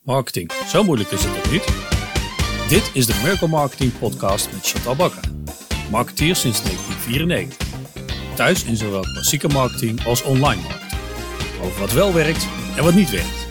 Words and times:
Marketing, 0.00 0.52
zo 0.66 0.84
moeilijk 0.84 1.10
is 1.10 1.24
het 1.24 1.34
toch 1.34 1.52
niet? 1.52 1.64
Dit 2.68 2.90
is 2.94 3.06
de 3.06 3.20
Miracle 3.22 3.48
Marketing 3.48 3.98
Podcast 3.98 4.52
met 4.52 4.66
Chantal 4.66 4.96
Bakker. 4.96 5.30
Marketeer 5.90 6.36
sinds 6.36 6.62
1994. 6.62 8.34
Thuis 8.34 8.64
in 8.64 8.76
zowel 8.76 9.00
klassieke 9.00 9.48
marketing 9.48 10.04
als 10.04 10.22
online 10.22 10.62
marketing. 10.62 11.00
Over 11.62 11.80
wat 11.80 11.92
wel 11.92 12.14
werkt 12.14 12.46
en 12.76 12.84
wat 12.84 12.94
niet 12.94 13.10
werkt. 13.10 13.46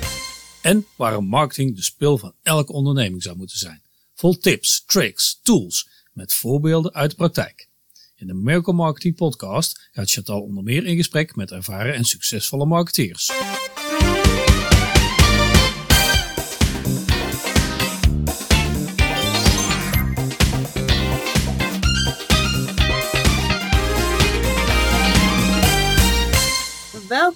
En 0.62 0.86
waarom 0.98 1.26
marketing 1.26 1.76
de 1.76 1.84
spil 1.84 2.18
van 2.18 2.34
elke 2.44 2.74
onderneming 2.74 3.24
zou 3.24 3.38
moeten 3.38 3.58
zijn. 3.58 3.82
Vol 4.16 4.38
tips, 4.38 4.84
tricks, 4.86 5.40
tools 5.44 5.90
met 6.14 6.34
voorbeelden 6.34 6.94
uit 6.94 7.10
de 7.10 7.16
praktijk. 7.16 7.68
In 8.16 8.28
de 8.28 8.34
Miracle 8.34 8.74
Marketing 8.74 9.16
Podcast 9.16 9.90
gaat 9.92 10.12
Chantal 10.12 10.42
onder 10.42 10.64
meer 10.64 10.86
in 10.86 10.96
gesprek 10.96 11.36
met 11.36 11.52
ervaren 11.52 11.94
en 11.94 12.04
succesvolle 12.04 12.66
marketeers. 12.66 13.32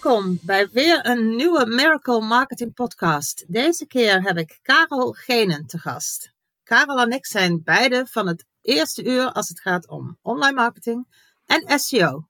Welkom 0.03 0.39
bij 0.41 0.69
weer 0.71 1.05
een 1.05 1.35
nieuwe 1.35 1.65
Miracle 1.65 2.21
Marketing 2.21 2.73
Podcast. 2.73 3.45
Deze 3.47 3.87
keer 3.87 4.21
heb 4.21 4.37
ik 4.37 4.59
Karel 4.61 5.11
Genen 5.11 5.65
te 5.65 5.77
gast. 5.77 6.33
Karel 6.63 6.99
en 6.99 7.11
ik 7.11 7.25
zijn 7.25 7.61
beide 7.63 8.05
van 8.09 8.27
het 8.27 8.45
eerste 8.61 9.03
uur 9.03 9.31
als 9.31 9.49
het 9.49 9.59
gaat 9.59 9.89
om 9.89 10.17
online 10.21 10.55
marketing 10.55 11.07
en 11.45 11.79
SEO. 11.79 12.27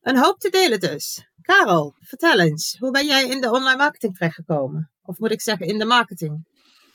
Een 0.00 0.18
hoop 0.18 0.38
te 0.38 0.50
delen 0.50 0.80
dus. 0.80 1.28
Karel, 1.42 1.94
vertel 2.00 2.38
eens, 2.38 2.76
hoe 2.78 2.90
ben 2.90 3.06
jij 3.06 3.28
in 3.28 3.40
de 3.40 3.50
online 3.50 3.76
marketing 3.76 4.16
terechtgekomen? 4.16 4.90
Of 5.02 5.18
moet 5.18 5.30
ik 5.30 5.40
zeggen 5.40 5.66
in 5.66 5.78
de 5.78 5.84
marketing? 5.84 6.46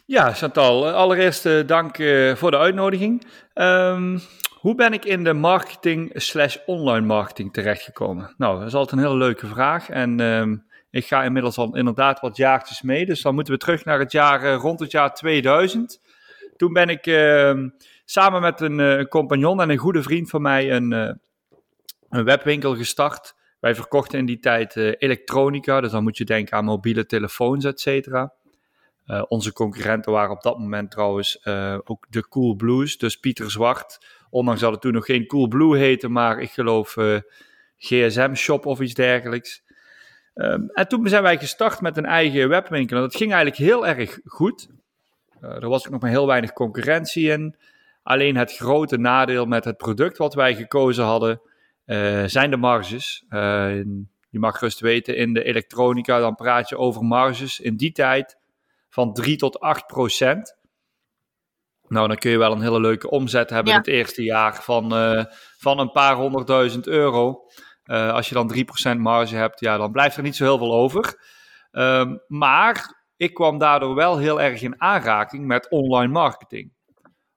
Ja, 0.05 0.33
Chantal, 0.33 0.89
allereerst 0.89 1.45
uh, 1.45 1.67
dank 1.67 1.97
uh, 1.97 2.35
voor 2.35 2.51
de 2.51 2.57
uitnodiging. 2.57 3.27
Um, 3.53 4.21
hoe 4.67 4.75
ben 4.75 4.93
ik 4.93 5.05
in 5.05 5.23
de 5.23 5.33
marketing 5.33 6.11
slash 6.13 6.57
online 6.65 7.05
marketing 7.05 7.53
terechtgekomen? 7.53 8.33
Nou, 8.37 8.59
dat 8.59 8.67
is 8.67 8.73
altijd 8.73 8.99
een 8.99 9.05
hele 9.07 9.19
leuke 9.19 9.47
vraag. 9.47 9.89
En 9.89 10.19
um, 10.19 10.65
ik 10.89 11.05
ga 11.05 11.23
inmiddels 11.23 11.57
al 11.57 11.75
inderdaad 11.75 12.19
wat 12.19 12.37
jaartjes 12.37 12.81
mee. 12.81 13.05
Dus 13.05 13.21
dan 13.21 13.35
moeten 13.35 13.53
we 13.53 13.59
terug 13.59 13.85
naar 13.85 13.99
het 13.99 14.11
jaar 14.11 14.43
uh, 14.43 14.55
rond 14.55 14.79
het 14.79 14.91
jaar 14.91 15.13
2000. 15.13 16.01
Toen 16.55 16.73
ben 16.73 16.89
ik 16.89 17.05
uh, 17.05 17.53
samen 18.05 18.41
met 18.41 18.61
een 18.61 18.79
uh, 18.79 19.03
compagnon 19.03 19.61
en 19.61 19.69
een 19.69 19.77
goede 19.77 20.03
vriend 20.03 20.29
van 20.29 20.41
mij 20.41 20.71
een, 20.71 20.91
uh, 20.91 21.11
een 22.09 22.23
webwinkel 22.23 22.75
gestart. 22.75 23.35
Wij 23.59 23.75
verkochten 23.75 24.19
in 24.19 24.25
die 24.25 24.39
tijd 24.39 24.75
elektronica, 24.75 25.81
dus 25.81 25.91
dan 25.91 26.03
moet 26.03 26.17
je 26.17 26.25
denken 26.25 26.57
aan 26.57 26.65
mobiele 26.65 27.05
telefoons, 27.05 27.65
et 27.65 27.79
cetera. 27.79 28.33
onze 29.27 29.53
concurrenten 29.53 30.11
waren 30.11 30.31
op 30.31 30.41
dat 30.41 30.59
moment 30.59 30.91
trouwens 30.91 31.45
ook 31.83 32.05
de 32.09 32.27
Cool 32.29 32.55
Blues, 32.55 32.97
dus 32.97 33.15
Pieter 33.15 33.51
Zwart, 33.51 33.97
Ondanks 34.29 34.61
dat 34.61 34.71
het 34.71 34.81
toen 34.81 34.93
nog 34.93 35.05
geen 35.05 35.27
Coolblue 35.27 35.77
heette, 35.77 36.09
maar 36.09 36.39
ik 36.39 36.51
geloof 36.51 36.95
uh, 36.95 37.19
GSM 37.77 38.33
Shop 38.33 38.65
of 38.65 38.79
iets 38.79 38.93
dergelijks. 38.93 39.63
Um, 40.35 40.69
en 40.69 40.87
toen 40.87 41.07
zijn 41.07 41.23
wij 41.23 41.37
gestart 41.37 41.81
met 41.81 41.97
een 41.97 42.05
eigen 42.05 42.49
webwinkel. 42.49 42.95
En 42.95 43.03
dat 43.03 43.15
ging 43.15 43.33
eigenlijk 43.33 43.61
heel 43.61 43.87
erg 43.87 44.19
goed. 44.25 44.69
Uh, 45.41 45.49
er 45.49 45.69
was 45.69 45.85
ook 45.85 45.91
nog 45.91 46.01
maar 46.01 46.09
heel 46.09 46.27
weinig 46.27 46.53
concurrentie 46.53 47.31
in. 47.31 47.55
Alleen 48.03 48.35
het 48.35 48.55
grote 48.55 48.97
nadeel 48.97 49.45
met 49.45 49.65
het 49.65 49.77
product 49.77 50.17
wat 50.17 50.33
wij 50.33 50.55
gekozen 50.55 51.03
hadden, 51.03 51.41
uh, 51.85 52.23
zijn 52.25 52.49
de 52.49 52.57
marges. 52.57 53.25
je 54.29 54.39
mag 54.39 54.59
rust 54.59 54.79
weten, 54.79 55.15
in 55.15 55.33
de 55.33 55.43
elektronica, 55.43 56.19
dan 56.19 56.35
praat 56.35 56.69
je 56.69 56.77
over 56.77 57.03
marges 57.03 57.59
in 57.59 57.75
die 57.75 57.91
tijd 57.91 58.37
van 58.89 59.13
3 59.13 59.37
tot 59.37 59.59
8 59.59 59.87
procent. 59.87 60.57
Nou, 61.87 62.07
dan 62.07 62.17
kun 62.17 62.31
je 62.31 62.37
wel 62.37 62.51
een 62.51 62.61
hele 62.61 62.79
leuke 62.79 63.09
omzet 63.09 63.49
hebben 63.49 63.73
in 63.73 63.79
het 63.79 63.87
eerste 63.87 64.23
jaar 64.23 64.63
van, 64.63 64.93
uh, 64.93 65.23
van 65.57 65.79
een 65.79 65.91
paar 65.91 66.15
honderdduizend 66.15 66.87
euro. 66.87 67.45
Uh, 67.85 68.13
als 68.13 68.29
je 68.29 68.35
dan 68.35 68.53
3% 68.95 68.97
marge 68.97 69.35
hebt, 69.35 69.59
ja, 69.59 69.77
dan 69.77 69.91
blijft 69.91 70.17
er 70.17 70.23
niet 70.23 70.35
zo 70.35 70.43
heel 70.43 70.57
veel 70.57 70.73
over. 70.73 71.19
Um, 71.71 72.23
maar 72.27 73.05
ik 73.17 73.33
kwam 73.33 73.57
daardoor 73.57 73.95
wel 73.95 74.17
heel 74.17 74.41
erg 74.41 74.61
in 74.61 74.81
aanraking 74.81 75.45
met 75.45 75.69
online 75.69 76.11
marketing. 76.13 76.75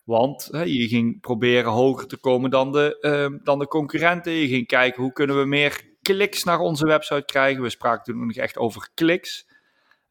Want 0.04 0.48
je 0.52 0.88
ging 0.88 1.20
proberen 1.20 1.70
hoger 1.72 2.06
te 2.06 2.16
komen 2.16 2.50
dan 2.50 2.72
de, 2.72 2.98
uh, 3.00 3.38
dan 3.44 3.58
de 3.58 3.66
concurrenten. 3.66 4.32
Je 4.32 4.48
ging 4.48 4.66
kijken 4.66 5.02
hoe 5.02 5.12
kunnen 5.12 5.38
we 5.38 5.44
meer 5.44 5.82
kliks 6.02 6.44
naar 6.44 6.58
onze 6.58 6.86
website 6.86 7.24
krijgen. 7.24 7.62
We 7.62 7.70
spraken 7.70 8.04
toen 8.04 8.26
nog 8.26 8.36
echt 8.36 8.58
over 8.58 8.90
kliks. 8.94 9.48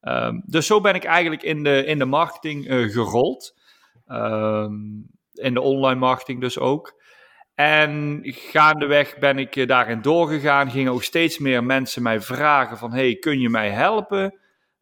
Um, 0.02 0.44
dus 0.46 0.66
zo 0.66 0.82
ben 0.82 0.96
ik 0.96 1.04
eigenlijk 1.04 1.44
in 1.44 1.64
de, 1.64 1.86
in 1.86 2.00
de 2.00 2.06
marketing 2.06 2.70
uh, 2.70 2.92
gerold. 2.92 3.59
Um, 4.12 5.08
in 5.34 5.54
de 5.54 5.62
online 5.62 6.00
marketing 6.00 6.42
dus 6.42 6.60
ook. 6.60 6.98
En 7.56 8.20
gaandeweg 8.24 9.18
ben 9.18 9.38
ik 9.40 9.56
eh, 9.56 9.68
daarin 9.68 10.02
doorgegaan. 10.02 10.72
Gingen 10.72 10.92
ook 10.92 11.04
steeds 11.04 11.38
meer 11.38 11.64
mensen 11.64 12.02
mij 12.02 12.22
vragen 12.22 12.78
van... 12.78 12.94
Hey, 12.94 13.16
kun 13.16 13.40
je 13.40 13.50
mij 13.50 13.70
helpen? 13.70 14.24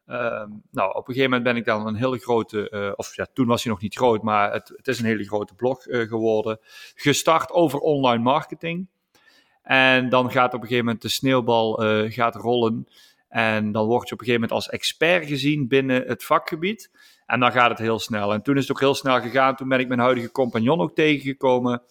Um, 0.06 0.62
nou, 0.70 0.88
op 0.88 1.08
een 1.08 1.14
gegeven 1.14 1.30
moment 1.30 1.42
ben 1.42 1.56
ik 1.56 1.64
dan 1.64 1.86
een 1.86 1.94
hele 1.94 2.18
grote... 2.18 2.70
Uh, 2.70 2.92
of 2.96 3.16
ja, 3.16 3.26
toen 3.32 3.46
was 3.46 3.62
hij 3.62 3.72
nog 3.72 3.82
niet 3.82 3.96
groot, 3.96 4.22
maar 4.22 4.52
het, 4.52 4.68
het 4.76 4.88
is 4.88 4.98
een 4.98 5.04
hele 5.04 5.24
grote 5.24 5.54
blog 5.54 5.86
uh, 5.86 6.08
geworden. 6.08 6.58
Gestart 6.94 7.50
over 7.50 7.78
online 7.78 8.22
marketing. 8.22 8.88
En 9.62 10.08
dan 10.08 10.30
gaat 10.30 10.54
op 10.54 10.60
een 10.60 10.66
gegeven 10.66 10.84
moment 10.84 11.02
de 11.02 11.08
sneeuwbal 11.08 11.72
gaat 12.08 12.34
rollen. 12.34 12.88
En 13.28 13.72
dan 13.72 13.86
word 13.86 14.08
je 14.08 14.14
op 14.14 14.20
een 14.20 14.26
gegeven 14.26 14.48
moment 14.48 14.52
als 14.52 14.68
expert 14.68 15.26
gezien 15.26 15.68
binnen 15.68 16.06
het 16.06 16.24
vakgebied. 16.24 16.90
En 17.28 17.40
dan 17.40 17.52
gaat 17.52 17.70
het 17.70 17.78
heel 17.78 17.98
snel. 17.98 18.32
En 18.32 18.42
toen 18.42 18.56
is 18.56 18.62
het 18.62 18.70
ook 18.70 18.80
heel 18.80 18.94
snel 18.94 19.20
gegaan. 19.20 19.56
Toen 19.56 19.68
ben 19.68 19.80
ik 19.80 19.88
mijn 19.88 20.00
huidige 20.00 20.30
compagnon 20.30 20.80
ook 20.80 20.94
tegengekomen. 20.94 21.82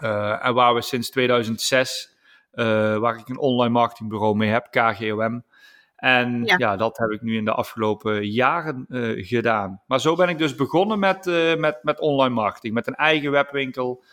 Uh, 0.00 0.46
en 0.46 0.54
waar 0.54 0.74
we 0.74 0.82
sinds 0.82 1.10
2006, 1.10 2.16
uh, 2.54 2.64
waar 2.96 3.18
ik 3.18 3.28
een 3.28 3.38
online 3.38 3.72
marketingbureau 3.72 4.36
mee 4.36 4.50
heb, 4.50 4.68
KGOM. 4.70 5.44
En 5.96 6.44
ja. 6.44 6.54
ja. 6.58 6.76
dat 6.76 6.98
heb 6.98 7.10
ik 7.10 7.22
nu 7.22 7.36
in 7.36 7.44
de 7.44 7.52
afgelopen 7.52 8.30
jaren 8.30 8.86
uh, 8.88 9.26
gedaan. 9.26 9.82
Maar 9.86 10.00
zo 10.00 10.14
ben 10.14 10.28
ik 10.28 10.38
dus 10.38 10.54
begonnen 10.54 10.98
met, 10.98 11.24
met, 11.58 11.78
met 11.82 12.00
online 12.00 12.34
marketing. 12.34 12.74
Met 12.74 12.86
een 12.86 12.94
eigen 12.94 13.30
webwinkel 13.30 14.04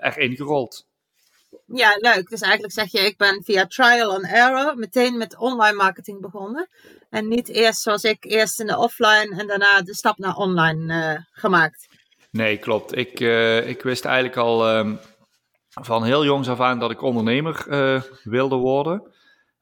erin 0.00 0.36
gerold. 0.36 0.89
Ja, 1.74 1.96
leuk. 1.98 2.28
Dus 2.28 2.40
eigenlijk 2.40 2.72
zeg 2.72 2.90
je, 2.90 2.98
ik 2.98 3.16
ben 3.16 3.42
via 3.44 3.66
trial 3.66 4.14
and 4.14 4.26
error 4.26 4.76
meteen 4.76 5.16
met 5.16 5.38
online 5.38 5.76
marketing 5.76 6.20
begonnen. 6.20 6.68
En 7.10 7.28
niet 7.28 7.48
eerst 7.48 7.80
zoals 7.80 8.04
ik, 8.04 8.24
eerst 8.24 8.60
in 8.60 8.66
de 8.66 8.78
offline 8.78 9.34
en 9.38 9.46
daarna 9.46 9.82
de 9.82 9.94
stap 9.94 10.18
naar 10.18 10.34
online 10.34 10.94
uh, 10.94 11.20
gemaakt. 11.30 11.88
Nee, 12.30 12.56
klopt. 12.56 12.96
Ik, 12.96 13.20
uh, 13.20 13.68
ik 13.68 13.82
wist 13.82 14.04
eigenlijk 14.04 14.36
al 14.36 14.76
um, 14.76 14.98
van 15.68 16.04
heel 16.04 16.24
jongs 16.24 16.48
af 16.48 16.60
aan 16.60 16.78
dat 16.78 16.90
ik 16.90 17.02
ondernemer 17.02 17.64
uh, 17.68 18.02
wilde 18.24 18.56
worden. 18.56 19.12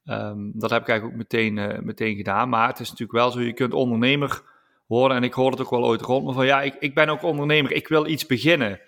Um, 0.05 0.53
dat 0.55 0.71
heb 0.71 0.83
ik 0.83 0.89
eigenlijk 0.89 1.05
ook 1.05 1.31
meteen, 1.31 1.85
meteen 1.85 2.17
gedaan. 2.17 2.49
Maar 2.49 2.69
het 2.69 2.81
is 2.81 2.91
natuurlijk 2.91 3.19
wel 3.19 3.31
zo, 3.31 3.41
je 3.41 3.53
kunt 3.53 3.73
ondernemer 3.73 4.43
worden. 4.87 5.17
En 5.17 5.23
ik 5.23 5.33
hoorde 5.33 5.57
het 5.57 5.67
ook 5.67 5.71
wel 5.71 5.85
ooit 5.85 6.01
rond 6.01 6.27
me 6.27 6.33
van, 6.33 6.47
ja, 6.47 6.63
ik, 6.63 6.75
ik 6.79 6.95
ben 6.95 7.09
ook 7.09 7.23
ondernemer. 7.23 7.73
Ik 7.73 7.89
wil 7.89 8.07
iets 8.07 8.27
beginnen. 8.27 8.81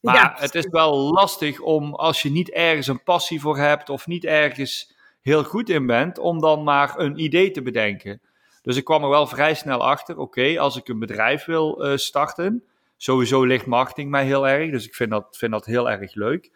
Maar 0.00 0.14
ja. 0.14 0.34
het 0.36 0.54
is 0.54 0.66
wel 0.66 1.12
lastig 1.12 1.60
om, 1.60 1.94
als 1.94 2.22
je 2.22 2.30
niet 2.30 2.50
ergens 2.50 2.86
een 2.86 3.02
passie 3.02 3.40
voor 3.40 3.58
hebt 3.58 3.88
of 3.88 4.06
niet 4.06 4.24
ergens 4.24 4.94
heel 5.20 5.44
goed 5.44 5.68
in 5.68 5.86
bent, 5.86 6.18
om 6.18 6.40
dan 6.40 6.64
maar 6.64 6.98
een 6.98 7.18
idee 7.18 7.50
te 7.50 7.62
bedenken. 7.62 8.20
Dus 8.62 8.76
ik 8.76 8.84
kwam 8.84 9.02
er 9.02 9.08
wel 9.08 9.26
vrij 9.26 9.54
snel 9.54 9.86
achter, 9.86 10.18
oké, 10.18 10.58
als 10.58 10.76
ik 10.76 10.88
een 10.88 10.98
bedrijf 10.98 11.44
wil 11.44 11.84
uh, 11.84 11.96
starten, 11.96 12.64
sowieso 12.96 13.44
ligt 13.44 13.66
marketing 13.66 14.10
mij 14.10 14.24
heel 14.24 14.48
erg, 14.48 14.70
dus 14.70 14.86
ik 14.86 14.94
vind 14.94 15.10
dat, 15.10 15.36
vind 15.36 15.52
dat 15.52 15.66
heel 15.66 15.90
erg 15.90 16.14
leuk. 16.14 16.50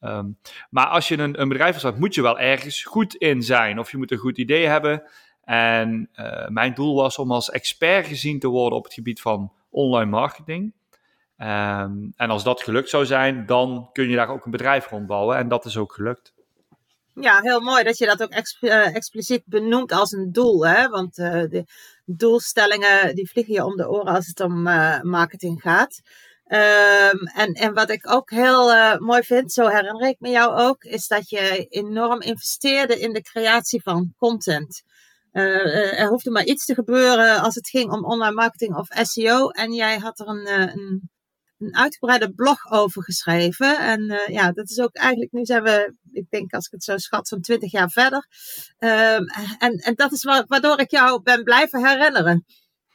Um, 0.00 0.38
maar 0.70 0.86
als 0.86 1.08
je 1.08 1.18
een, 1.18 1.40
een 1.40 1.48
bedrijf 1.48 1.78
start, 1.78 1.98
moet 1.98 2.14
je 2.14 2.22
wel 2.22 2.38
ergens 2.38 2.84
goed 2.84 3.14
in 3.14 3.42
zijn, 3.42 3.78
of 3.78 3.90
je 3.90 3.96
moet 3.96 4.10
een 4.10 4.18
goed 4.18 4.38
idee 4.38 4.66
hebben. 4.66 5.02
En 5.42 6.08
uh, 6.16 6.48
mijn 6.48 6.74
doel 6.74 6.94
was 6.94 7.18
om 7.18 7.32
als 7.32 7.50
expert 7.50 8.06
gezien 8.06 8.38
te 8.38 8.48
worden 8.48 8.78
op 8.78 8.84
het 8.84 8.94
gebied 8.94 9.20
van 9.20 9.52
online 9.70 10.10
marketing. 10.10 10.72
Um, 11.38 12.12
en 12.16 12.30
als 12.30 12.44
dat 12.44 12.62
gelukt 12.62 12.88
zou 12.88 13.06
zijn, 13.06 13.46
dan 13.46 13.90
kun 13.92 14.08
je 14.08 14.16
daar 14.16 14.28
ook 14.28 14.44
een 14.44 14.50
bedrijf 14.50 14.88
rondbouwen. 14.88 15.36
En 15.36 15.48
dat 15.48 15.64
is 15.64 15.76
ook 15.76 15.92
gelukt. 15.92 16.34
Ja, 17.14 17.40
heel 17.40 17.60
mooi 17.60 17.84
dat 17.84 17.98
je 17.98 18.06
dat 18.06 18.22
ook 18.22 18.32
uh, 18.60 18.94
expliciet 18.94 19.42
benoemt 19.44 19.92
als 19.92 20.12
een 20.12 20.32
doel. 20.32 20.66
Hè? 20.66 20.88
Want 20.88 21.18
uh, 21.18 21.32
de 21.32 21.64
doelstellingen 22.04 23.14
die 23.14 23.30
vliegen 23.30 23.54
je 23.54 23.64
om 23.64 23.76
de 23.76 23.88
oren 23.88 24.14
als 24.14 24.26
het 24.26 24.40
om 24.40 24.66
uh, 24.66 25.00
marketing 25.00 25.60
gaat. 25.60 26.00
Um, 26.48 27.26
en, 27.26 27.52
en 27.52 27.74
wat 27.74 27.90
ik 27.90 28.10
ook 28.10 28.30
heel 28.30 28.98
mooi 28.98 29.22
vind, 29.22 29.52
zo 29.52 29.66
herinner 29.66 30.08
ik 30.08 30.16
me 30.18 30.28
jou 30.28 30.54
ook, 30.54 30.84
is 30.84 31.06
dat 31.06 31.30
je 31.30 31.66
enorm 31.68 32.20
investeerde 32.20 33.00
in 33.00 33.12
de 33.12 33.22
creatie 33.22 33.82
van 33.82 34.14
content. 34.16 34.82
er 35.32 36.08
hoefde 36.08 36.30
maar 36.30 36.44
iets 36.44 36.64
te 36.64 36.74
gebeuren 36.74 37.40
als 37.40 37.54
het 37.54 37.68
ging 37.68 37.92
om 37.92 38.04
online 38.04 38.34
marketing 38.34 38.76
of 38.76 38.88
SEO. 38.90 39.48
En 39.48 39.72
jij 39.72 39.98
had 39.98 40.20
er 40.20 40.28
een, 40.28 40.50
een 40.50 41.10
een 41.58 41.76
uitgebreide 41.76 42.32
blog 42.32 42.70
over 42.70 43.02
geschreven. 43.02 43.78
En 43.78 44.00
uh, 44.00 44.26
ja, 44.26 44.52
dat 44.52 44.70
is 44.70 44.78
ook 44.78 44.94
eigenlijk, 44.94 45.32
nu 45.32 45.44
zijn 45.44 45.62
we, 45.62 45.94
ik 46.12 46.30
denk 46.30 46.52
als 46.52 46.66
ik 46.66 46.72
het 46.72 46.84
zo 46.84 46.96
schat, 46.96 47.28
zo'n 47.28 47.40
twintig 47.40 47.70
jaar 47.70 47.90
verder. 47.90 48.26
Um, 48.78 49.26
en, 49.58 49.76
en 49.76 49.94
dat 49.94 50.12
is 50.12 50.24
wa 50.24 50.44
waardoor 50.46 50.80
ik 50.80 50.90
jou 50.90 51.22
ben 51.22 51.42
blijven 51.42 51.86
herinneren. 51.86 52.44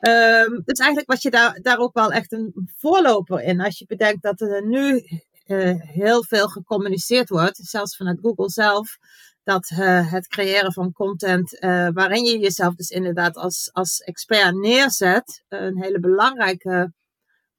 Um, 0.08 0.62
dus 0.66 0.80
eigenlijk 0.80 1.10
was 1.10 1.22
je 1.22 1.30
daar, 1.30 1.60
daar 1.62 1.78
ook 1.78 1.94
wel 1.94 2.12
echt 2.12 2.31
een 2.31 2.72
voorloper 2.78 3.42
in. 3.42 3.62
Als 3.62 3.80
je 3.80 3.86
bedenkt 3.86 4.24
dat 4.24 4.42
er 4.42 4.68
nu 4.68 5.04
uh, 5.48 5.81
heel 5.81 6.24
veel 6.24 6.48
gecommuniceerd 6.48 7.30
wordt, 7.30 7.58
zelfs 7.58 7.96
vanuit 7.96 8.19
Google 8.22 8.50
zelf, 8.50 8.98
dat 9.44 9.69
uh, 9.69 10.12
het 10.12 10.28
creëren 10.28 10.74
van 10.74 10.92
content 10.92 11.60
waarin 11.94 12.24
je 12.24 12.40
jezelf 12.40 12.75
dus 12.75 12.90
inderdaad 12.90 13.36
als, 13.36 13.69
als 13.74 14.00
expert 14.00 14.56
neerzet, 14.56 15.44
een 15.48 15.81
hele 15.81 16.00
belangrijke 16.00 16.94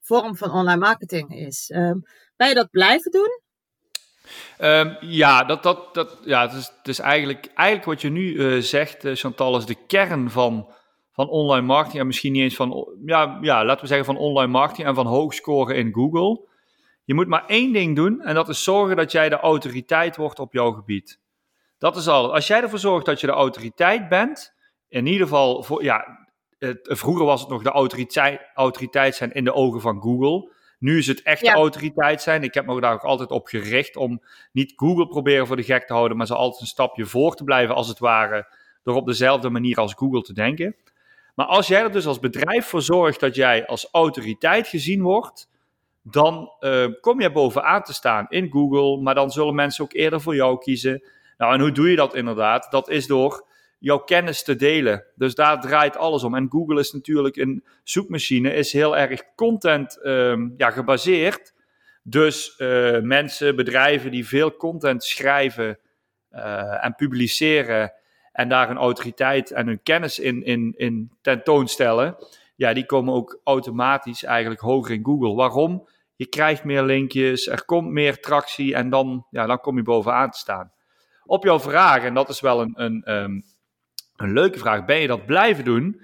vorm 0.03 0.37
van 0.37 0.51
online 0.51 0.81
marketing 0.81 1.37
is. 1.37 1.73
Um, 1.75 2.03
je 2.37 2.55
dat 2.55 2.71
blijven 2.71 3.11
doen? 3.11 3.41
Um, 4.59 4.97
ja, 5.01 5.45
dat, 5.45 5.63
dat, 5.63 5.95
dat, 5.95 6.19
ja 6.25 6.43
het, 6.43 6.53
is, 6.53 6.73
is 6.83 6.99
eigenlijk, 6.99 7.47
eigenlijk 7.55 7.89
wat 7.89 8.01
je 8.01 8.09
nu 8.09 8.33
uh, 8.33 8.63
zegt, 8.63 9.05
uh, 9.05 9.15
Chantal, 9.15 9.57
is 9.57 9.67
de 9.67 9.87
kern 9.87 10.31
van, 10.31 10.73
van 11.13 11.29
online 11.29 11.67
marketing. 11.67 12.01
En 12.01 12.07
misschien 12.07 12.33
niet 12.33 12.43
eens 12.43 12.57
van, 12.57 12.97
ja, 13.05 13.39
ja, 13.41 13.65
laten 13.65 13.83
we 13.83 13.87
zeggen 13.87 14.07
van 14.07 14.17
online 14.17 14.53
marketing 14.53 14.87
en 14.87 14.95
van 14.95 15.07
hoog 15.07 15.35
scoren 15.35 15.77
in 15.77 15.93
Google. 15.93 16.51
Je 17.05 17.15
moet 17.15 17.29
maar 17.29 17.47
één 17.47 17.73
ding 17.73 17.97
doen 17.97 18.21
en 18.21 18.35
dat 18.35 18.49
is 18.49 18.63
zorgen 18.63 18.97
dat 18.97 19.13
jij 19.13 19.29
de 19.29 19.39
autoriteit 19.39 20.17
wordt 20.17 20.39
op 20.39 20.53
jouw 20.53 20.73
gebied. 20.73 21.21
Dat 21.79 21.97
is 21.97 22.09
al. 22.09 22.35
Als 22.35 22.47
jij 22.47 22.63
ervoor 22.63 22.79
zorgt 22.79 23.07
dat 23.07 23.21
je 23.21 23.27
de 23.27 23.33
autoriteit 23.33 24.09
bent, 24.09 24.55
in 24.89 25.07
ieder 25.07 25.27
geval, 25.27 25.63
voor, 25.63 25.85
ja, 25.85 26.22
het, 26.67 26.79
vroeger 26.83 27.25
was 27.25 27.41
het 27.41 27.51
nog 27.51 27.63
de 27.63 27.71
autoriteit, 27.71 28.41
autoriteit 28.55 29.15
zijn 29.15 29.33
in 29.33 29.45
de 29.45 29.55
ogen 29.55 29.81
van 29.81 30.01
Google. 30.01 30.51
Nu 30.79 30.99
is 30.99 31.07
het 31.07 31.23
echt 31.23 31.41
de 31.41 31.51
autoriteit 31.51 32.23
zijn. 32.23 32.43
Ik 32.43 32.55
heb 32.55 32.67
me 32.67 32.81
daar 32.81 32.93
ook 32.93 33.05
altijd 33.05 33.31
op 33.31 33.47
gericht 33.47 33.97
om 33.97 34.23
niet 34.53 34.73
Google 34.77 35.07
proberen 35.07 35.47
voor 35.47 35.57
de 35.57 35.63
gek 35.63 35.87
te 35.87 35.93
houden, 35.93 36.17
maar 36.17 36.27
ze 36.27 36.35
altijd 36.35 36.61
een 36.61 36.67
stapje 36.67 37.07
voor 37.07 37.35
te 37.35 37.45
blijven, 37.45 37.75
als 37.75 37.89
het 37.89 37.99
ware, 37.99 38.55
door 38.83 38.97
op 38.97 39.07
dezelfde 39.07 39.51
manier 39.51 39.77
als 39.77 39.95
Google 39.95 40.23
te 40.23 40.33
denken. 40.33 40.77
Maar 41.35 41.47
als 41.47 41.67
jij 41.67 41.83
er 41.83 41.93
dus 41.93 42.07
als 42.07 42.19
bedrijf 42.19 42.67
voor 42.67 42.83
zorgt 42.83 43.21
dat 43.21 43.35
jij 43.35 43.67
als 43.67 43.89
autoriteit 43.93 44.69
gezien 44.69 45.03
wordt, 45.03 45.51
dan 46.03 46.53
uh, 46.61 46.87
kom 47.01 47.21
je 47.21 47.33
bovenaan 47.33 47.83
te 47.83 47.95
staan 47.95 48.27
in 48.29 48.51
Google, 48.51 49.03
maar 49.03 49.15
dan 49.15 49.31
zullen 49.31 49.55
mensen 49.55 49.85
ook 49.85 49.93
eerder 49.93 50.21
voor 50.21 50.35
jou 50.35 50.59
kiezen. 50.59 51.03
Nou, 51.39 51.55
en 51.55 51.61
hoe 51.61 51.73
doe 51.73 51.91
je 51.91 51.97
dat 51.97 52.15
inderdaad? 52.15 52.71
Dat 52.71 52.89
is 52.89 53.07
door 53.07 53.47
jouw 53.83 53.99
kennis 53.99 54.43
te 54.43 54.57
delen. 54.57 55.05
Dus 55.15 55.35
daar 55.35 55.61
draait 55.61 55.97
alles 55.97 56.25
om. 56.25 56.35
En 56.35 56.51
Google 56.51 56.81
is 56.81 56.93
natuurlijk 56.93 57.37
een 57.37 57.65
zoekmachine, 57.83 58.55
is 58.55 58.73
heel 58.73 58.97
erg 58.97 59.23
content 59.35 59.99
um, 60.05 60.55
ja, 60.57 60.71
gebaseerd. 60.71 61.55
Dus 62.03 62.55
uh, 62.59 63.01
mensen, 63.01 63.57
bedrijven 63.57 64.11
die 64.11 64.29
veel 64.29 64.57
content 64.57 65.05
schrijven 65.05 65.79
uh, 66.33 66.85
en 66.85 66.95
publiceren 66.95 67.93
en 68.33 68.49
daar 68.49 68.71
een 68.71 68.77
autoriteit 68.77 69.51
en 69.51 69.67
hun 69.67 69.83
kennis 69.83 70.19
in, 70.19 70.45
in, 70.45 70.75
in 70.77 71.11
tentoonstellen, 71.21 72.17
ja, 72.57 72.73
die 72.73 72.87
komen 72.87 73.15
ook 73.15 73.41
automatisch 73.45 74.25
eigenlijk 74.25 74.61
hoger 74.61 74.95
in 74.95 75.05
Google. 75.05 75.35
Waarom? 75.35 75.89
Je 76.17 76.27
krijgt 76.27 76.65
meer 76.65 76.83
linkjes, 76.83 77.47
er 77.47 77.65
komt 77.65 77.89
meer 77.89 78.21
tractie 78.21 78.75
en 78.75 78.91
dan, 78.91 79.27
ja, 79.31 79.47
dan 79.47 79.61
kom 79.61 79.77
je 79.77 79.83
bovenaan 79.83 80.31
te 80.31 80.39
staan. 80.39 80.73
Op 81.25 81.45
jouw 81.45 81.61
vraag, 81.61 82.03
en 82.03 82.15
dat 82.15 82.29
is 82.29 82.41
wel 82.41 82.61
een, 82.61 82.73
een, 82.75 83.13
um, 83.13 83.43
een 84.23 84.33
leuke 84.33 84.59
vraag, 84.59 84.85
ben 84.85 85.01
je 85.01 85.07
dat 85.07 85.27
blijven 85.27 85.65
doen? 85.65 86.01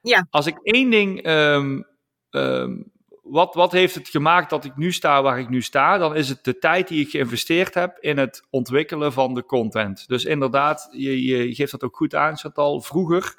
Ja. 0.00 0.26
Als 0.30 0.46
ik 0.46 0.58
één 0.62 0.90
ding, 0.90 1.26
um, 1.26 1.86
um, 2.30 2.92
wat, 3.22 3.54
wat 3.54 3.72
heeft 3.72 3.94
het 3.94 4.08
gemaakt 4.08 4.50
dat 4.50 4.64
ik 4.64 4.76
nu 4.76 4.92
sta 4.92 5.22
waar 5.22 5.38
ik 5.38 5.48
nu 5.48 5.62
sta? 5.62 5.98
Dan 5.98 6.16
is 6.16 6.28
het 6.28 6.44
de 6.44 6.58
tijd 6.58 6.88
die 6.88 7.04
ik 7.04 7.10
geïnvesteerd 7.10 7.74
heb 7.74 7.96
in 8.00 8.18
het 8.18 8.46
ontwikkelen 8.50 9.12
van 9.12 9.34
de 9.34 9.44
content. 9.44 10.08
Dus 10.08 10.24
inderdaad, 10.24 10.88
je, 10.92 11.22
je 11.22 11.54
geeft 11.54 11.70
dat 11.70 11.82
ook 11.82 11.96
goed 11.96 12.14
aan, 12.14 12.36
Chantal. 12.36 12.80
Vroeger, 12.80 13.34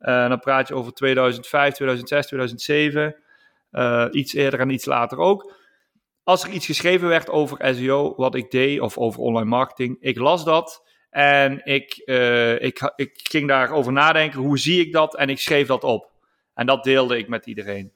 uh, 0.00 0.28
dan 0.28 0.40
praat 0.40 0.68
je 0.68 0.74
over 0.74 0.92
2005, 0.92 1.74
2006, 1.74 2.26
2007, 2.26 3.16
uh, 3.72 4.06
iets 4.10 4.32
eerder 4.32 4.60
en 4.60 4.70
iets 4.70 4.84
later 4.84 5.18
ook. 5.18 5.52
Als 6.24 6.44
er 6.44 6.50
iets 6.50 6.66
geschreven 6.66 7.08
werd 7.08 7.30
over 7.30 7.74
SEO, 7.74 8.14
wat 8.16 8.34
ik 8.34 8.50
deed, 8.50 8.80
of 8.80 8.98
over 8.98 9.20
online 9.20 9.48
marketing, 9.48 9.96
ik 10.00 10.18
las 10.18 10.44
dat. 10.44 10.89
En 11.10 11.60
ik, 11.64 12.02
uh, 12.04 12.62
ik, 12.62 12.92
ik 12.96 13.20
ging 13.22 13.48
daarover 13.48 13.92
nadenken, 13.92 14.40
hoe 14.40 14.58
zie 14.58 14.80
ik 14.80 14.92
dat? 14.92 15.16
En 15.16 15.28
ik 15.28 15.38
schreef 15.38 15.66
dat 15.66 15.84
op. 15.84 16.10
En 16.54 16.66
dat 16.66 16.84
deelde 16.84 17.18
ik 17.18 17.28
met 17.28 17.46
iedereen. 17.46 17.92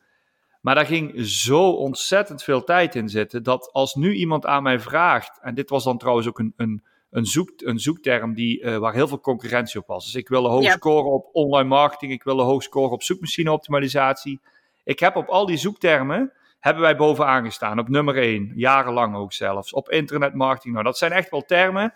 Maar 0.60 0.74
daar 0.74 0.86
ging 0.86 1.26
zo 1.26 1.70
ontzettend 1.70 2.42
veel 2.42 2.64
tijd 2.64 2.94
in 2.94 3.08
zitten, 3.08 3.42
dat 3.42 3.72
als 3.72 3.94
nu 3.94 4.14
iemand 4.14 4.46
aan 4.46 4.62
mij 4.62 4.80
vraagt, 4.80 5.38
en 5.42 5.54
dit 5.54 5.70
was 5.70 5.84
dan 5.84 5.98
trouwens 5.98 6.28
ook 6.28 6.38
een, 6.38 6.52
een, 6.56 6.84
een, 7.10 7.26
zoek, 7.26 7.50
een 7.56 7.78
zoekterm 7.78 8.34
die, 8.34 8.62
uh, 8.62 8.76
waar 8.76 8.92
heel 8.92 9.08
veel 9.08 9.20
concurrentie 9.20 9.80
op 9.80 9.86
was. 9.86 10.04
Dus 10.04 10.14
ik 10.14 10.28
wilde 10.28 10.48
hoog 10.48 10.62
ja. 10.62 10.72
scoren 10.72 11.10
op 11.10 11.28
online 11.32 11.68
marketing, 11.68 12.12
ik 12.12 12.22
wilde 12.22 12.42
hoog 12.42 12.62
scoren 12.62 12.90
op 12.90 13.02
zoekmachine 13.02 13.52
optimalisatie. 13.52 14.40
Ik 14.84 14.98
heb 14.98 15.16
op 15.16 15.28
al 15.28 15.46
die 15.46 15.56
zoektermen, 15.56 16.32
hebben 16.60 16.82
wij 16.82 16.96
bovenaan 16.96 17.44
gestaan, 17.44 17.78
op 17.78 17.88
nummer 17.88 18.16
1, 18.16 18.52
jarenlang 18.54 19.16
ook 19.16 19.32
zelfs. 19.32 19.72
Op 19.72 19.90
internetmarketing, 19.90 20.72
nou 20.72 20.86
dat 20.86 20.98
zijn 20.98 21.12
echt 21.12 21.30
wel 21.30 21.42
termen 21.42 21.94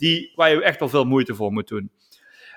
die, 0.00 0.32
waar 0.34 0.50
je 0.50 0.62
echt 0.62 0.78
wel 0.78 0.88
veel 0.88 1.04
moeite 1.04 1.34
voor 1.34 1.52
moet 1.52 1.68
doen. 1.68 1.90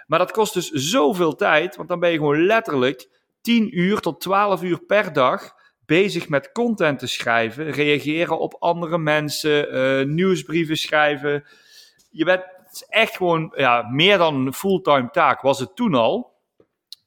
Maar 0.07 0.19
dat 0.19 0.31
kost 0.31 0.54
dus 0.54 0.69
zoveel 0.69 1.36
tijd, 1.36 1.75
want 1.75 1.90
dan 1.90 2.00
ben 2.00 2.12
je 2.12 2.18
gewoon 2.18 2.45
letterlijk 2.45 3.10
10 3.42 3.80
uur 3.80 4.00
tot 4.00 4.22
12 4.22 4.63
uur 4.63 4.80
per 4.80 5.13
dag 5.13 5.56
bezig 5.86 6.30
met 6.30 6.51
content 6.51 7.00
te 7.00 7.07
schrijven, 7.07 7.72
reageren 7.72 8.40
op 8.40 8.56
andere 8.60 8.98
mensen, 8.98 9.75
uh, 9.75 10.06
nieuwsbrieven 10.06 10.78
schrijven. 10.78 11.44
Je 12.12 12.25
bent 12.25 12.44
echt 12.90 13.18
gewoon 13.18 13.54
ja, 13.56 13.88
meer 13.92 14.18
dan 14.18 14.36
een 14.36 14.54
fulltime 14.54 15.10
taak, 15.10 15.42
was 15.42 15.60
het 15.60 15.75
toen 15.75 15.94
al. 15.94 16.31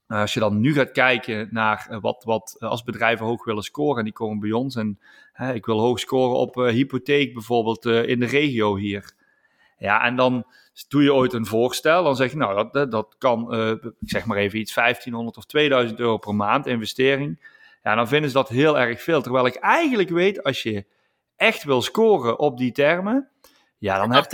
Uh, 0.09 0.21
als 0.21 0.35
je 0.35 0.41
dan 0.41 0.61
nu 0.61 0.73
gaat 0.75 0.91
kijken 0.91 1.49
naar 1.50 1.88
uh, 1.91 1.99
wat, 2.00 2.25
wat 2.25 2.56
als 2.59 2.83
bedrijven 2.83 3.27
hoog 3.27 3.44
willen 3.44 3.62
scoren, 3.62 3.99
en 3.99 4.05
die 4.05 4.12
komen 4.12 4.41
bij 4.41 4.53
ons. 4.53 4.77
En 4.77 4.99
ik 5.55 5.67
wil 5.67 5.81
hoog 5.81 5.99
scoren 5.99 6.37
op 6.37 6.55
hypotheek 6.55 7.35
bijvoorbeeld 7.35 7.85
in 7.85 8.21
de 8.21 8.27
regio 8.27 8.77
hier. 8.77 9.15
Ja, 9.78 10.05
en 10.05 10.17
dan 10.17 10.46
doe 10.88 11.02
je 11.02 11.14
ooit 11.14 11.32
een 11.32 11.46
voorstel. 11.46 12.05
Dan 12.05 12.17
zeg 12.17 12.31
je, 12.31 12.37
nou, 12.37 12.69
dat, 12.70 12.90
dat 12.90 13.14
kan, 13.19 13.55
uh, 13.55 13.70
ik 13.70 13.93
zeg 14.00 14.25
maar 14.25 14.37
even 14.37 14.58
iets, 14.58 14.75
1500 14.75 15.37
of 15.37 15.44
2000 15.44 16.00
euro 16.00 16.17
per 16.17 16.34
maand 16.34 16.67
investering. 16.67 17.55
Ja, 17.82 17.94
dan 17.94 18.08
vinden 18.08 18.31
ze 18.31 18.37
dat 18.37 18.49
heel 18.49 18.78
erg 18.78 19.02
veel. 19.02 19.23
Terwijl 19.23 19.46
ik 19.46 19.55
eigenlijk 19.55 20.08
weet, 20.08 20.43
als 20.43 20.62
je 20.62 20.84
echt 21.37 21.64
wil 21.64 21.82
scoren 21.82 22.38
op 22.38 22.58
die 22.58 22.73
termen, 22.73 23.28
ja, 23.78 23.99
dan 23.99 24.12
heb, 24.12 24.25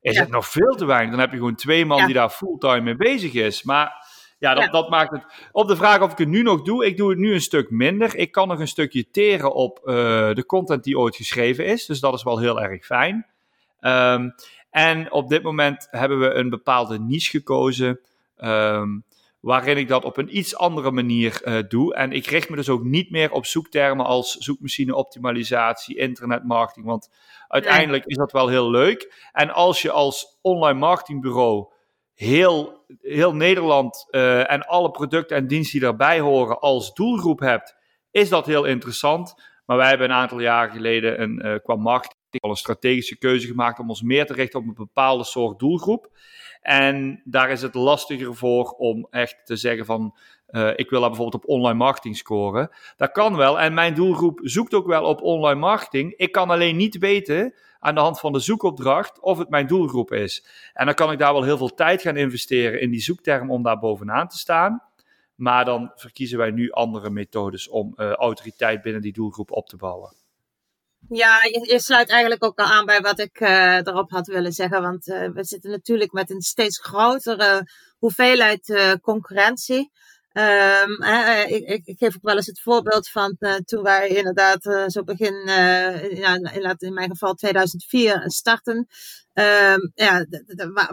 is 0.00 0.14
ja. 0.14 0.20
het 0.20 0.30
nog 0.30 0.48
veel 0.48 0.74
te 0.74 0.84
weinig. 0.84 1.10
Dan 1.10 1.20
heb 1.20 1.30
je 1.30 1.36
gewoon 1.36 1.54
twee 1.54 1.86
man 1.86 1.98
ja. 1.98 2.04
die 2.04 2.14
daar 2.14 2.30
fulltime 2.30 2.80
mee 2.80 2.96
bezig 2.96 3.32
is. 3.32 3.62
Maar 3.62 4.08
ja 4.38 4.54
dat, 4.54 4.64
ja. 4.64 4.70
dat 4.70 4.90
maakt 4.90 5.10
het. 5.10 5.24
Op 5.52 5.68
de 5.68 5.76
vraag 5.76 6.00
of 6.00 6.12
ik 6.12 6.18
het 6.18 6.28
nu 6.28 6.42
nog 6.42 6.62
doe, 6.62 6.86
ik 6.86 6.96
doe 6.96 7.10
het 7.10 7.18
nu 7.18 7.32
een 7.32 7.40
stuk 7.40 7.70
minder. 7.70 8.16
Ik 8.16 8.32
kan 8.32 8.48
nog 8.48 8.58
een 8.58 8.68
stukje 8.68 9.10
teren 9.10 9.54
op 9.54 9.80
uh, 9.84 9.94
de 10.34 10.44
content 10.46 10.84
die 10.84 10.98
ooit 10.98 11.16
geschreven 11.16 11.66
is. 11.66 11.86
Dus 11.86 12.00
dat 12.00 12.14
is 12.14 12.22
wel 12.22 12.38
heel 12.38 12.60
erg 12.60 12.84
fijn. 12.84 13.26
Um, 13.80 14.34
en 14.70 15.12
op 15.12 15.28
dit 15.28 15.42
moment 15.42 15.88
hebben 15.90 16.20
we 16.20 16.34
een 16.34 16.50
bepaalde 16.50 16.98
niche 16.98 17.30
gekozen. 17.30 18.00
Um, 18.36 19.04
waarin 19.40 19.76
ik 19.76 19.88
dat 19.88 20.04
op 20.04 20.16
een 20.16 20.36
iets 20.36 20.56
andere 20.56 20.90
manier 20.90 21.40
uh, 21.44 21.58
doe. 21.68 21.94
En 21.94 22.12
ik 22.12 22.26
richt 22.26 22.50
me 22.50 22.56
dus 22.56 22.68
ook 22.68 22.82
niet 22.82 23.10
meer 23.10 23.32
op 23.32 23.46
zoektermen 23.46 24.06
als 24.06 24.36
zoekmachine 24.36 24.94
optimalisatie, 24.94 25.96
internetmarketing. 25.96 26.86
Want 26.86 27.10
uiteindelijk 27.48 28.04
is 28.06 28.16
dat 28.16 28.32
wel 28.32 28.48
heel 28.48 28.70
leuk. 28.70 29.28
En 29.32 29.50
als 29.50 29.82
je 29.82 29.90
als 29.90 30.38
online 30.42 30.78
marketingbureau 30.78 31.72
heel, 32.14 32.84
heel 33.00 33.34
Nederland 33.34 34.06
uh, 34.10 34.50
en 34.50 34.66
alle 34.66 34.90
producten 34.90 35.36
en 35.36 35.46
diensten 35.46 35.78
die 35.78 35.88
daarbij 35.88 36.20
horen 36.20 36.60
als 36.60 36.94
doelgroep 36.94 37.40
hebt, 37.40 37.76
is 38.10 38.28
dat 38.28 38.46
heel 38.46 38.64
interessant. 38.64 39.34
Maar 39.66 39.76
wij 39.76 39.88
hebben 39.88 40.10
een 40.10 40.16
aantal 40.16 40.40
jaren 40.40 40.72
geleden 40.72 41.22
een, 41.22 41.46
uh, 41.46 41.58
qua 41.62 41.74
marketing 41.74 42.18
al 42.38 42.50
een 42.50 42.56
strategische 42.56 43.18
keuze 43.18 43.46
gemaakt 43.46 43.78
om 43.78 43.88
ons 43.88 44.02
meer 44.02 44.26
te 44.26 44.32
richten 44.32 44.60
op 44.60 44.66
een 44.66 44.74
bepaalde 44.74 45.24
soort 45.24 45.58
doelgroep. 45.58 46.10
En 46.60 47.22
daar 47.24 47.50
is 47.50 47.62
het 47.62 47.74
lastiger 47.74 48.36
voor 48.36 48.70
om 48.70 49.06
echt 49.10 49.36
te 49.44 49.56
zeggen 49.56 49.86
van, 49.86 50.16
uh, 50.50 50.70
ik 50.76 50.90
wil 50.90 51.00
daar 51.00 51.08
bijvoorbeeld 51.08 51.44
op 51.44 51.50
online 51.50 51.78
marketing 51.78 52.16
scoren. 52.16 52.70
Dat 52.96 53.12
kan 53.12 53.36
wel 53.36 53.60
en 53.60 53.74
mijn 53.74 53.94
doelgroep 53.94 54.40
zoekt 54.42 54.74
ook 54.74 54.86
wel 54.86 55.04
op 55.04 55.22
online 55.22 55.60
marketing. 55.60 56.14
Ik 56.16 56.32
kan 56.32 56.50
alleen 56.50 56.76
niet 56.76 56.98
weten 56.98 57.54
aan 57.78 57.94
de 57.94 58.00
hand 58.00 58.20
van 58.20 58.32
de 58.32 58.38
zoekopdracht 58.38 59.20
of 59.20 59.38
het 59.38 59.48
mijn 59.48 59.66
doelgroep 59.66 60.12
is. 60.12 60.46
En 60.72 60.86
dan 60.86 60.94
kan 60.94 61.12
ik 61.12 61.18
daar 61.18 61.32
wel 61.32 61.42
heel 61.42 61.56
veel 61.56 61.74
tijd 61.74 62.02
gaan 62.02 62.16
investeren 62.16 62.80
in 62.80 62.90
die 62.90 63.00
zoekterm 63.00 63.50
om 63.50 63.62
daar 63.62 63.78
bovenaan 63.78 64.28
te 64.28 64.38
staan. 64.38 64.82
Maar 65.34 65.64
dan 65.64 65.92
verkiezen 65.94 66.38
wij 66.38 66.50
nu 66.50 66.70
andere 66.70 67.10
methodes 67.10 67.68
om 67.68 67.94
uh, 67.96 68.10
autoriteit 68.10 68.82
binnen 68.82 69.02
die 69.02 69.12
doelgroep 69.12 69.52
op 69.52 69.68
te 69.68 69.76
bouwen. 69.76 70.19
Ja, 71.08 71.42
je, 71.42 71.66
je, 71.72 71.80
sluit 71.80 72.08
eigenlijk 72.08 72.44
ook 72.44 72.58
al 72.58 72.64
aan 72.64 72.86
bij 72.86 73.00
wat 73.00 73.18
ik 73.18 73.40
uh, 73.40 73.76
erop 73.76 74.10
had 74.10 74.26
willen 74.26 74.52
zeggen. 74.52 74.82
Want 74.82 75.08
uh, 75.08 75.28
we 75.28 75.44
zitten 75.44 75.70
natuurlijk 75.70 76.12
met 76.12 76.30
een 76.30 76.40
steeds 76.40 76.80
grotere 76.80 77.66
hoeveelheid 77.98 78.68
uh, 78.68 78.92
concurrentie. 79.02 79.90
Um, 80.32 81.02
ik, 81.46 81.86
ik, 81.86 81.98
geef 81.98 82.16
ook 82.16 82.22
wel 82.22 82.36
eens 82.36 82.46
het 82.46 82.60
voorbeeld 82.60 83.08
van 83.08 83.36
uh, 83.40 83.54
toen 83.54 83.82
wij 83.82 84.08
inderdaad 84.08 84.66
uh, 84.66 84.84
zo 84.86 85.02
begin, 85.02 85.34
uh, 85.46 86.12
ja, 86.12 86.38
in 86.78 86.94
mijn 86.94 87.10
geval 87.10 87.34
2004, 87.34 88.22
starten. 88.26 88.86
Um, 89.34 89.92
ja, 89.94 90.26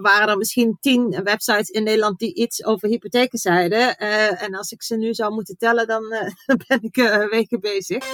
waren 0.01 0.27
er 0.27 0.37
misschien 0.37 0.77
tien 0.79 1.23
websites 1.23 1.69
in 1.69 1.83
Nederland 1.83 2.19
die 2.19 2.33
iets 2.33 2.65
over 2.65 2.87
hypotheken 2.87 3.39
zeiden. 3.39 3.97
en 4.37 4.55
als 4.55 4.71
ik 4.71 4.83
ze 4.83 4.95
nu 4.95 5.13
zou 5.13 5.33
moeten 5.33 5.57
tellen, 5.57 5.87
dan 5.87 6.03
ben 6.67 6.79
ik 6.81 6.95
weken 7.29 7.59
bezig. 7.59 8.05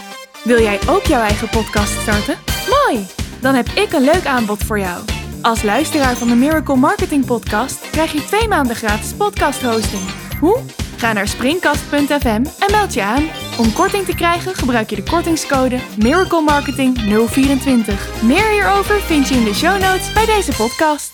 Wil 0.44 0.60
jij 0.60 0.80
ook 0.88 1.06
jouw 1.06 1.22
eigen 1.22 1.50
podcast 1.50 2.02
starten? 2.02 2.38
Mooi! 2.70 3.06
Dan 3.42 3.56
heb 3.56 3.68
ik 3.68 3.94
een 3.94 4.04
leuk 4.04 4.26
aanbod 4.26 4.64
voor 4.64 4.80
jou. 4.80 5.04
Als 5.42 5.64
luisteraar 5.64 6.16
van 6.16 6.28
de 6.28 6.36
Miracle 6.36 6.76
Marketing 6.76 7.26
Podcast 7.26 7.90
krijg 7.90 8.12
je 8.12 8.26
twee 8.26 8.48
maanden 8.48 8.76
gratis 8.76 9.14
podcast 9.14 9.62
hosting. 9.62 10.10
Hoe? 10.40 10.83
Ga 11.04 11.14
naar 11.14 11.28
springkast.fm 11.28 12.44
en 12.60 12.72
meld 12.72 12.94
je 12.94 13.04
aan. 13.04 13.24
Om 13.60 13.74
korting 13.74 14.06
te 14.06 14.16
krijgen 14.16 14.56
gebruik 14.56 14.90
je 14.90 14.96
de 14.96 15.04
kortingscode 15.04 15.80
Miracle 15.98 16.42
Marketing 16.42 16.98
024. 16.98 18.22
Meer 18.22 18.52
hierover 18.52 19.02
vind 19.02 19.28
je 19.28 19.36
in 19.36 19.44
de 19.44 19.54
show 19.54 19.82
notes 19.82 20.14
bij 20.14 20.26
deze 20.26 20.56
podcast. 20.56 21.12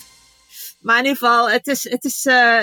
Maar 0.79 0.97
in 0.97 1.05
ieder 1.05 1.17
geval, 1.17 1.49
het 1.49 1.67
is, 1.67 1.89
het 1.89 2.03
is, 2.03 2.25
uh, 2.25 2.61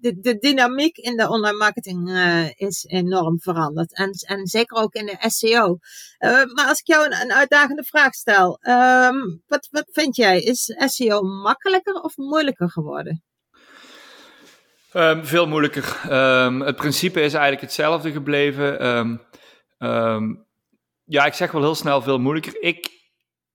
de, 0.00 0.18
de, 0.20 0.36
dynamiek 0.38 0.96
in 0.96 1.16
de 1.16 1.28
online 1.28 1.56
marketing 1.56 2.08
uh, 2.08 2.50
is 2.54 2.84
enorm 2.84 3.40
veranderd. 3.40 3.94
En, 3.94 4.10
en 4.26 4.46
zeker 4.46 4.76
ook 4.76 4.94
in 4.94 5.06
de 5.06 5.16
SEO. 5.30 5.78
maar 6.54 6.66
als 6.68 6.78
ik 6.78 6.86
jou 6.86 7.06
een, 7.06 7.20
een 7.20 7.32
uitdagende 7.32 7.84
vraag 7.84 8.14
stel. 8.14 8.58
Um, 8.62 9.42
wat, 9.46 9.68
wat 9.70 9.86
vind 9.92 10.16
jij? 10.16 10.40
Is 10.40 10.74
SEO 10.76 11.22
makkelijker 11.22 11.94
of 11.94 12.16
moeilijker 12.16 12.70
geworden? 12.70 13.25
Um, 14.96 15.24
veel 15.24 15.46
moeilijker. 15.46 16.00
Um, 16.44 16.60
het 16.60 16.76
principe 16.76 17.20
is 17.20 17.32
eigenlijk 17.32 17.62
hetzelfde 17.62 18.12
gebleven. 18.12 18.86
Um, 18.86 20.44
ja, 21.04 21.26
ik 21.26 21.34
zeg 21.34 21.52
wel 21.52 21.62
heel 21.62 21.74
snel 21.74 22.02
veel 22.02 22.18
moeilijker. 22.18 22.62
Ik, 22.62 22.90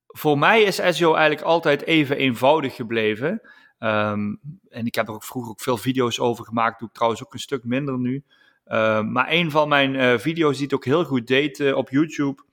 voor 0.07 0.37
mij 0.37 0.61
is 0.61 0.75
SEO 0.75 1.13
eigenlijk 1.13 1.45
altijd 1.47 1.85
even 1.85 2.17
eenvoudig 2.17 2.75
gebleven. 2.75 3.41
en 3.79 4.39
ik 4.69 4.95
heb 4.95 5.07
er 5.07 5.13
ook 5.13 5.23
vroeger 5.23 5.51
ook 5.51 5.61
veel 5.61 5.77
video's 5.77 6.19
over 6.19 6.45
gemaakt. 6.45 6.79
Doe 6.79 6.87
ik 6.87 6.93
trouwens 6.93 7.23
ook 7.23 7.33
een 7.33 7.39
stuk 7.39 7.63
minder 7.63 7.97
nu. 7.97 8.23
maar 9.03 9.25
een 9.29 9.51
van 9.51 9.69
mijn 9.69 9.93
uh, 9.93 10.17
video's 10.17 10.55
die 10.55 10.63
het 10.63 10.73
ook 10.73 10.85
heel 10.85 11.03
goed 11.03 11.27
deed 11.27 11.59
uh, 11.59 11.77
op 11.77 11.89
YouTube 11.89 12.43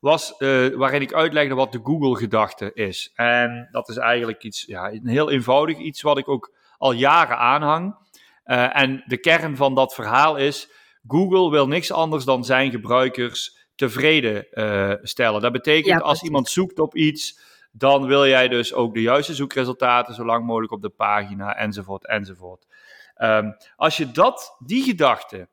was 0.00 0.34
uh, 0.38 0.74
waarin 0.74 1.00
ik 1.00 1.12
uitlegde 1.12 1.54
wat 1.54 1.72
de 1.72 1.80
Google-gedachte 1.82 2.70
is. 2.74 3.12
En 3.14 3.68
dat 3.70 3.88
is 3.88 3.96
eigenlijk 3.96 4.42
iets, 4.42 4.64
ja, 4.66 4.92
een 4.92 5.06
heel 5.06 5.30
eenvoudig 5.30 5.78
iets 5.78 6.02
wat 6.02 6.18
ik 6.18 6.28
ook 6.28 6.52
al 6.78 6.92
jaren 6.92 7.38
aanhang. 7.38 8.00
Uh, 8.44 8.76
en 8.76 9.02
de 9.06 9.18
kern 9.18 9.56
van 9.56 9.74
dat 9.74 9.94
verhaal 9.94 10.36
is: 10.36 10.70
Google 11.06 11.50
wil 11.50 11.68
niks 11.68 11.92
anders 11.92 12.24
dan 12.24 12.44
zijn 12.44 12.70
gebruikers 12.70 13.56
tevreden 13.74 14.46
uh, 14.50 14.94
stellen. 15.02 15.40
Dat 15.40 15.52
betekent 15.52 16.00
ja, 16.00 16.06
als 16.06 16.22
iemand 16.22 16.48
zoekt 16.48 16.78
op 16.78 16.96
iets, 16.96 17.40
dan 17.72 18.06
wil 18.06 18.26
jij 18.26 18.48
dus 18.48 18.74
ook 18.74 18.94
de 18.94 19.00
juiste 19.00 19.34
zoekresultaten 19.34 20.14
zo 20.14 20.24
lang 20.24 20.46
mogelijk 20.46 20.72
op 20.72 20.82
de 20.82 20.88
pagina, 20.88 21.56
enzovoort, 21.56 22.06
enzovoort. 22.06 22.66
Um, 23.16 23.56
als 23.76 23.96
je 23.96 24.10
dat, 24.10 24.56
die 24.58 24.82
gedachte, 24.82 25.48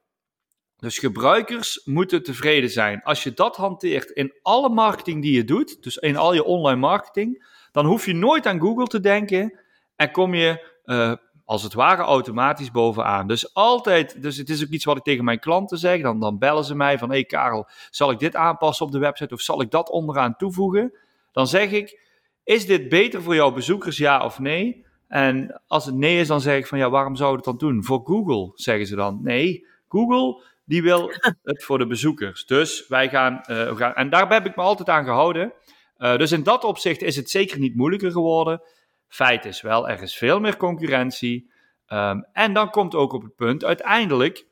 dus 0.77 0.97
gebruikers 0.97 1.81
moeten 1.85 2.23
tevreden 2.23 2.69
zijn. 2.69 3.03
Als 3.03 3.23
je 3.23 3.33
dat 3.33 3.55
hanteert 3.55 4.09
in 4.09 4.33
alle 4.41 4.69
marketing 4.69 5.21
die 5.21 5.33
je 5.33 5.43
doet, 5.43 5.83
dus 5.83 5.97
in 5.97 6.17
al 6.17 6.33
je 6.33 6.43
online 6.43 6.79
marketing, 6.79 7.45
dan 7.71 7.85
hoef 7.85 8.05
je 8.05 8.13
nooit 8.13 8.45
aan 8.45 8.59
Google 8.59 8.87
te 8.87 8.99
denken 8.99 9.59
en 9.95 10.11
kom 10.11 10.33
je 10.33 10.77
uh, 10.85 11.13
als 11.49 11.63
het 11.63 11.73
ware 11.73 12.01
automatisch 12.01 12.71
bovenaan. 12.71 13.27
Dus 13.27 13.53
altijd, 13.53 14.21
dus 14.21 14.37
het 14.37 14.49
is 14.49 14.63
ook 14.63 14.69
iets 14.69 14.85
wat 14.85 14.97
ik 14.97 15.03
tegen 15.03 15.23
mijn 15.23 15.39
klanten 15.39 15.77
zeg. 15.77 16.01
Dan, 16.01 16.19
dan 16.19 16.37
bellen 16.37 16.63
ze 16.63 16.75
mij 16.75 16.97
van, 16.97 17.09
hé 17.09 17.15
hey 17.15 17.23
Karel, 17.23 17.67
zal 17.89 18.11
ik 18.11 18.19
dit 18.19 18.35
aanpassen 18.35 18.85
op 18.85 18.91
de 18.91 18.99
website 18.99 19.33
of 19.33 19.41
zal 19.41 19.61
ik 19.61 19.71
dat 19.71 19.89
onderaan 19.89 20.35
toevoegen? 20.35 20.93
Dan 21.31 21.47
zeg 21.47 21.71
ik, 21.71 22.01
is 22.43 22.65
dit 22.65 22.89
beter 22.89 23.21
voor 23.21 23.35
jouw 23.35 23.51
bezoekers, 23.51 23.97
ja 23.97 24.23
of 24.23 24.39
nee? 24.39 24.85
En 25.07 25.61
als 25.67 25.85
het 25.85 25.95
nee 25.95 26.19
is, 26.19 26.27
dan 26.27 26.41
zeg 26.41 26.57
ik 26.57 26.67
van, 26.67 26.77
ja, 26.77 26.89
waarom 26.89 27.15
zou 27.15 27.29
je 27.29 27.35
het 27.35 27.45
dan 27.45 27.57
doen? 27.57 27.83
Voor 27.83 28.01
Google, 28.03 28.51
zeggen 28.55 28.85
ze 28.85 28.95
dan. 28.95 29.19
Nee, 29.23 29.65
Google, 29.87 30.43
die 30.65 30.81
wil 30.81 31.11
het 31.43 31.63
voor 31.63 31.77
de 31.77 31.87
bezoekers. 31.87 32.45
Dus 32.45 32.87
wij 32.87 33.09
gaan, 33.09 33.33
uh, 33.33 33.69
we 33.69 33.75
gaan 33.75 33.93
en 33.93 34.09
daar 34.09 34.31
heb 34.33 34.45
ik 34.45 34.55
me 34.55 34.61
altijd 34.61 34.89
aan 34.89 35.05
gehouden. 35.05 35.53
Uh, 35.97 36.17
dus 36.17 36.31
in 36.31 36.43
dat 36.43 36.63
opzicht 36.63 37.01
is 37.01 37.15
het 37.15 37.29
zeker 37.29 37.59
niet 37.59 37.75
moeilijker 37.75 38.11
geworden. 38.11 38.61
Feit 39.09 39.45
is 39.45 39.61
wel, 39.61 39.89
er 39.89 40.01
is 40.01 40.17
veel 40.17 40.39
meer 40.39 40.57
concurrentie. 40.57 41.51
Um, 41.87 42.27
en 42.33 42.53
dan 42.53 42.69
komt 42.69 42.95
ook 42.95 43.13
op 43.13 43.23
het 43.23 43.35
punt, 43.35 43.65
uiteindelijk, 43.65 44.45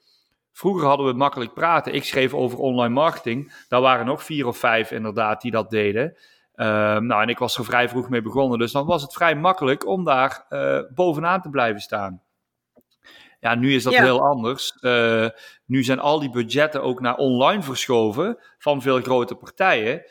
vroeger 0.51 0.87
hadden 0.87 1.05
we 1.05 1.13
makkelijk 1.13 1.53
praten. 1.53 1.93
Ik 1.93 2.03
schreef 2.03 2.33
over 2.33 2.59
online 2.59 2.93
marketing. 2.93 3.65
Daar 3.67 3.81
waren 3.81 4.05
nog 4.05 4.23
vier 4.23 4.47
of 4.47 4.57
vijf 4.57 4.91
inderdaad 4.91 5.41
die 5.41 5.51
dat 5.51 5.69
deden. 5.69 6.03
Um, 6.55 7.05
nou, 7.05 7.21
en 7.21 7.29
ik 7.29 7.37
was 7.37 7.57
er 7.57 7.65
vrij 7.65 7.89
vroeg 7.89 8.09
mee 8.09 8.21
begonnen, 8.21 8.59
dus 8.59 8.71
dan 8.71 8.85
was 8.85 9.01
het 9.01 9.13
vrij 9.13 9.35
makkelijk 9.35 9.87
om 9.87 10.03
daar 10.03 10.45
uh, 10.49 10.79
bovenaan 10.93 11.41
te 11.41 11.49
blijven 11.49 11.81
staan. 11.81 12.21
Ja, 13.39 13.55
nu 13.55 13.73
is 13.73 13.83
dat 13.83 13.93
ja. 13.93 14.03
heel 14.03 14.21
anders. 14.21 14.77
Uh, 14.81 15.27
nu 15.65 15.83
zijn 15.83 15.99
al 15.99 16.19
die 16.19 16.29
budgetten 16.29 16.83
ook 16.83 17.01
naar 17.01 17.15
online 17.15 17.61
verschoven 17.61 18.37
van 18.57 18.81
veel 18.81 19.01
grote 19.01 19.35
partijen. 19.35 20.05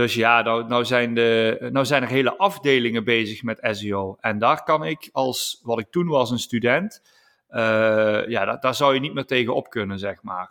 Dus 0.00 0.14
ja, 0.14 0.42
nou, 0.42 0.66
nou, 0.66 0.84
zijn 0.84 1.14
de, 1.14 1.58
nou 1.72 1.86
zijn 1.86 2.02
er 2.02 2.08
hele 2.08 2.36
afdelingen 2.36 3.04
bezig 3.04 3.42
met 3.42 3.68
SEO. 3.70 4.16
En 4.20 4.38
daar 4.38 4.62
kan 4.62 4.84
ik 4.84 5.08
als, 5.12 5.60
wat 5.62 5.78
ik 5.78 5.90
toen 5.90 6.08
was, 6.08 6.30
een 6.30 6.38
student, 6.38 7.02
uh, 7.50 8.26
ja, 8.28 8.56
daar, 8.56 8.74
zou 8.74 8.94
je 8.94 9.00
niet 9.00 9.14
meer 9.14 9.24
tegen 9.24 9.54
op 9.54 9.70
kunnen, 9.70 9.98
zeg 9.98 10.22
maar. 10.22 10.50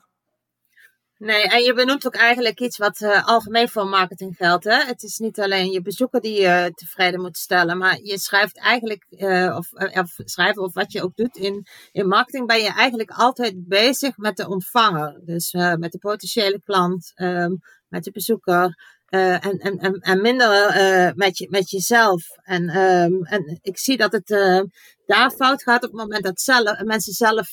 Nee, 1.17 1.43
en 1.43 1.63
je 1.63 1.73
benoemt 1.73 2.05
ook 2.05 2.15
eigenlijk 2.15 2.59
iets 2.59 2.77
wat 2.77 2.99
uh, 2.99 3.27
algemeen 3.27 3.69
voor 3.69 3.87
marketing 3.87 4.35
geldt. 4.35 4.63
Hè? 4.63 4.83
Het 4.85 5.03
is 5.03 5.17
niet 5.17 5.39
alleen 5.39 5.71
je 5.71 5.81
bezoeker 5.81 6.21
die 6.21 6.41
je 6.41 6.71
tevreden 6.75 7.21
moet 7.21 7.37
stellen, 7.37 7.77
maar 7.77 7.99
je 8.01 8.17
schrijft 8.17 8.59
eigenlijk, 8.59 9.05
uh, 9.09 9.55
of, 9.57 9.67
schrijven 10.15 10.63
of 10.63 10.73
wat 10.73 10.91
je 10.91 11.03
ook 11.03 11.15
doet 11.15 11.37
in, 11.37 11.65
in 11.91 12.07
marketing, 12.07 12.47
ben 12.47 12.61
je 12.61 12.73
eigenlijk 12.73 13.11
altijd 13.11 13.67
bezig 13.67 14.17
met 14.17 14.37
de 14.37 14.47
ontvanger. 14.47 15.19
Dus 15.25 15.51
met 15.51 15.91
de 15.91 15.99
potentiële 15.99 16.61
klant, 16.61 17.11
um, 17.15 17.59
met 17.87 18.03
de 18.03 18.11
bezoeker. 18.11 18.97
Uh, 19.09 19.45
en, 19.45 19.59
en, 19.59 19.99
en, 19.99 20.21
minder 20.21 20.75
uh, 20.77 21.11
met, 21.15 21.47
met 21.49 21.69
jezelf. 21.69 22.23
En, 22.43 22.77
um, 22.77 23.25
en 23.25 23.59
ik 23.61 23.77
zie 23.77 23.97
dat 23.97 24.11
het 24.11 24.29
uh, 24.29 24.61
daar 25.05 25.31
fout 25.31 25.63
gaat 25.63 25.83
op 25.83 25.91
het 25.91 25.99
moment 25.99 26.23
dat 26.23 26.41
zelf, 26.41 26.83
mensen 26.83 27.13
zelf 27.13 27.49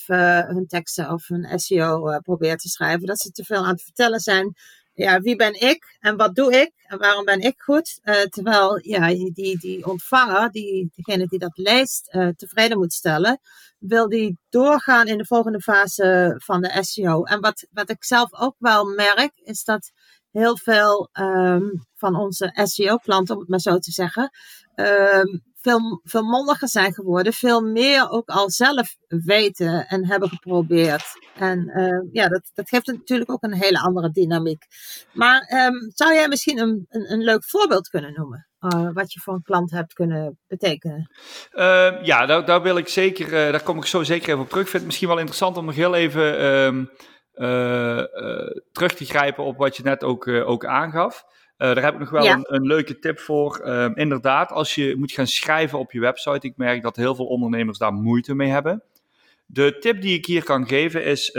hun 0.46 0.66
teksten 0.66 1.10
of 1.10 1.28
hun 1.28 1.58
SEO 1.58 2.18
proberen 2.18 2.56
te 2.56 2.68
schrijven. 2.68 3.06
Dat 3.06 3.20
ze 3.20 3.30
te 3.30 3.44
veel 3.44 3.64
aan 3.64 3.72
het 3.72 3.82
vertellen 3.82 4.20
zijn. 4.20 4.54
Ja, 4.94 5.20
wie 5.20 5.36
ben 5.36 5.60
ik 5.60 5.96
en 6.00 6.16
wat 6.16 6.34
doe 6.34 6.52
ik 6.52 6.72
en 6.86 6.98
waarom 6.98 7.24
ben 7.24 7.40
ik 7.40 7.60
goed? 7.60 8.00
terwijl 8.28 8.78
ja, 8.82 9.08
die, 9.08 9.58
die 9.58 9.86
ontvanger, 9.86 10.50
die, 10.50 10.90
degene 10.94 11.26
die 11.26 11.38
dat 11.38 11.58
leest, 11.58 12.16
tevreden 12.36 12.78
moet 12.78 12.92
stellen, 12.92 13.40
wil 13.78 14.08
die 14.08 14.38
doorgaan 14.48 15.06
in 15.06 15.18
de 15.18 15.26
volgende 15.26 15.60
fase 15.60 16.34
van 16.44 16.60
de 16.60 16.78
SEO. 16.80 17.24
En 17.24 17.40
wat, 17.40 17.66
wat 17.70 17.90
ik 17.90 18.04
zelf 18.04 18.34
ook 18.34 18.54
wel 18.58 18.84
merk, 18.84 19.32
is 19.34 19.64
dat 19.64 19.92
heel 20.38 20.58
veel 20.58 21.08
um, 21.12 21.86
van 21.94 22.16
onze 22.16 22.50
SEO-klanten, 22.64 23.34
om 23.34 23.40
het 23.40 23.50
maar 23.50 23.60
zo 23.60 23.78
te 23.78 23.90
zeggen, 23.90 24.30
um, 24.74 25.42
veel, 25.60 26.00
veel 26.04 26.22
mondiger 26.22 26.68
zijn 26.68 26.94
geworden. 26.94 27.32
Veel 27.32 27.60
meer 27.60 28.10
ook 28.10 28.28
al 28.28 28.50
zelf 28.50 28.96
weten 29.06 29.86
en 29.86 30.06
hebben 30.06 30.28
geprobeerd. 30.28 31.04
En 31.34 31.70
uh, 31.74 32.12
ja, 32.12 32.28
dat, 32.28 32.50
dat 32.54 32.68
geeft 32.68 32.86
natuurlijk 32.86 33.30
ook 33.30 33.42
een 33.42 33.54
hele 33.54 33.80
andere 33.80 34.10
dynamiek. 34.10 34.64
Maar 35.12 35.46
zou 35.94 36.14
jij 36.14 36.28
misschien 36.28 36.58
een, 36.58 36.86
een, 36.88 37.12
een 37.12 37.22
leuk 37.22 37.44
voorbeeld 37.44 37.88
kunnen 37.88 38.12
noemen? 38.12 38.46
Uh, 38.60 38.90
wat 38.92 39.12
je 39.12 39.20
voor 39.20 39.34
een 39.34 39.42
klant 39.42 39.70
hebt 39.70 39.92
kunnen 39.92 40.38
betekenen. 40.46 41.10
Ja, 42.02 42.26
daar, 42.26 42.44
daar 42.44 42.62
wil 42.62 42.76
ik 42.76 42.88
zeker, 42.88 43.26
uh, 43.26 43.32
daar 43.32 43.62
kom 43.62 43.76
ik 43.76 43.86
zo 43.86 44.02
zeker 44.02 44.28
even 44.28 44.40
op 44.40 44.48
terug. 44.48 44.64
Ik 44.64 44.70
vind 44.70 44.82
het 44.82 44.86
misschien 44.86 45.08
wel 45.08 45.18
interessant 45.18 45.56
om 45.56 45.64
nog 45.64 45.74
heel 45.74 45.94
even 45.94 46.90
terug 48.72 48.94
te 48.94 49.04
grijpen 49.04 49.44
op 49.44 49.56
wat 49.56 49.76
je 49.76 49.82
net 49.82 50.04
ook, 50.04 50.26
uh, 50.26 50.48
ook 50.48 50.66
aangaf. 50.66 51.26
daar 51.56 51.82
heb 51.82 51.94
ik 51.94 52.00
nog 52.00 52.10
wel 52.10 52.24
ja. 52.24 52.34
een, 52.34 52.54
een, 52.54 52.66
leuke 52.66 52.98
tip 52.98 53.18
voor. 53.18 53.64
Inderdaad, 53.94 54.50
als 54.52 54.74
je 54.74 54.96
moet 54.96 55.12
gaan 55.12 55.26
schrijven 55.26 55.78
op 55.78 55.92
je 55.92 56.00
website, 56.00 56.46
ik 56.46 56.56
merk 56.56 56.82
dat 56.82 56.96
heel 56.96 57.14
veel 57.14 57.26
ondernemers 57.26 57.78
daar 57.78 57.92
moeite 57.92 58.34
mee 58.34 58.50
hebben. 58.50 58.82
De 59.46 59.78
tip 59.78 60.00
die 60.00 60.18
ik 60.18 60.26
hier 60.26 60.44
kan 60.44 60.66
geven 60.68 61.04
is: 61.04 61.38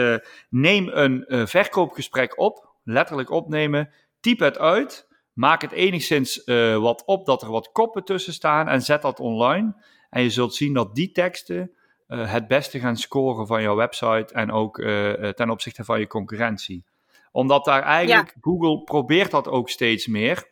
neem 0.50 0.90
een 0.92 1.26
verkoopgesprek 1.48 2.40
op, 2.40 2.70
letterlijk 2.84 3.30
opnemen, 3.30 3.90
typ 4.20 4.40
het 4.40 4.58
uit, 4.60 5.08
maak 5.34 5.62
het 5.62 5.72
enigszins 5.72 6.44
wat 6.80 7.04
op 7.06 7.26
dat 7.26 7.42
er 7.42 7.52
wat 7.52 7.72
koppen 7.72 8.04
tussen 8.04 8.34
staan 8.34 8.68
en 8.68 8.82
zet 8.82 9.02
dat 9.02 9.20
online. 9.20 9.76
En 10.10 10.24
je 10.24 10.30
zult 10.30 10.56
zien 10.56 10.74
dat 10.74 10.96
die 10.96 11.12
teksten 11.12 11.72
uh, 12.08 12.32
het 12.32 12.48
beste 12.48 12.80
gaan 12.80 12.98
scoren 12.98 13.48
van 13.48 13.62
jouw 13.62 13.76
website 13.76 14.34
en 14.34 14.52
ook 14.52 14.78
uh, 14.78 15.30
ten 15.30 15.50
opzichte 15.50 15.84
van 15.84 16.00
je 16.00 16.08
concurrentie. 16.08 16.86
Omdat 17.32 17.66
daar 17.66 17.84
eigenlijk, 17.84 18.32
ja. 18.34 18.42
Google 18.42 18.84
probeert 18.84 19.32
dat 19.32 19.48
ook 19.48 19.70
steeds 19.70 20.08
meer. 20.08 20.48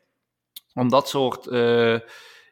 Om 0.73 0.89
dat 0.89 1.09
soort, 1.09 1.45
uh, 1.45 1.99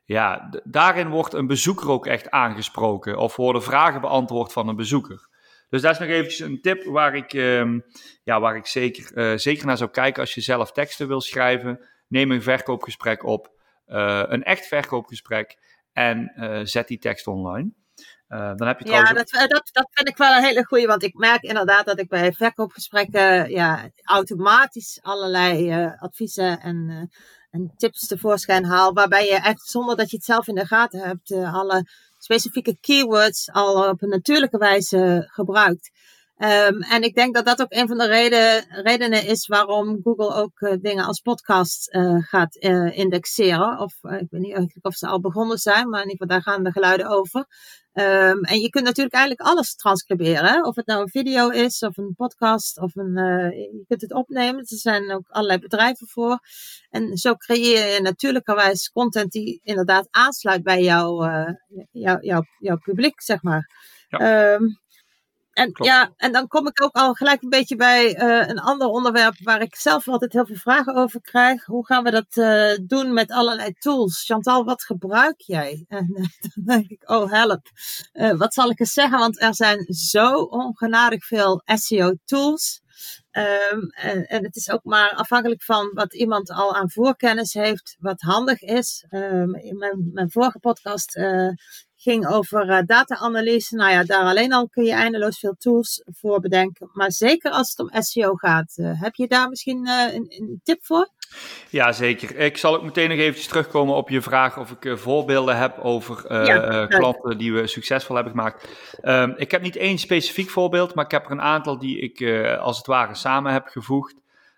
ja, 0.05 0.50
daarin 0.63 1.10
wordt 1.10 1.33
een 1.33 1.48
bezoeker 1.48 1.89
ook 1.89 2.05
echt 2.05 2.29
aangesproken 2.29 3.17
of 3.17 3.36
worden 3.36 3.63
vragen 3.63 4.01
beantwoord 4.01 4.53
van 4.53 4.67
een 4.67 4.75
bezoeker. 4.75 5.27
Dus 5.69 5.81
dat 5.81 5.91
is 5.91 6.00
nog 6.00 6.10
eventjes 6.10 6.48
een 6.48 6.62
tip 6.62 6.83
waar 6.83 7.15
ik, 7.15 7.33
ehm, 7.33 7.79
ja, 8.24 8.39
waar 8.39 8.55
ik 8.55 8.65
zeker, 8.65 9.39
zeker 9.39 9.65
naar 9.65 9.77
zou 9.77 9.89
kijken 9.89 10.22
als 10.22 10.33
je 10.33 10.41
zelf 10.41 10.72
teksten 10.72 11.07
wil 11.07 11.22
schrijven. 11.22 11.86
Neem 12.07 12.31
een 12.31 12.41
verkoopgesprek 12.41 13.24
op, 13.24 13.51
een 13.86 14.43
echt 14.43 14.67
verkoopgesprek 14.67 15.57
en 15.93 16.31
zet 16.63 16.88
die 16.88 17.00
tekst 17.00 17.27
online. 17.27 17.72
Uh, 18.34 18.56
dan 18.56 18.68
heb 18.68 18.80
je 18.80 18.90
ja, 18.90 19.13
dat, 19.13 19.30
dat, 19.30 19.70
dat 19.72 19.88
vind 19.92 20.08
ik 20.08 20.18
wel 20.18 20.36
een 20.36 20.44
hele 20.44 20.66
goede, 20.66 20.88
want 20.88 21.04
ik 21.04 21.13
merk 21.13 21.42
inderdaad 21.42 21.86
dat 21.86 22.00
ik 22.00 22.10
bij 22.10 22.34
verkoopgesprekken 22.34 23.50
ja, 23.50 23.90
automatisch 24.04 25.00
allerlei 25.02 25.84
uh, 25.84 26.02
adviezen 26.02 26.60
en, 26.60 26.88
uh, 26.90 27.02
en 27.50 27.74
tips 27.78 28.08
tevoorschijn 28.08 28.66
haal, 28.66 28.94
waarbij 28.94 29.25
je 29.25 29.36
echt 29.36 29.62
zonder 29.62 29.96
dat 29.96 30.10
je 30.10 30.16
het 30.16 30.25
zelf 30.25 30.48
in 30.48 30.56
de 30.56 30.66
gaten 30.66 31.00
hebt, 31.00 31.32
alle 31.32 31.88
specifieke 32.18 32.78
keywords 32.80 33.52
al 33.52 33.90
op 33.90 34.02
een 34.02 34.10
natuurlijke 34.10 34.58
wijze 34.58 35.30
gebruikt. 35.32 35.92
Um, 36.44 36.82
en 36.82 37.02
ik 37.02 37.16
denk 37.16 37.36
dat 37.36 37.46
dat 37.46 37.62
ook 37.62 37.74
een 37.74 37.88
van 37.88 37.98
de 37.98 38.08
reden, 38.08 38.66
redenen 38.84 39.26
is 39.28 39.48
waarom 39.48 40.00
Google 40.04 40.34
ook 40.34 40.60
uh, 40.60 40.74
dingen 40.82 41.06
als 41.06 41.20
podcast 41.20 41.94
uh, 41.96 42.18
gaat 42.20 42.64
uh, 42.64 42.98
indexeren. 42.98 43.80
Of 43.80 43.94
ik 44.02 44.28
weet 44.30 44.42
niet 44.42 44.56
eigenlijk 44.56 44.86
of 44.86 44.96
ze 44.96 45.08
al 45.08 45.20
begonnen 45.20 45.58
zijn, 45.58 45.90
maar 45.90 46.02
in 46.02 46.10
ieder 46.10 46.28
geval 46.28 46.42
daar 46.42 46.54
gaan 46.54 46.64
de 46.64 46.72
geluiden 46.72 47.08
over. 47.08 47.46
Um, 47.94 48.44
en 48.44 48.60
je 48.60 48.70
kunt 48.70 48.86
natuurlijk 48.86 49.16
eigenlijk 49.16 49.50
alles 49.50 49.76
transcriberen. 49.76 50.66
Of 50.66 50.76
het 50.76 50.86
nou 50.86 51.02
een 51.02 51.10
video 51.10 51.50
is, 51.50 51.80
of 51.80 51.98
een 51.98 52.14
podcast, 52.16 52.80
of 52.80 52.96
een, 52.96 53.14
je 53.54 53.84
kunt 53.88 54.02
het 54.02 54.14
opnemen. 54.14 54.60
Er 54.60 54.66
zijn 54.78 55.12
ook 55.12 55.28
allerlei 55.30 55.60
bedrijven 55.60 56.08
voor. 56.08 56.40
En 56.90 57.18
zo 57.18 57.36
creëer 57.36 57.94
je 57.94 58.02
natuurlijkerwijs 58.02 58.90
content 58.90 59.32
die 59.32 59.60
inderdaad 59.64 60.08
aansluit 60.10 60.64
bij 60.64 60.84
jouw, 60.84 61.24
jou, 61.92 62.18
jou, 62.22 62.46
jouw 62.60 62.78
publiek, 62.78 63.22
zeg 63.22 63.42
maar. 63.42 63.70
Ja. 64.08 64.54
Um, 64.54 64.82
en 65.53 65.72
ja, 65.74 66.13
en 66.17 66.31
dan 66.31 66.48
kom 66.48 66.67
ik 66.67 66.83
ook 66.83 66.95
al 66.95 67.13
gelijk 67.13 67.41
een 67.41 67.50
beetje 67.50 67.75
bij 67.75 68.22
uh, 68.22 68.48
een 68.48 68.60
ander 68.60 68.88
onderwerp 68.88 69.36
waar 69.43 69.62
ik 69.62 69.75
zelf 69.75 70.07
altijd 70.07 70.33
heel 70.33 70.45
veel 70.45 70.55
vragen 70.55 70.95
over 70.95 71.22
krijg. 71.22 71.65
Hoe 71.65 71.86
gaan 71.86 72.03
we 72.03 72.12
dat 72.12 72.36
uh, 72.36 72.88
doen 72.88 73.13
met 73.13 73.31
allerlei 73.31 73.74
tools? 73.74 74.25
Chantal, 74.25 74.65
wat 74.65 74.83
gebruik 74.83 75.41
jij? 75.41 75.86
En 75.88 76.10
uh, 76.13 76.25
dan 76.53 76.63
denk 76.65 76.89
ik, 76.89 77.10
oh 77.10 77.31
help. 77.31 77.62
wat 78.38 78.53
zal 78.53 78.69
ik 78.69 78.79
eens 78.79 78.93
zeggen? 78.93 79.19
Want 79.19 79.41
er 79.41 79.55
zijn 79.55 79.86
zo 79.93 80.33
ongenadig 80.41 81.25
veel 81.25 81.62
SEO 81.65 82.13
tools. 82.25 82.81
Um, 83.31 83.89
en, 83.89 84.27
en, 84.27 84.43
het 84.43 84.55
is 84.55 84.69
ook 84.69 84.83
maar 84.83 85.12
afhankelijk 85.13 85.63
van 85.63 85.91
wat 85.93 86.13
iemand 86.13 86.51
al 86.51 86.75
aan 86.75 86.89
voorkennis 86.89 87.53
heeft, 87.53 87.95
wat 88.00 88.22
handig 88.22 88.62
is. 88.62 89.05
Um, 89.10 89.55
in 89.55 89.77
mijn, 89.77 90.10
mijn 90.13 90.31
vorige 90.31 90.60
podcast 90.60 91.15
ging 92.03 92.27
over 92.27 92.69
uh, 92.69 92.79
data-analyse. 92.86 93.75
Nou 93.75 93.91
ja, 93.91 94.03
daar 94.03 94.24
alleen 94.24 94.53
al 94.53 94.69
kun 94.69 94.83
je 94.83 94.91
eindeloos 94.91 95.39
veel 95.39 95.55
tools 95.57 96.03
voor 96.05 96.39
bedenken. 96.39 96.89
Maar 96.93 97.12
zeker 97.12 97.51
als 97.51 97.69
het 97.69 97.79
om 97.79 98.01
SEO 98.01 98.33
gaat, 98.36 98.74
uh, 98.75 99.01
heb 99.01 99.15
je 99.15 99.27
daar 99.27 99.50
misschien 99.50 99.88
uh, 99.88 100.13
een, 100.13 100.25
een, 100.29 100.60
tip 100.63 100.86
voor? 100.86 101.10
Ja, 101.69 101.91
zeker. 101.91 102.38
Ik 102.38 102.57
zal 102.57 102.75
ook 102.75 102.83
meteen 102.83 103.10
nog 103.10 103.17
eventjes 103.17 103.48
terugkomen 103.48 103.95
op 103.95 104.10
je 104.10 104.22
vraag 104.22 104.57
of 104.57 104.72
ik 104.72 104.98
voorbeelden 104.98 105.57
heb 105.57 105.79
over 105.79 106.45
ja, 106.45 106.86
klanten 106.86 107.38
die 107.38 107.53
we 107.53 107.67
succesvol 107.67 108.15
hebben 108.15 108.33
gemaakt. 108.33 108.67
Um, 109.03 109.33
ik 109.38 109.51
heb 109.51 109.62
niet 109.62 109.75
één 109.75 109.98
specifiek 109.98 110.50
voorbeeld, 110.50 110.95
maar 110.95 111.05
ik 111.05 111.12
heb 111.12 111.25
er 111.25 111.31
een 111.31 111.41
aantal 111.41 111.79
die 111.79 112.00
ik 112.00 112.48
als 112.60 112.77
het 112.77 112.86
ware 112.86 113.15
samen 113.15 113.53
heb 113.53 113.67
gevoegd. 113.67 114.15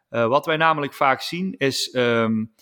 wat 0.09 0.45
wij 0.45 0.57
namelijk 0.57 0.93
vaak 0.93 1.21
zien 1.21 1.55
is 1.57 1.93
um, 1.93 2.53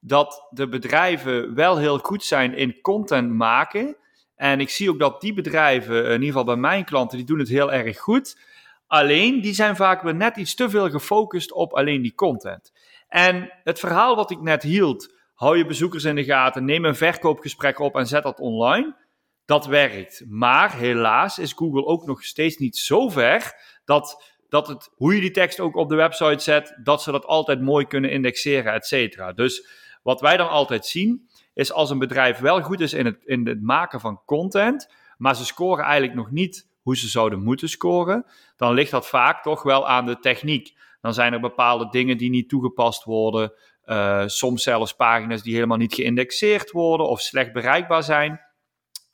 dat 0.00 0.46
de 0.50 0.68
bedrijven 0.68 1.54
wel 1.54 1.76
heel 1.76 1.98
goed 1.98 2.24
zijn 2.24 2.54
in 2.54 2.80
content 2.80 3.32
maken, 3.32 3.96
en 4.38 4.60
ik 4.60 4.70
zie 4.70 4.90
ook 4.90 4.98
dat 4.98 5.20
die 5.20 5.34
bedrijven, 5.34 6.04
in 6.04 6.12
ieder 6.12 6.26
geval 6.26 6.44
bij 6.44 6.56
mijn 6.56 6.84
klanten, 6.84 7.16
die 7.16 7.26
doen 7.26 7.38
het 7.38 7.48
heel 7.48 7.72
erg 7.72 7.98
goed. 7.98 8.38
Alleen, 8.86 9.40
die 9.40 9.54
zijn 9.54 9.76
vaak 9.76 10.02
weer 10.02 10.14
net 10.14 10.36
iets 10.36 10.54
te 10.54 10.70
veel 10.70 10.90
gefocust 10.90 11.52
op 11.52 11.72
alleen 11.72 12.02
die 12.02 12.14
content. 12.14 12.72
En 13.08 13.52
het 13.64 13.78
verhaal 13.78 14.16
wat 14.16 14.30
ik 14.30 14.40
net 14.40 14.62
hield, 14.62 15.14
hou 15.34 15.56
je 15.56 15.66
bezoekers 15.66 16.04
in 16.04 16.14
de 16.14 16.24
gaten, 16.24 16.64
neem 16.64 16.84
een 16.84 16.96
verkoopgesprek 16.96 17.78
op 17.78 17.96
en 17.96 18.06
zet 18.06 18.22
dat 18.22 18.40
online. 18.40 18.96
Dat 19.44 19.66
werkt. 19.66 20.24
Maar 20.28 20.76
helaas 20.76 21.38
is 21.38 21.52
Google 21.52 21.84
ook 21.84 22.06
nog 22.06 22.24
steeds 22.24 22.56
niet 22.56 22.76
zo 22.76 23.08
ver 23.08 23.52
dat, 23.84 24.34
dat 24.48 24.68
het, 24.68 24.90
hoe 24.94 25.14
je 25.14 25.20
die 25.20 25.30
tekst 25.30 25.60
ook 25.60 25.76
op 25.76 25.88
de 25.88 25.94
website 25.94 26.42
zet, 26.42 26.78
dat 26.82 27.02
ze 27.02 27.10
dat 27.10 27.26
altijd 27.26 27.60
mooi 27.60 27.86
kunnen 27.86 28.10
indexeren, 28.10 28.72
et 28.72 28.86
cetera. 28.86 29.32
Dus 29.32 29.68
wat 30.02 30.20
wij 30.20 30.36
dan 30.36 30.48
altijd 30.48 30.86
zien, 30.86 31.27
is 31.58 31.72
als 31.72 31.90
een 31.90 31.98
bedrijf 31.98 32.38
wel 32.38 32.62
goed 32.62 32.80
is 32.80 32.92
in 32.92 33.06
het, 33.06 33.24
in 33.24 33.46
het 33.46 33.62
maken 33.62 34.00
van 34.00 34.20
content, 34.24 34.92
maar 35.16 35.36
ze 35.36 35.44
scoren 35.44 35.84
eigenlijk 35.84 36.14
nog 36.14 36.30
niet 36.30 36.68
hoe 36.82 36.96
ze 36.96 37.08
zouden 37.08 37.42
moeten 37.42 37.68
scoren, 37.68 38.26
dan 38.56 38.74
ligt 38.74 38.90
dat 38.90 39.08
vaak 39.08 39.42
toch 39.42 39.62
wel 39.62 39.88
aan 39.88 40.06
de 40.06 40.18
techniek. 40.18 40.76
Dan 41.00 41.14
zijn 41.14 41.32
er 41.32 41.40
bepaalde 41.40 41.88
dingen 41.90 42.16
die 42.16 42.30
niet 42.30 42.48
toegepast 42.48 43.04
worden, 43.04 43.52
uh, 43.86 44.22
soms 44.26 44.62
zelfs 44.62 44.92
pagina's 44.92 45.42
die 45.42 45.54
helemaal 45.54 45.76
niet 45.76 45.94
geïndexeerd 45.94 46.70
worden 46.70 47.08
of 47.08 47.20
slecht 47.20 47.52
bereikbaar 47.52 48.02
zijn. 48.02 48.40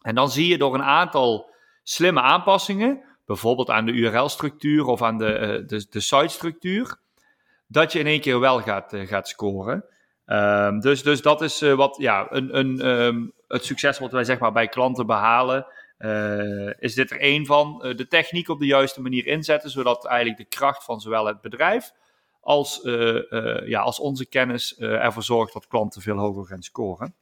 En 0.00 0.14
dan 0.14 0.30
zie 0.30 0.48
je 0.48 0.59
door 0.59 0.74
een 0.74 0.83
aantal 0.83 1.50
slimme 1.83 2.20
aanpassingen, 2.20 3.04
bijvoorbeeld 3.26 3.70
aan 3.70 3.87
de 3.87 3.92
URL-structuur 3.92 4.87
of 4.87 5.02
aan 5.02 5.18
de, 5.18 5.38
uh, 5.38 5.68
de, 5.68 5.87
de 5.90 6.00
site-structuur, 6.00 7.00
dat 7.66 7.92
je 7.92 7.98
in 7.98 8.07
één 8.07 8.20
keer 8.20 8.40
wel 8.40 8.61
gaat, 8.61 8.92
uh, 8.92 9.07
gaat 9.07 9.28
scoren. 9.28 9.85
Um, 10.26 10.80
dus, 10.80 11.02
dus 11.02 11.22
dat 11.22 11.42
is 11.42 11.62
uh, 11.62 11.74
wat, 11.74 11.96
ja, 11.98 12.26
een, 12.30 12.58
een, 12.58 12.87
um, 12.87 13.32
het 13.48 13.64
succes 13.64 13.98
wat 13.98 14.12
wij 14.12 14.24
zeg 14.24 14.38
maar 14.38 14.52
bij 14.52 14.68
klanten 14.68 15.06
behalen. 15.06 15.66
Uh, 15.98 16.72
is 16.78 16.94
dit 16.94 17.10
er 17.10 17.20
één 17.20 17.46
van? 17.46 17.82
Uh, 17.84 17.96
de 17.96 18.08
techniek 18.08 18.48
op 18.48 18.58
de 18.58 18.66
juiste 18.66 19.00
manier 19.00 19.26
inzetten, 19.26 19.70
zodat 19.70 20.06
eigenlijk 20.06 20.38
de 20.38 20.56
kracht 20.56 20.84
van 20.84 21.00
zowel 21.00 21.26
het 21.26 21.40
bedrijf 21.40 21.92
als, 22.40 22.80
ja, 23.64 23.80
als 23.80 23.98
onze 23.98 24.26
kennis 24.26 24.76
ervoor 24.78 25.22
zorgt 25.22 25.52
dat 25.52 25.66
klanten 25.66 26.02
veel 26.02 26.16
hoger 26.16 26.46
gaan 26.46 26.62
scoren. 26.62 27.14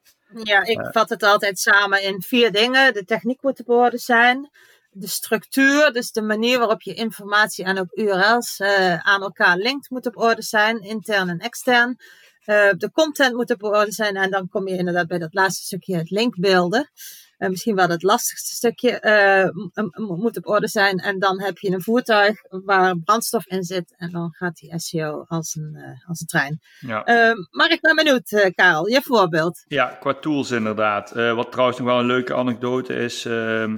Ja, 0.42 0.64
ik 0.64 0.88
vat 0.92 1.08
het 1.08 1.22
altijd 1.22 1.58
samen 1.58 2.02
in 2.02 2.22
vier 2.22 2.52
dingen. 2.52 2.94
De 2.94 3.04
techniek 3.04 3.42
moet 3.42 3.60
op 3.60 3.68
orde 3.68 3.98
zijn. 3.98 4.50
De 4.90 5.06
structuur, 5.06 5.92
dus 5.92 6.12
de 6.12 6.22
manier 6.22 6.58
waarop 6.58 6.82
je 6.82 6.94
informatie 6.94 7.64
en 7.64 7.78
ook 7.78 7.92
URL's 7.92 8.60
aan 9.02 9.22
elkaar 9.22 9.56
linkt, 9.56 9.90
moet 9.90 10.06
op 10.06 10.16
orde 10.16 10.42
zijn, 10.42 10.80
intern 10.80 11.28
en 11.28 11.38
extern. 11.38 11.98
Uh, 12.46 12.70
de 12.76 12.90
content 12.92 13.34
moet 13.34 13.50
op 13.50 13.62
orde 13.62 13.92
zijn. 13.92 14.16
En 14.16 14.30
dan 14.30 14.48
kom 14.48 14.68
je 14.68 14.76
inderdaad 14.76 15.06
bij 15.06 15.18
dat 15.18 15.34
laatste 15.34 15.64
stukje, 15.64 15.96
het 15.96 16.10
linkbeelden. 16.10 16.90
Uh, 17.38 17.48
misschien 17.48 17.74
wel 17.74 17.88
het 17.88 18.02
lastigste 18.02 18.54
stukje 18.54 19.02
uh, 19.02 19.88
moet 20.18 20.36
op 20.36 20.46
orde 20.46 20.68
zijn. 20.68 20.98
En 20.98 21.18
dan 21.18 21.40
heb 21.40 21.58
je 21.58 21.70
een 21.70 21.82
voertuig 21.82 22.36
waar 22.48 22.98
brandstof 22.98 23.46
in 23.46 23.62
zit. 23.62 23.94
En 23.96 24.10
dan 24.10 24.32
gaat 24.32 24.56
die 24.56 24.78
SEO 24.78 25.24
als 25.28 25.54
een, 25.54 25.98
als 26.06 26.20
een 26.20 26.26
trein. 26.26 26.60
Ja. 26.80 27.02
Maar 27.50 27.70
ik 27.70 27.80
ben 27.80 27.96
benieuwd, 27.96 28.52
Karel, 28.54 28.88
je 28.88 29.02
voorbeeld. 29.02 29.64
Ja, 29.66 29.86
qua 29.86 30.14
tools 30.14 30.50
inderdaad. 30.50 31.10
wat 31.10 31.50
trouwens 31.50 31.78
nog 31.78 31.86
wel 31.86 31.98
een 31.98 32.06
leuke 32.06 32.34
anekdote 32.34 32.94
is 32.94 33.24
ehm, 33.24 33.76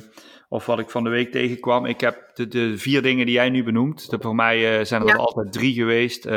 of 0.54 0.66
wat 0.66 0.78
ik 0.78 0.90
van 0.90 1.04
de 1.04 1.10
week 1.10 1.32
tegenkwam. 1.32 1.86
Ik 1.86 2.00
heb 2.00 2.30
de, 2.34 2.48
de 2.48 2.78
vier 2.78 3.02
dingen 3.02 3.26
die 3.26 3.34
jij 3.34 3.50
nu 3.50 3.64
benoemt. 3.64 4.10
De, 4.10 4.18
voor 4.20 4.34
mij 4.34 4.78
uh, 4.78 4.84
zijn 4.84 5.08
er 5.08 5.16
altijd 5.16 5.52
drie 5.52 5.74
geweest. 5.74 6.26
Uh, 6.26 6.32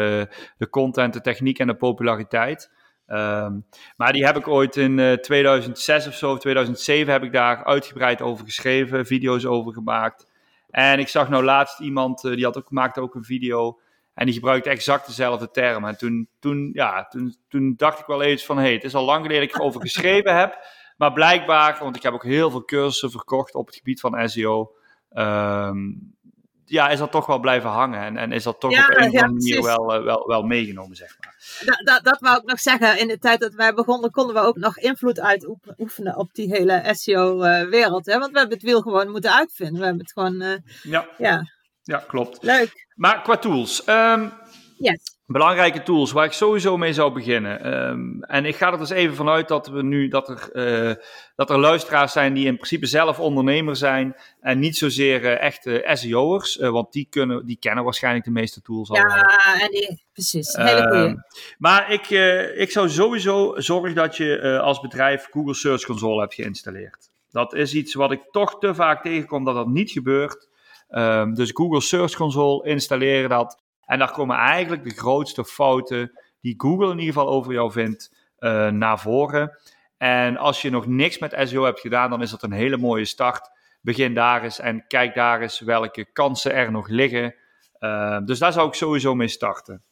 de 0.57 0.69
content, 0.69 1.13
de 1.13 1.21
techniek 1.21 1.59
en 1.59 1.67
de 1.67 1.75
populariteit. 1.75 2.71
Um, 3.07 3.65
maar 3.97 4.13
die 4.13 4.25
heb 4.25 4.37
ik 4.37 4.47
ooit 4.47 4.75
in 4.75 4.97
uh, 4.97 5.13
eh, 5.13 5.19
2006 5.19 6.07
of 6.07 6.13
zo, 6.13 6.37
2007 6.37 7.13
heb 7.13 7.23
ik 7.23 7.31
daar 7.31 7.63
uitgebreid 7.63 8.21
over 8.21 8.45
geschreven, 8.45 9.05
video's 9.05 9.45
over 9.45 9.73
gemaakt. 9.73 10.31
En 10.69 10.99
ik 10.99 11.07
zag 11.07 11.29
nou 11.29 11.43
laatst 11.43 11.79
iemand, 11.79 12.21
die 12.21 12.43
had 12.43 12.57
ook, 12.57 12.71
maakte 12.71 13.01
ook 13.01 13.15
een 13.15 13.23
video 13.23 13.79
en 14.13 14.25
die 14.25 14.33
gebruikte 14.33 14.69
exact 14.69 15.07
dezelfde 15.07 15.51
termen. 15.51 15.89
En 15.89 15.97
toen, 15.97 16.29
toen, 16.39 16.69
ja, 16.73 17.05
toen, 17.05 17.35
toen 17.47 17.73
dacht 17.75 17.99
ik 17.99 18.05
wel 18.05 18.21
eens 18.21 18.45
van, 18.45 18.57
hé, 18.57 18.63
hey, 18.63 18.73
het 18.73 18.83
is 18.83 18.95
al 18.95 19.05
lang 19.05 19.21
geleden 19.21 19.47
dat 19.47 19.55
ik 19.55 19.61
erover 19.61 19.81
geschreven 19.89 20.37
heb. 20.37 20.57
Maar 20.97 21.13
blijkbaar, 21.13 21.77
want 21.79 21.95
ik 21.95 22.03
heb 22.03 22.13
ook 22.13 22.23
heel 22.23 22.51
veel 22.51 22.65
cursussen 22.65 23.11
verkocht 23.11 23.55
op 23.55 23.65
het 23.65 23.75
gebied 23.75 23.99
van 23.99 24.29
SEO. 24.29 24.75
Ehm, 25.09 25.77
ja, 26.65 26.89
is 26.89 26.99
dat 26.99 27.11
toch 27.11 27.25
wel 27.25 27.39
blijven 27.39 27.69
hangen. 27.69 28.01
En, 28.01 28.17
en 28.17 28.31
is 28.31 28.43
dat 28.43 28.59
toch 28.59 28.71
op 28.71 28.77
een 28.77 28.97
of 28.97 29.05
andere 29.05 29.33
manier 29.33 29.63
wel, 29.63 29.95
uh, 29.95 30.03
wel, 30.03 30.27
wel 30.27 30.43
meegenomen, 30.43 30.95
zeg 30.95 31.17
maar. 31.19 31.35
Dat, 31.65 31.85
dat, 31.85 32.03
dat 32.03 32.19
wou 32.19 32.37
ik 32.37 32.45
nog 32.45 32.59
zeggen. 32.59 32.99
In 32.99 33.07
de 33.07 33.19
tijd 33.19 33.39
dat 33.39 33.53
wij 33.53 33.73
begonnen, 33.73 34.11
konden 34.11 34.35
we 34.35 34.41
ook 34.41 34.57
nog 34.57 34.77
invloed 34.77 35.19
uitoefenen 35.19 36.15
op 36.15 36.33
die 36.33 36.49
hele 36.49 36.89
SEO-wereld. 36.91 38.07
Uh, 38.07 38.17
Want 38.17 38.31
we 38.31 38.39
hebben 38.39 38.57
het 38.57 38.65
wiel 38.65 38.81
gewoon 38.81 39.09
moeten 39.09 39.33
uitvinden. 39.35 39.79
We 39.79 39.85
hebben 39.85 40.03
het 40.03 40.11
gewoon. 40.11 40.41
Uh, 40.41 40.55
ja. 40.81 41.07
ja. 41.17 41.55
Ja, 41.83 42.03
klopt. 42.07 42.43
Leuk. 42.43 42.87
Maar 42.95 43.21
qua 43.21 43.37
tools. 43.37 43.87
Um, 43.87 44.31
yes 44.77 45.16
belangrijke 45.27 45.83
tools 45.83 46.11
waar 46.11 46.25
ik 46.25 46.31
sowieso 46.31 46.77
mee 46.77 46.93
zou 46.93 47.13
beginnen. 47.13 47.73
Um, 47.89 48.23
en 48.23 48.45
ik 48.45 48.55
ga 48.55 48.71
er 48.71 48.77
dus 48.77 48.89
even 48.89 49.15
vanuit 49.15 49.47
dat 49.47 49.67
we 49.67 49.83
nu 49.83 50.07
dat 50.07 50.29
er, 50.29 50.49
uh, 50.89 50.95
dat 51.35 51.49
er 51.49 51.59
luisteraars 51.59 52.11
zijn 52.11 52.33
die 52.33 52.45
in 52.45 52.55
principe 52.55 52.85
zelf 52.85 53.19
ondernemer 53.19 53.75
zijn 53.75 54.15
en 54.39 54.59
niet 54.59 54.77
zozeer 54.77 55.23
uh, 55.23 55.41
echte 55.41 55.89
SEO'ers, 55.93 56.57
uh, 56.57 56.69
want 56.69 56.91
die, 56.91 57.07
kunnen, 57.09 57.45
die 57.45 57.57
kennen 57.59 57.83
waarschijnlijk 57.83 58.25
de 58.25 58.31
meeste 58.31 58.61
tools 58.61 58.89
al. 58.89 58.95
Ja, 58.95 59.61
en 59.61 59.71
die, 59.71 60.03
precies. 60.13 60.55
Hele 60.55 60.87
goeie. 60.87 61.03
Um, 61.03 61.23
maar 61.57 61.91
ik, 61.91 62.09
ik 62.57 62.71
zou 62.71 62.89
sowieso 62.89 63.53
zorgen 63.57 63.95
dat 63.95 64.17
je 64.17 64.59
als 64.59 64.79
bedrijf 64.79 65.27
Google 65.31 65.53
Search 65.53 65.85
Console 65.85 66.19
hebt 66.19 66.33
geïnstalleerd. 66.33 67.09
Dat 67.31 67.53
is 67.53 67.73
iets 67.73 67.93
wat 67.93 68.11
ik 68.11 68.21
toch 68.31 68.59
te 68.59 68.75
vaak 68.75 69.03
tegenkom 69.03 69.43
dat 69.43 69.55
dat 69.55 69.67
niet 69.67 69.91
gebeurt. 69.91 70.49
Ehm, 70.87 71.33
dus 71.33 71.51
Google 71.53 71.81
Search 71.81 72.15
Console, 72.15 72.67
installeer 72.67 73.29
dat. 73.29 73.65
En 73.87 73.99
daar 73.99 74.11
komen 74.11 74.37
eigenlijk 74.37 74.83
de 74.83 74.95
grootste 74.95 75.45
fouten 75.45 76.11
die 76.41 76.53
Google 76.57 76.91
in 76.91 76.99
ieder 76.99 77.13
geval 77.13 77.29
over 77.29 77.53
jou 77.53 77.71
vindt 77.71 78.13
uh, 78.39 78.67
naar 78.67 78.99
voren. 78.99 79.57
En 79.97 80.37
als 80.37 80.61
je 80.61 80.69
nog 80.69 80.87
niks 80.87 81.17
met 81.19 81.35
SEO 81.43 81.63
hebt 81.63 81.79
gedaan, 81.79 82.09
dan 82.09 82.21
is 82.21 82.29
dat 82.29 82.43
een 82.43 82.51
hele 82.51 82.77
mooie 82.77 83.05
start. 83.05 83.49
Begin 83.81 84.13
daar 84.13 84.43
eens 84.43 84.59
en 84.59 84.87
kijk 84.87 85.15
daar 85.15 85.41
eens 85.41 85.59
welke 85.59 86.11
kansen 86.11 86.53
er 86.53 86.71
nog 86.71 86.87
liggen. 86.87 87.35
Uh, 87.79 88.19
dus 88.25 88.39
daar 88.39 88.53
zou 88.53 88.67
ik 88.67 88.73
sowieso 88.73 89.15
mee 89.15 89.27
starten. 89.27 89.83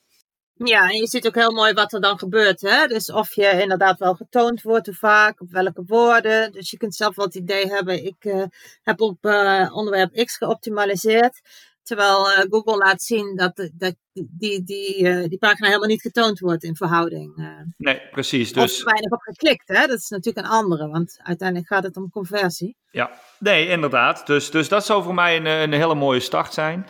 Ja, 0.54 0.90
en 0.90 0.96
je 0.96 1.08
ziet 1.08 1.28
ook 1.28 1.36
heel 1.36 1.54
mooi 1.54 1.74
wat 1.74 1.94
er 1.94 2.02
dan 2.02 2.20
gebeurt. 2.20 2.62
Hè? 2.62 2.88
Dus 2.88 3.12
of 3.12 3.36
je 3.36 3.62
inderdaad 3.62 4.00
wel 4.00 4.14
getoond 4.14 4.62
wordt, 4.62 4.86
hoe 4.86 4.96
vaak, 4.96 5.42
op 5.42 5.52
welke 5.52 5.84
woorden. 5.86 6.52
Dus 6.52 6.72
je 6.72 6.78
kunt 6.78 6.96
zelf 6.96 7.16
wel 7.16 7.26
het 7.26 7.36
idee 7.36 7.68
hebben, 7.68 8.06
ik 8.06 8.26
uh, 8.26 8.44
heb 8.84 9.02
op 9.02 9.26
onderwerp 9.72 10.26
X 10.26 10.38
geoptimaliseerd. 10.38 11.42
Terwijl 11.86 12.32
uh, 12.32 12.40
Google 12.50 12.78
laat 12.78 13.02
zien 13.02 13.36
dat, 13.36 13.70
dat 13.74 13.96
die, 14.14 14.64
die, 14.64 15.28
die 15.28 15.38
pagina 15.38 15.68
helemaal 15.68 15.88
niet 15.88 16.02
getoond 16.02 16.40
wordt 16.40 16.64
in 16.64 16.76
verhouding. 16.76 17.50
nee, 17.78 18.02
precies. 18.12 18.54
Dus... 18.54 18.78
Of 18.78 18.84
weinig 18.84 19.12
op 19.12 19.22
geklikt. 19.22 19.68
Hè? 19.68 19.88
Dat 19.88 19.98
is 19.98 20.10
natuurlijk 20.10 20.46
een 20.46 20.54
andere, 20.54 20.88
want 20.88 21.20
uiteindelijk 21.24 21.68
gaat 21.68 21.84
het 21.84 21.98
om 21.98 22.10
conversie. 22.10 22.76
Ja, 22.92 23.12
nee, 23.40 23.68
inderdaad. 23.68 24.28
Dus, 24.28 24.52
dus 24.52 24.70
dat 24.70 24.86
zou 24.86 25.04
voor 25.04 25.14
mij 25.14 25.36
een, 25.36 25.46
een 25.46 25.74
hele 25.74 25.96
mooie 25.96 26.20
start 26.20 26.54
zijn. 26.54 26.88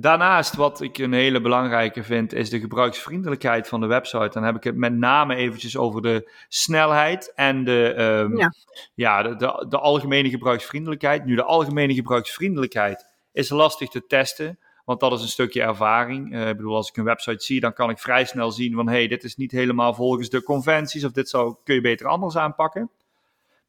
Daarnaast, 0.00 0.54
wat 0.54 0.80
ik 0.80 0.98
een 0.98 1.12
hele 1.12 1.40
belangrijke 1.40 2.02
vind, 2.02 2.32
is 2.32 2.50
de 2.50 2.60
gebruiksvriendelijkheid 2.60 3.68
van 3.68 3.80
de 3.80 3.86
website. 3.86 4.30
Dan 4.32 4.44
heb 4.44 4.56
ik 4.56 4.64
het 4.64 4.76
met 4.76 4.92
name 4.92 5.34
eventjes 5.34 5.76
over 5.76 6.02
de 6.02 6.30
snelheid 6.48 7.32
en 7.34 7.64
de, 7.64 7.94
um, 7.98 8.36
ja. 8.36 8.52
ja 8.94 9.22
de, 9.22 9.36
de, 9.36 9.66
de, 9.68 9.78
algemene 9.78 10.30
gebruiksvriendelijkheid. 10.30 11.24
Nu, 11.24 11.34
de 11.34 11.42
algemene 11.42 11.94
gebruiksvriendelijkheid 11.94 13.04
is 13.32 13.48
lastig 13.48 13.88
te 13.88 14.06
testen, 14.06 14.58
want 14.84 15.00
dat 15.00 15.12
is 15.12 15.22
een 15.22 15.28
stukje 15.28 15.62
ervaring. 15.62 16.34
Uh, 16.34 16.48
ik 16.48 16.56
bedoel, 16.56 16.74
als 16.74 16.88
ik 16.88 16.96
een 16.96 17.04
website 17.04 17.44
zie, 17.44 17.60
dan 17.60 17.72
kan 17.72 17.90
ik 17.90 17.98
vrij 17.98 18.24
snel 18.24 18.50
zien 18.50 18.74
van, 18.74 18.88
hey, 18.88 19.06
dit 19.06 19.24
is 19.24 19.36
niet 19.36 19.50
helemaal 19.50 19.94
volgens 19.94 20.28
de 20.28 20.42
conventies, 20.42 21.04
of 21.04 21.12
dit 21.12 21.28
zou, 21.28 21.56
kun 21.64 21.74
je 21.74 21.80
beter 21.80 22.06
anders 22.06 22.36
aanpakken. 22.36 22.90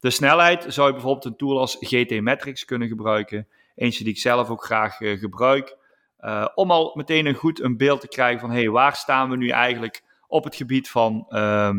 De 0.00 0.10
snelheid 0.10 0.64
zou 0.68 0.86
je 0.86 0.92
bijvoorbeeld 0.92 1.24
een 1.24 1.36
tool 1.36 1.58
als 1.58 1.76
GT 1.80 2.20
Metrics 2.20 2.64
kunnen 2.64 2.88
gebruiken. 2.88 3.48
Eentje 3.74 4.04
die 4.04 4.12
ik 4.12 4.18
zelf 4.18 4.50
ook 4.50 4.64
graag 4.64 5.00
uh, 5.00 5.18
gebruik. 5.18 5.76
Uh, 6.20 6.46
om 6.54 6.70
al 6.70 6.92
meteen 6.94 7.26
een 7.26 7.34
goed 7.34 7.60
een 7.60 7.76
beeld 7.76 8.00
te 8.00 8.08
krijgen 8.08 8.40
van 8.40 8.50
hey, 8.50 8.70
waar 8.70 8.96
staan 8.96 9.30
we 9.30 9.36
nu 9.36 9.48
eigenlijk 9.48 10.02
op 10.26 10.44
het 10.44 10.56
gebied 10.56 10.90
van, 10.90 11.26
uh, 11.28 11.70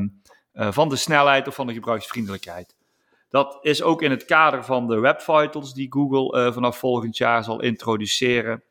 van 0.53 0.89
de 0.89 0.95
snelheid 0.95 1.47
of 1.47 1.55
van 1.55 1.67
de 1.67 1.73
gebruiksvriendelijkheid. 1.73 2.75
Dat 3.31 3.57
is 3.61 3.81
ook 3.81 4.01
in 4.01 4.11
het 4.11 4.25
kader 4.25 4.63
van 4.63 4.87
de 4.87 4.99
Web 4.99 5.21
Vitals 5.21 5.73
die 5.73 5.91
Google 5.91 6.45
uh, 6.45 6.53
vanaf 6.53 6.77
volgend 6.77 7.17
jaar 7.17 7.43
zal 7.43 7.61
introduceren. 7.61 8.63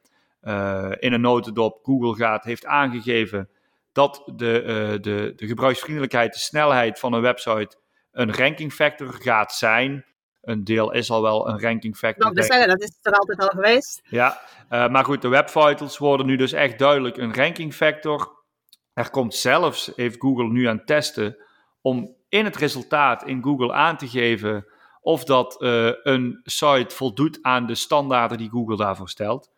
in 0.99 1.13
een 1.13 1.21
notendop, 1.21 1.79
Google 1.83 2.15
gaat, 2.15 2.45
heeft 2.45 2.67
aangegeven 2.67 3.49
dat 3.93 4.23
de, 4.27 4.99
de, 5.01 5.33
de 5.37 5.47
gebruiksvriendelijkheid, 5.47 6.33
de 6.33 6.39
snelheid 6.39 6.99
van 6.99 7.13
een 7.13 7.21
website 7.21 7.77
een 8.13 8.35
ranking 8.35 8.73
factor 8.73 9.13
gaat 9.13 9.53
zijn 9.53 10.05
een 10.43 10.65
deel 10.65 10.93
is 10.93 11.11
al 11.11 11.23
wel 11.23 11.49
een 11.49 11.61
ranking 11.61 11.97
factor. 11.97 12.25
Nou, 12.25 12.35
dat, 12.35 12.45
zeggen, 12.45 12.69
dat 12.69 12.83
is 12.83 12.99
er 13.03 13.13
altijd 13.13 13.41
al 13.41 13.49
geweest. 13.49 14.01
Ja, 14.05 14.41
maar 14.69 15.05
goed, 15.05 15.23
de 15.23 15.29
web 15.29 15.49
vitals 15.49 15.99
worden 15.99 16.27
nu 16.27 16.37
dus 16.37 16.53
echt 16.53 16.79
duidelijk 16.79 17.17
een 17.17 17.35
ranking 17.35 17.75
factor. 17.75 18.39
Er 18.93 19.11
komt 19.11 19.35
zelfs, 19.35 19.93
heeft 19.97 20.21
Google 20.21 20.49
nu 20.49 20.67
aan 20.67 20.77
het 20.77 20.87
testen, 20.87 21.37
om 21.81 22.17
in 22.31 22.45
het 22.45 22.57
resultaat 22.57 23.27
in 23.27 23.43
Google 23.43 23.73
aan 23.73 23.97
te 23.97 24.09
geven 24.09 24.67
of 25.01 25.25
dat 25.25 25.63
uh, 25.63 25.91
een 26.03 26.41
site 26.45 26.95
voldoet 26.95 27.39
aan 27.43 27.67
de 27.67 27.75
standaarden 27.75 28.39
die 28.39 28.51
Google 28.51 28.77
daarvoor 28.77 29.09
stelt. 29.09 29.51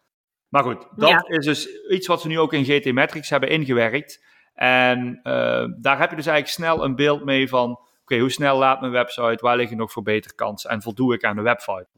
Maar 0.49 0.63
goed, 0.63 0.87
dat 0.97 1.09
ja. 1.09 1.25
is 1.27 1.45
dus 1.45 1.69
iets 1.89 2.07
wat 2.07 2.21
ze 2.21 2.29
nu 2.29 2.39
ook 2.39 2.53
in 2.53 2.65
GT 2.65 2.93
Metrics 2.93 3.31
hebben 3.31 3.49
ingewerkt. 3.49 4.25
En 4.55 5.21
uh, 5.23 5.65
daar 5.81 5.99
heb 5.99 6.11
je 6.11 6.17
dus 6.17 6.27
eigenlijk 6.27 6.49
snel 6.49 6.85
een 6.85 6.97
beeld 6.97 7.25
mee 7.25 7.49
van 7.49 7.81
okay, 8.03 8.19
hoe 8.19 8.31
snel 8.31 8.59
laat 8.59 8.81
mijn 8.81 8.93
website, 8.93 9.39
waar 9.41 9.57
liggen 9.57 9.77
nog 9.77 9.93
verbeterkansen 9.93 10.71
en 10.71 10.83
voldoe 10.83 11.15
ik 11.15 11.25
aan 11.25 11.37
de 11.37 11.43
website. 11.43 11.89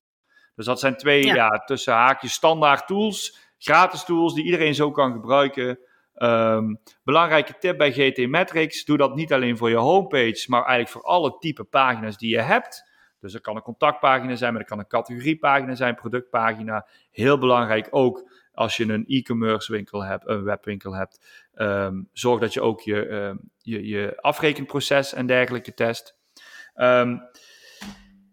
Dus 0.55 0.67
dat 0.67 0.81
zijn 0.81 0.97
twee 0.97 1.27
ja. 1.27 1.35
ja. 1.35 1.49
tussen 1.49 1.93
haakjes 1.93 2.33
standaard 2.33 2.87
tools, 2.87 3.39
gratis 3.59 4.05
tools 4.05 4.35
die 4.35 4.45
iedereen 4.45 4.75
zo 4.75 4.91
kan 4.91 5.13
gebruiken. 5.13 5.79
Um, 6.19 6.81
belangrijke 7.05 7.59
tip 7.59 7.79
bij 7.79 7.93
GT 7.93 8.29
Metrics, 8.29 8.85
doe 8.85 8.97
dat 8.97 9.15
niet 9.15 9.33
alleen 9.33 9.57
voor 9.57 9.71
je 9.71 9.77
homepage, 9.77 10.45
maar 10.47 10.65
eigenlijk 10.65 10.91
voor 10.91 11.03
alle 11.03 11.39
type 11.39 11.65
pagina's 11.65 12.17
die 12.17 12.31
je 12.31 12.41
hebt. 12.41 12.93
Dus 13.21 13.33
dat 13.33 13.43
kan 13.43 13.57
een 13.57 13.63
contactpagina 13.63 14.37
zijn, 14.37 14.53
maar 14.53 14.61
dat 14.61 14.71
kan 14.71 14.79
een 14.79 14.87
categoriepagina 14.87 15.75
zijn, 15.75 15.95
productpagina. 15.95 16.87
Heel 17.11 17.39
belangrijk 17.39 17.89
ook 17.91 18.31
als 18.53 18.77
je 18.77 18.93
een 18.93 19.05
e-commerce 19.07 19.73
winkel 19.73 20.05
hebt, 20.05 20.29
een 20.29 20.45
webwinkel 20.45 20.95
hebt. 20.95 21.49
Um, 21.55 22.09
zorg 22.13 22.41
dat 22.41 22.53
je 22.53 22.61
ook 22.61 22.81
je, 22.81 23.09
um, 23.09 23.51
je, 23.59 23.87
je 23.87 24.17
afrekenproces 24.21 25.13
en 25.13 25.27
dergelijke 25.27 25.75
test. 25.75 26.17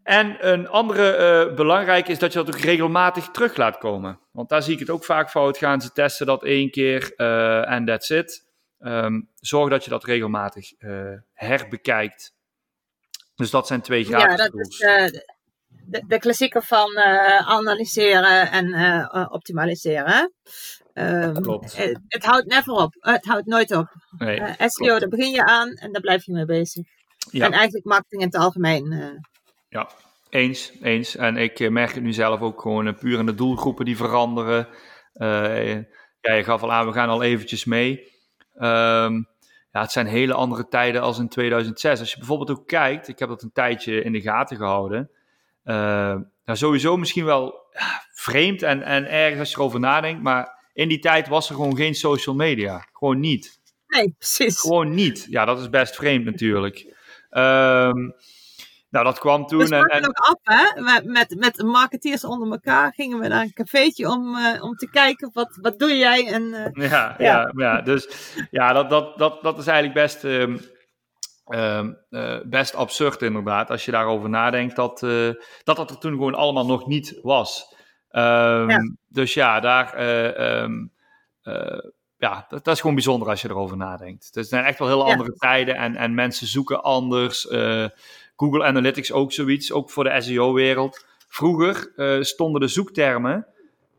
En 0.03 0.47
een 0.51 0.67
andere 0.67 1.45
uh, 1.49 1.55
belangrijke 1.55 2.11
is 2.11 2.19
dat 2.19 2.33
je 2.33 2.43
dat 2.43 2.55
ook 2.55 2.61
regelmatig 2.61 3.27
terug 3.27 3.55
laat 3.55 3.77
komen. 3.77 4.19
Want 4.31 4.49
daar 4.49 4.63
zie 4.63 4.73
ik 4.73 4.79
het 4.79 4.89
ook 4.89 5.03
vaak 5.03 5.29
fout 5.29 5.57
gaan. 5.57 5.81
Ze 5.81 5.91
testen 5.91 6.25
dat 6.25 6.43
één 6.43 6.71
keer 6.71 7.13
uh, 7.17 7.71
en 7.71 7.85
that's 7.85 8.09
it. 8.09 8.45
zorg 9.35 9.69
dat 9.69 9.83
je 9.83 9.89
dat 9.89 10.03
regelmatig 10.03 10.73
uh, 10.79 11.13
herbekijkt. 11.33 12.33
Dus 13.35 13.49
dat 13.49 13.67
zijn 13.67 13.81
twee 13.81 14.03
gratis 14.03 14.43
ja, 14.43 14.49
dat 14.49 14.67
Is, 14.67 14.77
de, 15.67 16.03
de 16.07 16.19
klassieker 16.19 16.63
van 16.63 16.97
analyseren 17.45 18.51
en 18.51 19.29
optimaliseren. 19.31 20.33
Um, 20.93 21.41
Klopt. 21.41 21.77
Het, 21.77 21.99
het, 22.07 22.25
houdt 22.25 22.45
never 22.45 22.73
op. 22.73 22.95
Het 22.99 23.25
houdt 23.25 23.45
nooit 23.45 23.71
op. 23.71 23.87
Nee, 24.17 24.39
uh, 24.39 24.53
SEO, 24.57 24.99
daar 24.99 25.09
begin 25.09 25.31
je 25.31 25.45
aan 25.45 25.69
en 25.69 25.91
daar 25.91 26.01
blijf 26.01 26.25
je 26.25 26.31
mee 26.31 26.45
bezig. 26.45 26.85
Ja. 27.31 27.45
En 27.45 27.51
eigenlijk 27.51 27.85
marketing 27.85 28.21
in 28.21 28.27
het 28.27 28.37
algemeen. 28.37 29.19
Uh. 29.71 29.79
Ja, 29.79 29.89
eens, 30.29 30.71
eens. 30.81 31.15
En 31.15 31.37
ik 31.37 31.59
uh, 31.59 31.69
merk 31.69 31.93
het 31.93 32.03
nu 32.03 32.13
zelf 32.13 32.41
ook 32.41 32.61
gewoon 32.61 32.95
puur 32.95 33.19
in 33.19 33.25
de 33.25 33.35
doelgroepen 33.35 33.85
die 33.85 33.97
veranderen. 33.97 34.67
ja, 36.21 36.33
je 36.33 36.43
gaf 36.43 36.63
al 36.63 36.71
aan, 36.71 36.85
we 36.85 36.93
gaan 36.93 37.09
al 37.09 37.23
eventjes 37.23 37.65
mee. 37.65 38.09
Um, 38.55 39.29
ja, 39.71 39.81
het 39.81 39.91
zijn 39.91 40.07
hele 40.07 40.33
andere 40.33 40.67
tijden 40.67 41.01
als 41.01 41.19
in 41.19 41.29
2006. 41.29 41.99
Als 41.99 42.11
je 42.11 42.17
bijvoorbeeld 42.17 42.59
ook 42.59 42.67
kijkt, 42.67 43.07
ik 43.07 43.19
heb 43.19 43.29
dat 43.29 43.41
een 43.41 43.51
tijdje 43.51 44.03
in 44.03 44.11
de 44.11 44.21
gaten 44.21 44.57
gehouden. 44.57 45.09
nou, 45.63 46.25
sowieso 46.45 46.97
misschien 46.97 47.25
wel 47.25 47.61
vreemd 48.11 48.61
en, 48.61 48.81
en 48.83 49.09
ergens 49.09 49.39
als 49.39 49.49
je 49.49 49.55
erover 49.55 49.79
nadenkt, 49.79 50.21
maar 50.21 50.69
in 50.73 50.87
die 50.87 50.99
tijd 50.99 51.27
was 51.27 51.49
er 51.49 51.55
gewoon 51.55 51.75
geen 51.75 51.95
social 51.95 52.35
media. 52.35 52.87
Gewoon 52.93 53.19
niet. 53.19 53.59
Nee, 53.87 54.15
precies. 54.17 54.59
Gewoon 54.59 54.93
niet. 54.93 55.27
Ja, 55.29 55.45
dat 55.45 55.59
is 55.59 55.69
best 55.69 55.95
vreemd 55.95 56.25
natuurlijk. 56.25 56.95
Um, 57.31 58.13
nou, 58.91 59.05
dat 59.05 59.19
kwam 59.19 59.45
toen. 59.45 59.59
We 59.59 59.89
en, 59.89 60.07
ook 60.07 60.17
af, 60.17 60.39
hè? 60.43 60.81
Met, 60.81 61.05
met, 61.05 61.35
met 61.37 61.63
marketeers 61.63 62.23
onder 62.23 62.51
elkaar 62.51 62.93
gingen 62.93 63.19
we 63.19 63.27
naar 63.27 63.41
een 63.41 63.53
cafeetje 63.53 64.09
om, 64.09 64.35
uh, 64.35 64.63
om 64.63 64.75
te 64.75 64.89
kijken 64.89 65.29
wat, 65.33 65.57
wat 65.61 65.79
doe 65.79 65.97
jij. 65.97 66.27
En, 66.27 66.43
uh, 66.43 66.89
ja, 66.89 67.15
ja. 67.17 67.25
Ja, 67.25 67.51
ja, 67.55 67.81
dus 67.81 68.33
ja, 68.51 68.73
dat, 68.73 68.89
dat, 68.89 69.17
dat, 69.17 69.43
dat 69.43 69.57
is 69.57 69.67
eigenlijk 69.67 69.99
best, 69.99 70.23
um, 70.23 70.59
um, 71.47 71.97
uh, 72.09 72.37
best 72.45 72.75
absurd 72.75 73.21
inderdaad. 73.21 73.69
Als 73.69 73.85
je 73.85 73.91
daarover 73.91 74.29
nadenkt 74.29 74.75
dat, 74.75 74.99
dat 75.63 75.75
dat 75.75 75.89
er 75.89 75.97
toen 75.97 76.11
gewoon 76.11 76.35
allemaal 76.35 76.65
nog 76.65 76.87
niet 76.87 77.19
was. 77.21 77.75
Um, 78.11 78.69
ja. 78.69 78.79
Dus 79.07 79.33
ja, 79.33 79.59
daar, 79.59 80.01
ja 82.17 82.45
dat, 82.49 82.63
dat, 82.63 82.73
is 82.73 82.79
gewoon 82.79 82.95
bijzonder 82.95 83.29
als 83.29 83.41
je 83.41 83.49
erover 83.49 83.77
nadenkt. 83.77 84.29
Het 84.31 84.47
zijn 84.47 84.65
echt 84.65 84.79
wel 84.79 84.87
heel 84.87 85.11
andere 85.11 85.33
tijden 85.33 85.75
en, 85.75 85.95
en 85.95 86.13
mensen 86.13 86.47
zoeken 86.47 86.83
anders. 86.83 87.47
Google 88.41 88.63
Analytics 88.63 89.11
ook 89.11 89.31
zoiets, 89.31 89.71
ook 89.71 89.89
voor 89.89 90.03
de 90.03 90.21
SEO-wereld. 90.21 91.05
Vroeger 91.27 91.91
stonden 92.25 92.61
de 92.61 92.67
zoektermen 92.67 93.47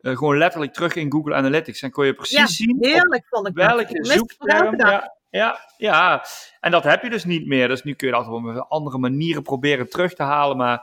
gewoon 0.02 0.38
letterlijk 0.38 0.72
terug 0.72 0.94
in 0.94 1.12
Google 1.12 1.34
Analytics. 1.34 1.82
En 1.82 1.90
kon 1.90 2.06
je 2.06 2.14
precies 2.14 2.38
ja, 2.38 2.46
zien 2.46 2.76
heerlijk 2.80 3.26
vond 3.28 3.48
ik 3.48 3.54
welke 3.54 4.04
zoekterm. 4.04 4.78
Ja, 4.78 5.16
ja, 5.30 5.58
ja, 5.76 6.24
en 6.60 6.70
dat 6.70 6.84
heb 6.84 7.02
je 7.02 7.10
dus 7.10 7.24
niet 7.24 7.46
meer. 7.46 7.68
Dus 7.68 7.82
nu 7.82 7.94
kun 7.94 8.08
je 8.08 8.14
dat 8.14 8.28
op 8.28 8.66
andere 8.68 8.98
manieren 8.98 9.42
proberen 9.42 9.88
terug 9.88 10.14
te 10.14 10.22
halen. 10.22 10.56
Maar 10.56 10.82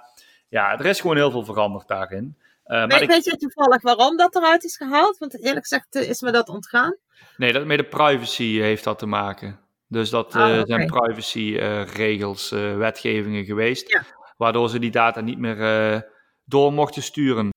ja, 0.50 0.80
er 0.80 0.86
is 0.86 1.02
gewoon 1.02 1.16
heel 1.16 1.32
veel 1.32 1.46
veranderd 1.46 1.88
daarin. 1.88 2.38
Uh, 2.66 2.86
weet, 2.86 3.02
ik... 3.02 3.10
weet, 3.10 3.26
je 3.26 3.38
toevallig 3.38 3.82
waarom 3.82 4.18
dat 4.18 4.36
eruit 4.36 4.64
is 4.64 4.78
gehaald? 4.78 5.18
Want 5.18 5.44
eerlijk 5.44 5.68
gezegd 5.68 5.96
eh, 5.96 6.10
is 6.10 6.22
me 6.22 6.32
dat 6.32 6.50
ontgaan. 6.50 6.96
Nee, 7.38 7.54
dat 7.54 7.66
met 7.66 7.78
de 7.78 7.84
privacy 7.84 8.60
heeft 8.60 8.84
dat 8.84 9.00
te 9.00 9.06
maken. 9.06 9.60
Dus 9.90 10.10
dat 10.10 10.36
oh, 10.36 10.42
okay. 10.42 10.66
zijn 10.66 10.86
privacyregels, 10.86 12.52
uh, 12.52 12.78
wetgevingen 12.78 13.46
geweest. 13.46 13.92
Ja. 13.92 14.04
Waardoor 14.38 14.70
ze 14.70 14.80
die 14.80 14.92
data 14.92 15.22
niet 15.22 15.40
meer 15.40 16.12
door 16.44 16.74
mochten 16.74 17.04
sturen. 17.04 17.50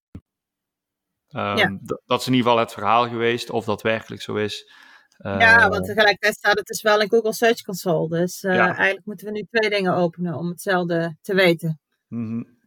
Um, 1.37 1.57
ja. 1.57 1.79
Dat 2.07 2.21
is 2.21 2.27
in 2.27 2.33
ieder 2.33 2.49
geval 2.49 2.59
het 2.59 2.73
verhaal 2.73 3.09
geweest, 3.09 3.51
of 3.51 3.65
dat 3.65 3.83
werkelijk 3.83 4.23
zo 4.23 4.35
is. 4.35 4.73
ja, 5.17 5.69
want 5.69 5.85
tegelijkertijd 5.85 6.35
staat 6.35 6.59
het 6.59 6.67
dus 6.67 6.83
wel 6.83 7.01
in 7.01 7.09
Google 7.09 7.33
Search 7.33 7.63
Console. 7.63 8.09
Dus 8.09 8.41
ja. 8.41 8.67
eigenlijk 8.67 9.07
moeten 9.07 9.27
we 9.27 9.33
nu 9.33 9.47
twee 9.51 9.71
dingen 9.71 9.95
openen 9.95 10.35
om 10.35 10.49
hetzelfde 10.49 11.17
te 11.21 11.35
weten. 11.35 11.81
Mm 12.09 12.27
-hmm. 12.27 12.61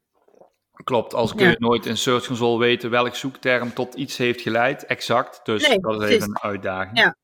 Klopt, 0.83 1.13
als 1.13 1.35
kun 1.35 1.49
je 1.49 1.55
nooit 1.59 1.85
in 1.85 1.97
Search 1.97 2.25
Console 2.27 2.59
weten 2.59 2.89
welk 2.89 3.15
zoekterm 3.15 3.73
tot 3.73 3.93
iets 3.93 4.17
heeft 4.17 4.41
geleid, 4.41 4.85
exact. 4.85 5.45
Dus 5.45 5.67
Nee, 5.67 5.79
dat 5.79 5.91
is 5.91 5.97
precies. 5.97 6.15
even 6.15 6.29
een 6.29 6.41
uitdaging. 6.41 6.97
Ja. 6.97 7.15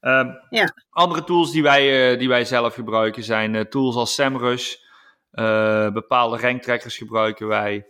Ehm, 0.00 0.30
Ja. 0.50 0.74
Andere 0.90 1.24
tools 1.24 1.50
die 1.50 1.62
wij, 1.62 2.12
eh, 2.12 2.18
die 2.18 2.28
wij 2.28 2.44
zelf 2.44 2.74
gebruiken 2.74 3.22
zijn 3.22 3.54
eh, 3.54 3.64
tools 3.64 3.96
als 3.96 4.14
SEMrush. 4.14 4.74
Eh, 5.30 5.92
bepaalde 5.92 6.38
ranktrekkers 6.38 6.96
gebruiken 6.96 7.46
wij. 7.46 7.86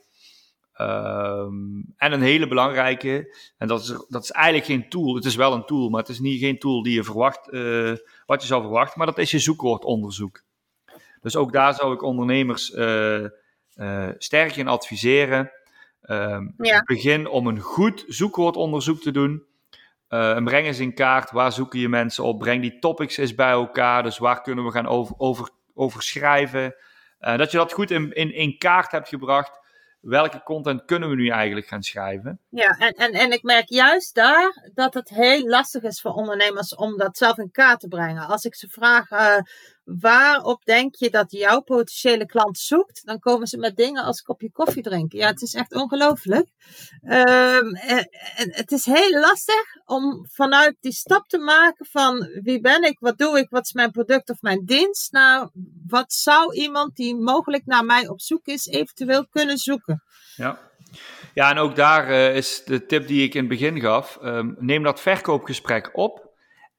Ehm, 0.72 1.80
en 1.96 2.12
een 2.12 2.22
hele 2.22 2.48
belangrijke, 2.48 3.36
en 3.58 3.68
dat 3.68 3.80
is, 3.80 4.04
dat 4.08 4.22
is 4.22 4.30
eigenlijk 4.30 4.66
geen 4.66 4.88
tool, 4.88 5.14
het 5.14 5.24
is 5.24 5.34
wel 5.34 5.52
een 5.52 5.64
tool, 5.64 5.88
maar 5.88 6.00
het 6.00 6.08
is 6.08 6.18
niet, 6.18 6.40
geen 6.40 6.58
tool 6.58 6.82
die 6.82 6.94
je 6.94 7.04
verwacht, 7.04 7.46
wat 8.26 8.40
je 8.40 8.46
zou 8.46 8.62
verwachten, 8.62 8.98
maar 8.98 9.06
dat 9.06 9.18
is 9.18 9.30
je 9.30 9.38
zoekwoordonderzoek. 9.38 10.42
Dus 11.20 11.36
ook 11.36 11.52
daar 11.52 11.74
zou 11.74 11.94
ik 11.94 12.02
ondernemers 12.02 12.64
sterk 14.18 14.56
in 14.56 14.68
adviseren. 14.68 15.52
Ja. 16.56 16.82
Begin 16.84 17.28
om 17.28 17.46
een 17.46 17.60
goed 17.60 18.04
zoekwoordonderzoek 18.06 19.00
te 19.00 19.10
doen. 19.10 19.44
Eh, 20.10 20.36
en 20.36 20.44
breng 20.44 20.66
eens 20.66 20.78
in 20.78 20.94
kaart 20.94 21.30
waar 21.30 21.52
zoeken 21.52 21.80
je 21.80 21.88
mensen 21.88 22.24
op. 22.24 22.38
Breng 22.38 22.62
die 22.62 22.78
topics 22.78 23.16
eens 23.16 23.34
bij 23.34 23.50
elkaar. 23.50 24.02
Dus 24.02 24.18
waar 24.18 24.42
kunnen 24.42 24.64
we 24.64 24.70
gaan 24.70 24.86
over, 24.86 25.14
over, 25.18 25.50
over 25.74 26.02
schrijven. 26.02 26.74
Eh, 27.18 27.36
dat 27.36 27.50
je 27.50 27.56
dat 27.56 27.72
goed 27.72 27.90
in, 27.90 28.12
in, 28.12 28.34
in 28.34 28.58
kaart 28.58 28.92
hebt 28.92 29.08
gebracht. 29.08 29.58
Welke 30.00 30.42
content 30.42 30.84
kunnen 30.84 31.08
we 31.08 31.14
nu 31.14 31.28
eigenlijk 31.28 31.66
gaan 31.66 31.82
schrijven? 31.82 32.40
Ja, 32.48 32.76
en, 32.78 32.92
en, 32.92 33.12
en 33.12 33.32
ik 33.32 33.42
merk 33.42 33.68
juist 33.68 34.14
daar 34.14 34.70
dat 34.74 34.94
het 34.94 35.08
heel 35.08 35.46
lastig 35.46 35.82
is 35.82 36.00
voor 36.00 36.12
ondernemers 36.12 36.74
om 36.74 36.96
dat 36.96 37.16
zelf 37.16 37.38
in 37.38 37.50
kaart 37.50 37.80
te 37.80 37.88
brengen. 37.88 38.26
Als 38.26 38.44
ik 38.44 38.54
ze 38.54 38.68
vraag, 38.68 39.10
eh, 39.10 39.36
waarop 39.84 40.64
denk 40.64 40.94
je 40.94 41.10
dat 41.10 41.32
jouw 41.32 41.60
potentiële 41.60 42.26
klant 42.26 42.58
zoekt? 42.58 43.06
Dan 43.06 43.18
komen 43.18 43.46
ze 43.46 43.58
met 43.58 43.76
dingen 43.76 44.04
als 44.04 44.22
kopje 44.22 44.52
koffie 44.52 44.82
drinken. 44.82 45.18
Ja, 45.18 45.26
het 45.26 45.42
is 45.42 45.54
echt 45.54 45.74
ongelooflijk. 45.74 46.48
Ehm, 47.02 47.74
en 47.74 48.08
het 48.50 48.72
is 48.72 48.84
heel 48.84 49.20
lastig 49.20 49.64
om 49.84 50.26
vanuit 50.30 50.76
die 50.80 50.92
stap 50.92 51.28
te 51.28 51.38
maken 51.38 51.86
van 51.86 52.40
wie 52.42 52.60
ben 52.60 52.82
ik, 52.82 52.98
wat 52.98 53.18
doe 53.18 53.38
ik, 53.38 53.50
wat 53.50 53.64
is 53.64 53.72
mijn 53.72 53.90
product 53.90 54.30
of 54.30 54.40
mijn 54.40 54.64
dienst, 54.64 55.12
naar 55.12 55.48
wat 55.86 56.12
zou 56.12 56.54
iemand 56.54 56.96
die 56.96 57.16
mogelijk 57.16 57.66
naar 57.66 57.84
mij 57.84 58.08
op 58.08 58.20
zoek 58.20 58.46
is, 58.46 58.66
eventueel 58.66 59.26
kunnen 59.28 59.58
zoeken. 59.58 60.02
Ja. 60.36 60.68
Ja, 61.34 61.50
en 61.50 61.58
ook 61.58 61.76
daar 61.76 62.08
eh, 62.08 62.36
is 62.36 62.62
de 62.64 62.86
tip 62.86 63.06
die 63.06 63.24
ik 63.24 63.34
in 63.34 63.40
het 63.40 63.48
begin 63.48 63.80
gaf. 63.80 64.18
ehm, 64.22 64.52
neem 64.58 64.82
dat 64.82 65.00
verkoopgesprek 65.00 65.90
op. 65.92 66.29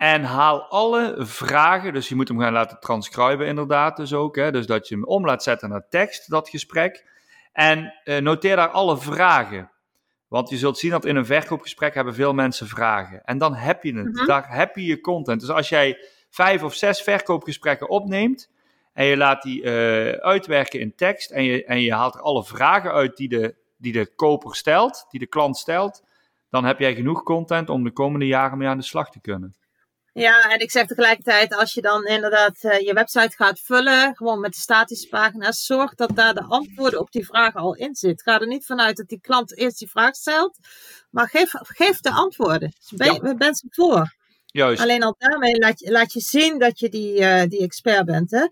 En 0.01 0.23
haal 0.23 0.61
alle 0.61 1.15
vragen, 1.17 1.93
dus 1.93 2.09
je 2.09 2.15
moet 2.15 2.27
hem 2.27 2.39
gaan 2.39 2.53
laten 2.53 2.79
transcriben 2.79 3.47
inderdaad 3.47 3.97
dus 3.97 4.13
ook. 4.13 4.35
Hè, 4.35 4.51
dus 4.51 4.65
dat 4.65 4.87
je 4.87 4.95
hem 4.95 5.03
om 5.03 5.25
laat 5.25 5.43
zetten 5.43 5.69
naar 5.69 5.87
tekst, 5.89 6.29
dat 6.29 6.49
gesprek. 6.49 7.05
En 7.53 7.93
eh, 8.03 8.17
noteer 8.17 8.55
daar 8.55 8.69
alle 8.69 8.97
vragen. 8.97 9.71
Want 10.27 10.49
je 10.49 10.57
zult 10.57 10.77
zien 10.77 10.91
dat 10.91 11.05
in 11.05 11.15
een 11.15 11.25
verkoopgesprek 11.25 11.93
hebben 11.93 12.13
veel 12.13 12.33
mensen 12.33 12.67
vragen. 12.67 13.23
En 13.23 13.37
dan 13.37 13.55
heb 13.55 13.83
je 13.83 13.93
het. 13.93 14.13
Mhm. 14.13 14.25
Daar 14.25 14.55
heb 14.55 14.75
je 14.75 14.85
je 14.85 15.01
content. 15.01 15.39
Dus 15.39 15.49
als 15.49 15.69
jij 15.69 15.97
vijf 16.29 16.63
of 16.63 16.73
zes 16.73 17.01
verkoopgesprekken 17.01 17.89
opneemt 17.89 18.49
en 18.93 19.05
je 19.05 19.17
laat 19.17 19.41
die 19.41 19.63
eh, 19.63 20.11
uitwerken 20.11 20.79
in 20.79 20.95
tekst 20.95 21.31
en 21.31 21.43
je, 21.43 21.65
en 21.65 21.81
je 21.81 21.93
haalt 21.93 22.15
er 22.15 22.21
alle 22.21 22.43
vragen 22.43 22.91
uit 22.91 23.17
die 23.17 23.29
de, 23.29 23.55
die 23.77 23.93
de 23.93 24.15
koper 24.15 24.55
stelt, 24.55 25.05
die 25.09 25.19
de 25.19 25.27
klant 25.27 25.57
stelt, 25.57 26.03
dan 26.49 26.65
heb 26.65 26.79
jij 26.79 26.95
genoeg 26.95 27.23
content 27.23 27.69
om 27.69 27.83
de 27.83 27.91
komende 27.91 28.27
jaren 28.27 28.57
mee 28.57 28.67
aan 28.67 28.77
de 28.77 28.83
slag 28.83 29.11
te 29.11 29.19
kunnen. 29.19 29.55
Ja, 30.13 30.49
en 30.51 30.59
ik 30.59 30.71
zeg 30.71 30.87
tegelijkertijd, 30.87 31.55
als 31.55 31.73
je 31.73 31.81
dan 31.81 32.05
inderdaad 32.05 32.63
eh, 32.63 32.79
je 32.79 32.93
website 32.93 33.35
gaat 33.35 33.59
vullen, 33.59 34.15
gewoon 34.15 34.39
met 34.39 34.53
de 34.53 34.59
statische 34.59 35.07
pagina's, 35.07 35.65
zorg 35.65 35.95
dat 35.95 36.15
daar 36.15 36.33
de 36.33 36.43
antwoorden 36.43 36.99
op 36.99 37.11
die 37.11 37.25
vragen 37.25 37.59
al 37.59 37.75
in 37.75 37.95
zit. 37.95 38.21
Ga 38.21 38.39
er 38.39 38.47
niet 38.47 38.65
vanuit 38.65 38.97
dat 38.97 39.07
die 39.07 39.21
klant 39.21 39.57
eerst 39.57 39.79
die 39.79 39.89
vraag 39.89 40.15
stelt, 40.15 40.57
maar 41.09 41.29
geef, 41.29 41.51
geef 41.53 41.99
de 41.99 42.11
antwoorden. 42.11 42.73
Dus 42.79 42.97
ben, 42.97 43.13
Ja. 43.13 43.35
ben 43.35 43.55
ze 43.55 43.67
voor. 43.69 44.13
Juist. 44.51 44.81
Alleen 44.81 45.03
al 45.03 45.15
daarmee 45.17 45.57
laat 45.57 45.79
je, 45.79 45.91
laat 45.91 46.13
je 46.13 46.19
zien 46.19 46.59
dat 46.59 46.79
je 46.79 46.89
die, 46.89 47.19
eh, 47.19 47.49
die 47.49 47.61
expert 47.61 48.05
bent. 48.05 48.31
Hè? 48.31 48.45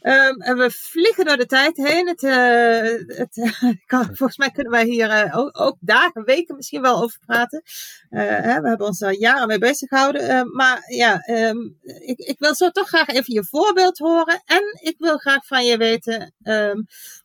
Ehm, 0.00 0.40
en 0.40 0.56
we 0.56 0.70
vliegen 0.70 1.24
door 1.24 1.36
de 1.36 1.46
tijd 1.46 1.76
heen. 1.76 2.08
Het, 2.08 2.22
eh, 2.22 3.16
het, 3.16 3.52
volgens 4.18 4.36
mij 4.36 4.50
kunnen 4.50 4.72
wij 4.72 4.84
hier 4.84 5.10
eh, 5.10 5.38
ook, 5.38 5.60
ook 5.60 5.76
dagen, 5.80 6.24
weken 6.24 6.56
misschien 6.56 6.82
wel 6.82 7.02
over 7.02 7.18
praten. 7.26 7.62
Hè, 8.08 8.60
we 8.60 8.68
hebben 8.68 8.86
ons 8.86 8.98
daar 8.98 9.12
jaren 9.12 9.46
mee 9.46 9.58
bezig 9.58 9.88
gehouden. 9.88 10.28
Eh, 10.28 10.42
maar 10.42 10.82
ja, 10.86 11.20
ehm, 11.20 11.58
ik, 11.82 12.18
ik 12.18 12.36
wil 12.38 12.54
zo 12.54 12.70
toch 12.70 12.88
graag 12.88 13.08
even 13.08 13.34
je 13.34 13.44
voorbeeld 13.44 13.98
horen. 13.98 14.42
En 14.44 14.62
ik 14.82 14.94
wil 14.98 15.18
graag 15.18 15.46
van 15.46 15.64
je 15.64 15.76
weten. 15.76 16.34
ehm, 16.42 16.80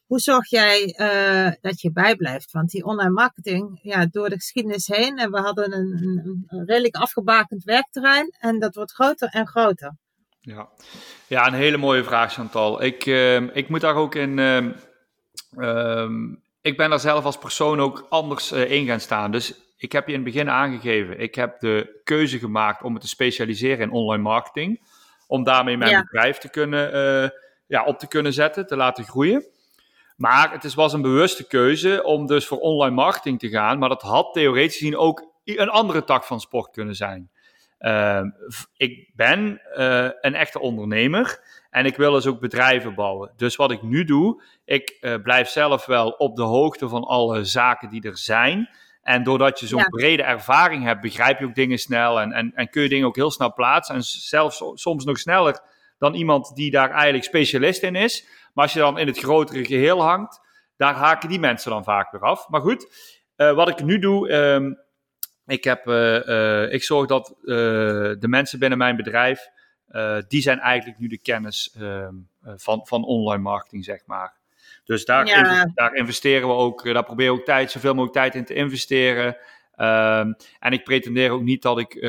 hoe 0.07 0.19
zorg 0.19 0.49
jij 0.49 0.93
eh, 0.97 1.51
dat 1.61 1.81
je 1.81 1.91
bijblijft? 1.91 2.51
Want 2.51 2.69
die 2.69 2.85
online 2.85 3.09
marketing, 3.09 3.79
ja, 3.81 4.05
door 4.11 4.29
de 4.29 4.35
geschiedenis 4.35 4.87
heen. 4.87 5.17
En 5.17 5.31
we 5.31 5.39
hadden 5.39 5.73
een, 5.73 5.97
een, 6.01 6.43
een 6.47 6.65
redelijk 6.65 6.95
afgebakend 6.95 7.63
werkterrein. 7.63 8.35
En 8.39 8.59
dat 8.59 8.75
wordt 8.75 8.91
groter 8.91 9.29
en 9.29 9.47
groter. 9.47 9.95
Ja. 10.39 10.69
ja, 11.27 11.47
een 11.47 11.53
hele 11.53 11.77
mooie 11.77 12.03
vraag, 12.03 12.33
Chantal. 12.33 12.83
Ik, 12.83 13.05
ehm, 13.05 13.49
ik 13.53 13.69
moet 13.69 13.81
daar 13.81 13.95
ook 13.95 14.15
in. 14.15 14.39
ehm, 14.39 14.71
ehm, 15.57 16.33
ik 16.61 16.77
ben 16.77 16.89
daar 16.89 16.99
zelf 16.99 17.25
als 17.25 17.37
persoon 17.37 17.79
ook 17.79 18.05
anders 18.09 18.51
eh, 18.51 18.71
in 18.71 18.85
gaan 18.85 18.99
staan. 18.99 19.31
Dus 19.31 19.53
ik 19.77 19.91
heb 19.91 20.07
je 20.07 20.13
in 20.13 20.23
het 20.23 20.33
begin 20.33 20.49
aangegeven. 20.49 21.19
Ik 21.19 21.35
heb 21.35 21.59
de 21.59 22.01
keuze 22.03 22.39
gemaakt 22.39 22.83
om 22.83 22.93
me 22.93 22.99
te 22.99 23.07
specialiseren 23.07 23.79
in 23.79 23.91
online 23.91 24.23
marketing. 24.23 24.81
Om 25.27 25.43
daarmee 25.43 25.77
mijn 25.77 25.91
Ja. 25.91 26.01
bedrijf 26.01 26.37
te 26.37 26.49
kunnen, 26.49 26.93
eh, 26.93 27.29
ja, 27.67 27.83
op 27.85 27.99
te 27.99 28.07
kunnen 28.07 28.33
zetten, 28.33 28.67
te 28.67 28.75
laten 28.75 29.03
groeien. 29.03 29.45
Maar 30.17 30.51
het 30.51 30.63
is, 30.63 30.73
was 30.73 30.93
een 30.93 31.01
bewuste 31.01 31.47
keuze 31.47 32.03
om 32.03 32.25
dus 32.25 32.47
voor 32.47 32.59
online 32.59 32.95
marketing 32.95 33.39
te 33.39 33.49
gaan. 33.49 33.79
Maar 33.79 33.89
dat 33.89 34.01
had 34.01 34.33
theoretisch 34.33 34.77
gezien 34.77 34.97
ook 34.97 35.31
een 35.45 35.69
andere 35.69 36.03
tak 36.03 36.23
van 36.23 36.39
sport 36.39 36.71
kunnen 36.71 36.95
zijn. 36.95 37.29
Ehm, 37.77 38.29
ik 38.77 39.09
ben 39.15 39.61
eh, 39.75 40.09
een 40.21 40.35
echte 40.35 40.59
ondernemer 40.59 41.39
en 41.69 41.85
ik 41.85 41.95
wil 41.95 42.11
dus 42.11 42.27
ook 42.27 42.39
bedrijven 42.39 42.95
bouwen. 42.95 43.31
Dus 43.35 43.55
wat 43.55 43.71
ik 43.71 43.81
nu 43.81 44.03
doe, 44.03 44.43
ik 44.65 44.97
eh, 45.01 45.15
blijf 45.23 45.49
zelf 45.49 45.85
wel 45.85 46.09
op 46.09 46.35
de 46.35 46.43
hoogte 46.43 46.89
van 46.89 47.03
alle 47.03 47.43
zaken 47.43 47.89
die 47.89 48.01
er 48.03 48.17
zijn. 48.17 48.69
En 49.01 49.23
doordat 49.23 49.59
je 49.59 49.67
zo'n 49.67 49.79
Ja. 49.79 49.87
brede 49.87 50.23
ervaring 50.23 50.83
hebt, 50.83 51.01
begrijp 51.01 51.39
je 51.39 51.45
ook 51.45 51.55
dingen 51.55 51.77
snel 51.77 52.19
en, 52.19 52.31
en, 52.31 52.51
en 52.55 52.69
kun 52.69 52.81
je 52.81 52.89
dingen 52.89 53.07
ook 53.07 53.15
heel 53.15 53.31
snel 53.31 53.53
plaatsen. 53.53 53.95
En 53.95 54.03
zelfs 54.03 54.57
so- 54.57 54.75
soms 54.75 55.05
nog 55.05 55.19
sneller 55.19 55.59
dan 55.99 56.13
iemand 56.13 56.55
die 56.55 56.71
daar 56.71 56.91
eigenlijk 56.91 57.23
specialist 57.23 57.83
in 57.83 57.95
is. 57.95 58.27
Maar 58.57 58.65
als 58.65 58.75
je 58.75 58.79
dan 58.81 58.97
in 58.97 59.07
het 59.07 59.19
grotere 59.19 59.65
geheel 59.65 60.03
hangt, 60.03 60.41
daar 60.77 60.93
haken 60.93 61.29
die 61.29 61.39
mensen 61.39 61.71
dan 61.71 61.83
vaak 61.83 62.11
weer 62.11 62.21
af. 62.21 62.49
Maar 62.49 62.61
goed, 62.61 62.93
eh, 63.35 63.53
wat 63.53 63.69
ik 63.69 63.83
nu 63.83 63.99
doe, 63.99 64.29
ehm, 64.29 64.73
ik, 65.45 65.63
heb, 65.63 65.87
eh, 65.87 66.63
eh, 66.63 66.73
ik 66.73 66.83
zorg 66.83 67.07
dat 67.07 67.35
de 67.41 68.27
mensen 68.27 68.59
binnen 68.59 68.77
mijn 68.77 68.95
bedrijf, 68.95 69.49
die 70.27 70.41
zijn 70.41 70.59
eigenlijk 70.59 70.99
nu 70.99 71.07
de 71.07 71.21
kennis 71.21 71.75
ehm, 71.79 72.15
eh, 72.41 72.53
van, 72.55 72.87
van 72.87 73.03
online 73.05 73.41
marketing, 73.41 73.83
zeg 73.83 74.05
maar. 74.05 74.33
Dus 74.85 75.05
daar, 75.05 75.25
Ja. 75.25 75.71
daar 75.73 75.93
investeren 75.93 76.47
we 76.47 76.53
ook, 76.53 76.93
daar 76.93 77.03
proberen 77.03 77.33
we 77.33 77.39
ook 77.39 77.45
tijd, 77.45 77.71
zoveel 77.71 77.93
mogelijk 77.93 78.13
tijd 78.13 78.35
in 78.35 78.45
te 78.45 78.53
investeren. 78.53 79.37
Ehm, 79.75 80.33
en 80.59 80.71
ik 80.71 80.83
pretendeer 80.83 81.31
ook 81.31 81.41
niet 81.41 81.61
dat 81.61 81.79
ik 81.79 82.05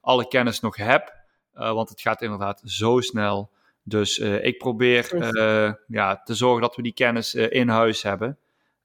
alle 0.00 0.28
kennis 0.28 0.60
nog 0.60 0.76
heb, 0.76 1.14
want 1.52 1.88
het 1.88 2.00
gaat 2.00 2.22
inderdaad 2.22 2.62
zo 2.64 3.00
snel. 3.00 3.50
Dus 3.84 4.18
eh, 4.18 4.44
ik 4.44 4.58
probeer 4.58 5.14
eh, 5.14 5.72
ja, 5.86 6.22
te 6.22 6.34
zorgen 6.34 6.62
dat 6.62 6.76
we 6.76 6.82
die 6.82 6.94
kennis 6.94 7.34
eh, 7.34 7.50
in 7.50 7.68
huis 7.68 8.02
hebben. 8.02 8.38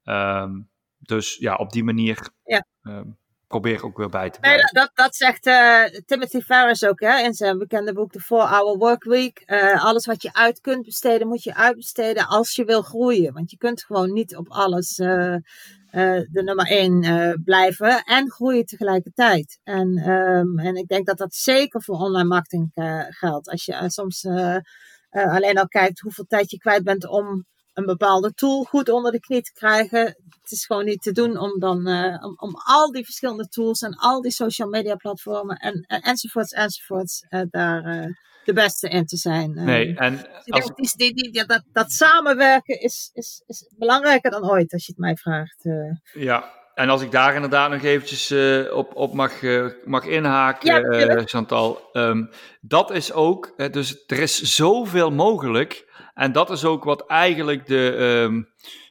Ehm, 0.04 0.60
dus 0.98 1.36
ja, 1.36 1.54
op 1.54 1.70
die 1.70 1.84
manier 1.84 2.28
Ja. 2.44 2.64
ehm, 2.82 3.04
probeer 3.46 3.74
ik 3.74 3.84
ook 3.84 3.96
weer 3.96 4.08
bij 4.08 4.30
te 4.30 4.40
blijven. 4.40 4.70
dat, 4.72 4.84
dat, 4.84 4.90
dat 5.04 5.16
zegt 5.16 5.42
Timothy 6.06 6.40
Ferris 6.40 6.84
ook 6.84 7.00
hè, 7.00 7.18
in 7.18 7.34
zijn 7.34 7.58
bekende 7.58 7.92
boek 7.92 8.12
The 8.12 8.22
4-Hour 8.22 8.76
Workweek. 8.78 9.42
Eh 9.46 9.84
alles 9.84 10.06
wat 10.06 10.22
je 10.22 10.32
uit 10.32 10.60
kunt 10.60 10.84
besteden, 10.84 11.28
moet 11.28 11.42
je 11.42 11.54
uitbesteden 11.54 12.26
als 12.26 12.54
je 12.54 12.64
wil 12.64 12.82
groeien. 12.82 13.32
Want 13.32 13.50
je 13.50 13.56
kunt 13.56 13.84
gewoon 13.84 14.12
niet 14.12 14.36
op 14.36 14.48
alles 14.48 14.98
eh, 15.90 16.20
de 16.30 16.42
nummer 16.42 16.66
één 16.66 17.02
eh, 17.02 17.32
blijven 17.44 18.04
en 18.04 18.30
groeien 18.30 18.66
tegelijkertijd. 18.66 19.60
En, 19.64 19.96
ehm, 19.96 20.58
en 20.58 20.76
ik 20.76 20.88
denk 20.88 21.06
dat 21.06 21.18
dat 21.18 21.34
zeker 21.34 21.82
voor 21.82 21.98
online 21.98 22.28
marketing 22.28 22.70
eh, 22.74 23.04
geldt. 23.08 23.48
Als 23.48 23.64
je 23.64 23.84
soms 23.86 24.26
alleen 25.10 25.58
al 25.58 25.68
kijkt 25.68 26.00
hoeveel 26.00 26.24
tijd 26.28 26.50
je 26.50 26.58
kwijt 26.58 26.84
bent 26.84 27.08
om 27.08 27.46
een 27.72 27.86
bepaalde 27.86 28.32
tool 28.34 28.64
goed 28.64 28.88
onder 28.88 29.12
de 29.12 29.20
knie 29.20 29.42
te 29.42 29.52
krijgen. 29.52 30.00
Het 30.40 30.50
is 30.50 30.66
gewoon 30.66 30.84
niet 30.84 31.02
te 31.02 31.12
doen 31.12 31.38
om 31.38 31.58
dan 31.58 31.86
om, 32.24 32.34
om 32.36 32.54
al 32.64 32.92
die 32.92 33.04
verschillende 33.04 33.48
tools 33.48 33.80
en 33.80 33.94
al 33.94 34.20
die 34.20 34.30
social 34.30 34.68
media 34.68 34.94
platformen 34.94 35.56
en, 35.56 35.84
en 35.86 36.00
enzovoorts 36.00 36.52
enzovoorts 36.52 37.26
daar 37.50 38.10
de 38.48 38.54
beste 38.54 38.88
in 38.88 39.06
te 39.06 39.16
zijn. 39.16 39.52
Nee, 39.54 39.94
en 39.96 40.14
ik 40.44 40.54
als, 40.54 40.72
die, 40.74 41.14
die, 41.14 41.32
die- 41.32 41.46
dat, 41.46 41.62
dat 41.72 41.90
samenwerken 41.92 42.80
is, 42.80 43.10
is, 43.12 43.42
is 43.46 43.72
belangrijker 43.78 44.30
dan 44.30 44.50
ooit, 44.50 44.72
als 44.72 44.86
je 44.86 44.92
het 44.92 45.00
mij 45.00 45.16
vraagt. 45.16 45.64
eh. 45.64 46.22
ja, 46.22 46.52
en 46.74 46.88
als 46.88 47.02
ik 47.02 47.10
daar 47.10 47.34
inderdaad 47.34 47.70
nog 47.70 47.82
eventjes 47.82 48.30
eh, 48.30 48.76
op, 48.76 48.96
op 48.96 49.14
mag, 49.14 49.42
eh, 49.42 49.66
mag 49.84 50.04
inhaken, 50.06 50.98
Ja. 50.98 51.22
Chantal. 51.24 51.88
ehm, 51.92 52.24
dat 52.60 52.90
is 52.90 53.12
ook, 53.12 53.72
dus 53.72 54.04
er 54.06 54.18
is 54.18 54.42
zoveel 54.42 55.10
mogelijk. 55.10 55.86
En 56.14 56.32
dat 56.32 56.50
is 56.50 56.64
ook 56.64 56.84
wat 56.84 57.06
eigenlijk 57.06 57.66
de, 57.66 57.94
ehm, 57.96 58.42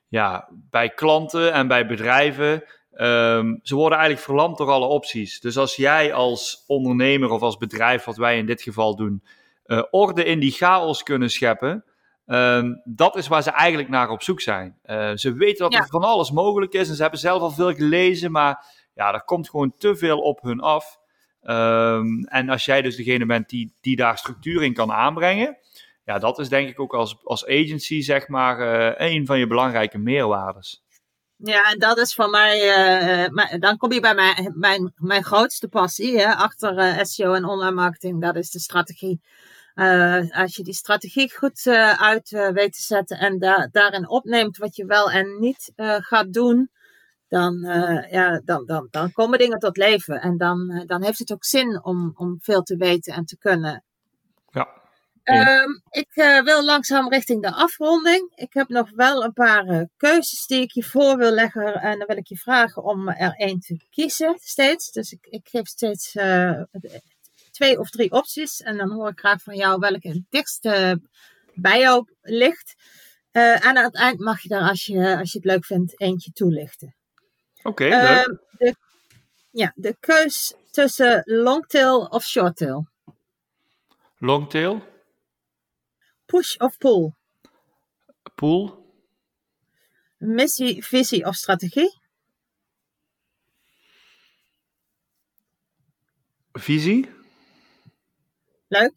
ja, 0.08 0.50
bij 0.70 0.90
klanten 0.90 1.54
en 1.54 1.68
bij 1.68 1.88
bedrijven, 1.88 2.64
ehm, 2.94 3.56
ze 3.62 3.76
worden 3.76 3.98
eigenlijk 3.98 4.28
verlamd 4.28 4.58
door 4.58 4.70
alle 4.70 4.86
opties. 4.86 5.40
Dus 5.40 5.58
als 5.58 5.76
jij 5.76 6.14
als 6.14 6.64
ondernemer 6.68 7.30
of 7.30 7.42
als 7.42 7.58
bedrijf, 7.58 8.04
wat 8.04 8.18
wij 8.18 8.38
in 8.38 8.46
dit 8.46 8.62
geval 8.62 8.96
doen, 8.96 9.24
uh, 9.68 9.84
orde 9.90 10.24
in 10.24 10.40
die 10.40 10.52
chaos 10.52 11.04
kunnen 11.04 11.30
scheppen, 11.30 11.86
ehm, 12.26 12.74
dat 12.84 13.16
is 13.16 13.28
waar 13.28 13.44
ze 13.44 13.52
eigenlijk 13.52 13.90
naar 13.90 14.10
op 14.10 14.24
zoek 14.24 14.42
zijn. 14.42 14.80
Uh, 14.86 15.12
ze 15.16 15.34
weten 15.34 15.70
dat 15.70 15.82
er 15.82 15.88
van 15.88 16.04
alles 16.04 16.32
mogelijk 16.32 16.74
is 16.74 16.90
en 16.90 16.96
ze 16.96 17.02
hebben 17.02 17.20
zelf 17.20 17.42
al 17.42 17.52
veel 17.52 17.74
gelezen, 17.74 18.32
maar 18.32 18.66
ja, 18.94 19.14
er 19.14 19.24
komt 19.24 19.50
gewoon 19.50 19.74
te 19.78 19.96
veel 19.96 20.20
op 20.20 20.42
hun 20.42 20.60
af. 20.60 20.98
Um, 21.42 22.24
en 22.24 22.50
als 22.50 22.66
jij 22.66 22.82
dus 22.82 22.96
degene 22.96 23.26
bent 23.26 23.50
die, 23.50 23.76
die 23.82 23.96
daar 23.96 24.18
structuur 24.18 24.64
in 24.64 24.74
kan 24.74 24.92
aanbrengen, 24.92 25.58
ja, 26.06 26.20
dat 26.20 26.40
is 26.40 26.50
denk 26.50 26.70
ik 26.70 26.80
ook 26.80 26.94
als, 26.94 27.18
als 27.24 27.46
agency, 27.46 28.02
zeg 28.02 28.28
maar, 28.28 28.60
uh, 28.60 29.12
een 29.12 29.26
van 29.26 29.40
je 29.40 29.48
belangrijke 29.48 29.98
meerwaardes. 29.98 30.86
Ja, 31.36 31.72
en 31.72 31.80
dat 31.80 31.98
is 31.98 32.14
voor 32.14 32.30
mij, 32.30 32.58
uh, 33.30 33.60
dan 33.60 33.78
kom 33.78 33.92
je 33.92 34.00
bij 34.00 34.16
mijn, 34.16 34.54
mijn, 34.56 34.94
mijn 34.96 35.24
grootste 35.24 35.68
passie 35.68 36.20
hè, 36.20 36.34
achter 36.34 36.78
uh, 36.78 37.04
SEO 37.04 37.34
en 37.34 37.46
online 37.46 37.76
marketing, 37.76 38.22
dat 38.22 38.36
is 38.36 38.52
de 38.52 38.60
strategie. 38.60 39.22
Als 40.32 40.56
je 40.56 40.64
die 40.64 40.74
strategie 40.74 41.36
goed 41.36 41.68
uit 41.98 42.30
weet 42.30 42.74
te 42.74 42.82
zetten 42.82 43.18
en 43.18 43.40
da 43.40 43.68
daarin 43.72 44.10
opneemt 44.10 44.58
wat 44.58 44.76
je 44.76 44.86
wel 44.86 45.12
en 45.12 45.40
niet 45.40 45.72
gaat 46.00 46.34
doen, 46.34 46.70
dan, 47.28 47.60
ja, 48.10 48.42
dan, 48.46 48.66
dan, 48.66 48.88
dan 48.92 49.12
komen 49.12 49.40
dingen 49.40 49.60
tot 49.60 49.78
leven. 49.78 50.22
En 50.22 50.38
dan, 50.38 50.84
dan 50.86 51.04
heeft 51.04 51.20
het 51.20 51.32
ook 51.32 51.46
zin 51.46 51.84
om, 51.84 52.12
om 52.16 52.38
veel 52.42 52.62
te 52.62 52.76
weten 52.76 53.14
en 53.14 53.26
te 53.26 53.38
kunnen. 53.38 53.84
Ja. 54.50 54.68
Um, 55.64 55.82
ik 55.90 56.16
uh, 56.16 56.44
wil 56.44 56.66
langzaam 56.66 57.10
richting 57.10 57.42
de 57.42 57.52
afronding. 57.52 58.32
Ik 58.36 58.54
heb 58.54 58.68
nog 58.68 58.90
wel 58.96 59.24
een 59.24 59.34
paar 59.34 59.66
uh, 59.66 59.82
keuzes 59.98 60.46
die 60.46 60.62
ik 60.62 60.72
je 60.72 60.84
voor 60.84 61.18
wil 61.18 61.32
leggen. 61.32 61.74
En 61.74 61.98
dan 61.98 62.08
wil 62.08 62.18
ik 62.18 62.28
je 62.28 62.38
vragen 62.38 62.84
om 62.84 63.10
er 63.10 63.34
één 63.36 63.60
te 63.60 63.86
kiezen 63.90 64.38
steeds. 64.40 64.92
Dus 64.92 65.12
ik, 65.12 65.28
ik 65.30 65.48
geef 65.48 65.68
steeds 65.68 66.16
uh, 66.16 66.62
twee 67.58 67.80
of 67.80 67.90
drie 67.90 68.12
opties. 68.12 68.62
En 68.62 68.78
dan 68.78 68.92
hoor 68.92 69.10
ik 69.10 69.20
graag 69.20 69.42
van 69.42 69.56
jou 69.56 69.80
welke 69.80 70.08
het 70.08 70.24
dichtst 70.30 70.62
bij 71.54 71.80
jou 71.80 72.06
ligt. 72.22 72.76
en 73.32 73.62
aan 73.62 73.76
het 73.76 73.96
eind 73.96 74.20
mag 74.20 74.42
je 74.42 74.50
daar, 74.50 74.70
als 74.70 74.86
je, 74.86 75.18
als 75.18 75.32
je 75.32 75.38
het 75.38 75.48
leuk 75.48 75.66
vindt, 75.66 76.02
eentje 76.02 76.32
toelichten. 76.32 76.96
Oké, 77.58 77.86
okay, 77.86 78.16
leuk. 78.16 78.40
De, 78.58 78.76
ja, 79.52 79.72
de 79.76 79.96
keus 80.00 80.56
tussen 80.72 81.22
longtail 81.26 82.06
of 82.06 82.24
shorttail. 82.24 82.88
Longtail? 84.18 84.82
Push 86.26 86.56
of 86.58 86.78
pull? 86.78 87.14
Pull. 88.36 88.74
Missie, 90.18 90.84
visie 90.86 91.26
of 91.26 91.36
strategie? 91.36 92.00
Visie. 96.54 97.17
Leuk. 98.68 98.94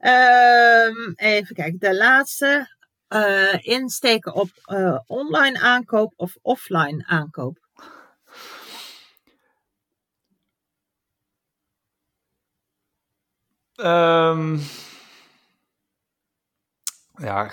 Um, 0.00 1.12
even 1.16 1.54
kijken, 1.54 1.78
de 1.78 1.96
laatste. 1.96 2.80
Uh, 3.08 3.66
insteken 3.66 4.34
op 4.34 4.48
uh, 4.66 4.98
online 5.06 5.60
aankoop 5.60 6.12
of 6.16 6.36
offline 6.42 7.04
aankoop? 7.06 7.58
Um, 13.76 14.60
ja, 17.14 17.48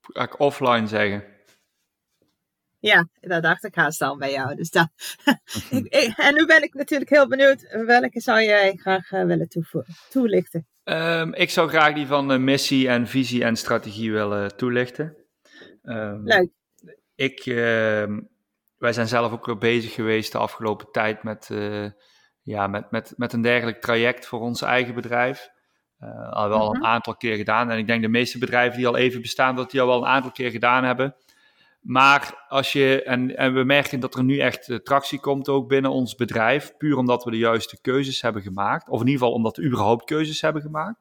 ga 0.00 0.22
ik 0.22 0.38
offline 0.38 0.86
zeggen. 0.86 1.33
Ja, 2.84 3.08
dat 3.20 3.42
dacht 3.42 3.64
ik 3.64 3.74
haast 3.74 4.00
al 4.00 4.16
bij 4.16 4.32
jou. 4.32 4.54
Dus 4.54 4.70
dat. 4.70 4.88
en 6.16 6.34
nu 6.34 6.46
ben 6.46 6.62
ik 6.62 6.74
natuurlijk 6.74 7.10
heel 7.10 7.28
benieuwd. 7.28 7.84
Welke 7.86 8.20
zou 8.20 8.42
jij 8.42 8.76
graag 8.76 9.12
uh, 9.12 9.24
willen 9.24 9.48
toelichten? 10.10 10.66
Um, 10.84 11.34
ik 11.34 11.50
zou 11.50 11.68
graag 11.68 11.94
die 11.94 12.06
van 12.06 12.32
uh, 12.32 12.38
missie 12.38 12.88
en 12.88 13.06
visie 13.06 13.44
en 13.44 13.56
strategie 13.56 14.12
willen 14.12 14.56
toelichten. 14.56 15.16
Um, 15.82 16.22
Leuk. 16.24 16.48
Ik, 17.14 17.46
uh, 17.46 17.56
wij 18.76 18.92
zijn 18.92 19.08
zelf 19.08 19.32
ook 19.32 19.46
weer 19.46 19.58
bezig 19.58 19.92
geweest 19.92 20.32
de 20.32 20.38
afgelopen 20.38 20.90
tijd 20.90 21.22
met, 21.22 21.48
uh, 21.52 21.90
ja, 22.42 22.66
met, 22.66 22.90
met, 22.90 23.12
met 23.16 23.32
een 23.32 23.42
dergelijk 23.42 23.80
traject 23.80 24.26
voor 24.26 24.40
ons 24.40 24.62
eigen 24.62 24.94
bedrijf. 24.94 25.48
Uh, 26.00 26.32
al 26.32 26.48
wel 26.48 26.74
een 26.74 26.78
mhm. 26.78 26.86
aantal 26.86 27.16
keer 27.16 27.36
gedaan. 27.36 27.70
En 27.70 27.78
ik 27.78 27.86
denk 27.86 28.02
de 28.02 28.08
meeste 28.08 28.38
bedrijven 28.38 28.76
die 28.76 28.86
al 28.86 28.96
even 28.96 29.20
bestaan, 29.20 29.56
dat 29.56 29.70
die 29.70 29.80
al 29.80 29.86
wel 29.86 29.98
een 29.98 30.08
aantal 30.08 30.30
keer 30.30 30.50
gedaan 30.50 30.84
hebben. 30.84 31.16
Maar 31.84 32.44
als 32.48 32.72
je, 32.72 33.02
en, 33.02 33.36
en 33.36 33.54
we 33.54 33.64
merken 33.64 34.00
dat 34.00 34.14
er 34.14 34.24
nu 34.24 34.38
echt 34.38 34.68
uh, 34.68 34.76
tractie 34.76 35.20
komt 35.20 35.48
ook 35.48 35.68
binnen 35.68 35.90
ons 35.90 36.14
bedrijf, 36.14 36.76
puur 36.76 36.96
omdat 36.96 37.24
we 37.24 37.30
de 37.30 37.38
juiste 37.38 37.80
keuzes 37.80 38.22
hebben 38.22 38.42
gemaakt. 38.42 38.88
Of 38.88 39.00
in 39.00 39.06
ieder 39.06 39.20
geval 39.20 39.34
omdat 39.34 39.56
we 39.56 39.64
überhaupt 39.64 40.04
keuzes 40.04 40.40
hebben 40.40 40.62
gemaakt. 40.62 40.98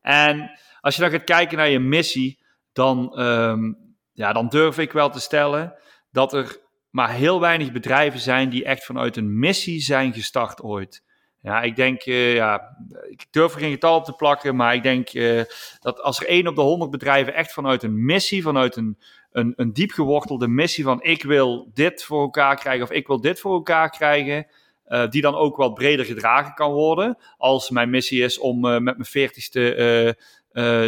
En 0.00 0.50
als 0.80 0.94
je 0.96 1.02
dan 1.02 1.10
gaat 1.10 1.24
kijken 1.24 1.56
naar 1.56 1.68
je 1.68 1.78
missie, 1.78 2.38
dan, 2.72 3.20
um, 3.20 3.76
ja, 4.12 4.32
dan 4.32 4.48
durf 4.48 4.78
ik 4.78 4.92
wel 4.92 5.10
te 5.10 5.20
stellen 5.20 5.74
dat 6.10 6.32
er 6.32 6.58
maar 6.90 7.10
heel 7.10 7.40
weinig 7.40 7.72
bedrijven 7.72 8.20
zijn 8.20 8.48
die 8.50 8.64
echt 8.64 8.84
vanuit 8.84 9.16
een 9.16 9.38
missie 9.38 9.80
zijn 9.80 10.12
gestart 10.12 10.62
ooit. 10.62 11.02
Ja, 11.40 11.62
ik 11.62 11.76
denk, 11.76 12.06
uh, 12.06 12.34
ja, 12.34 12.76
ik 13.08 13.26
durf 13.30 13.54
er 13.54 13.60
geen 13.60 13.70
getal 13.70 13.96
op 13.96 14.04
te 14.04 14.12
plakken, 14.12 14.56
maar 14.56 14.74
ik 14.74 14.82
denk 14.82 15.14
uh, 15.14 15.42
dat 15.80 16.00
als 16.00 16.20
er 16.20 16.28
één 16.28 16.46
op 16.46 16.54
de 16.54 16.60
honderd 16.60 16.90
bedrijven 16.90 17.34
echt 17.34 17.52
vanuit 17.52 17.82
een 17.82 18.04
missie, 18.04 18.42
vanuit 18.42 18.76
een, 18.76 18.98
een, 19.34 19.52
een 19.56 19.72
diep 19.72 19.90
gewortelde 19.90 20.48
missie 20.48 20.84
van 20.84 21.02
ik 21.02 21.22
wil 21.22 21.70
dit 21.74 22.02
voor 22.02 22.20
elkaar 22.20 22.56
krijgen 22.56 22.84
of 22.84 22.90
ik 22.90 23.06
wil 23.06 23.20
dit 23.20 23.40
voor 23.40 23.54
elkaar 23.54 23.90
krijgen, 23.90 24.46
uh, 24.88 25.08
die 25.08 25.22
dan 25.22 25.34
ook 25.34 25.56
wat 25.56 25.74
breder 25.74 26.04
gedragen 26.04 26.54
kan 26.54 26.72
worden. 26.72 27.18
Als 27.36 27.70
mijn 27.70 27.90
missie 27.90 28.22
is 28.22 28.38
om 28.38 28.60
met 28.60 28.82
mijn 28.82 29.04
veertigste 29.04 30.16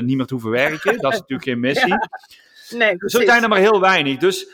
niet 0.05 0.17
meer 0.17 0.27
te 0.27 0.35
hoeven 0.35 0.51
werken, 0.51 1.01
dat 1.01 1.13
is 1.13 1.19
natuurlijk 1.19 1.49
geen 1.49 1.61
missie. 1.71 1.89
Ja. 1.89 2.09
Nee, 2.71 2.95
Zo 2.99 3.21
zijn 3.21 3.43
er 3.43 3.49
maar 3.49 3.59
heel 3.59 3.81
weinig. 3.81 4.19
Dus 4.19 4.49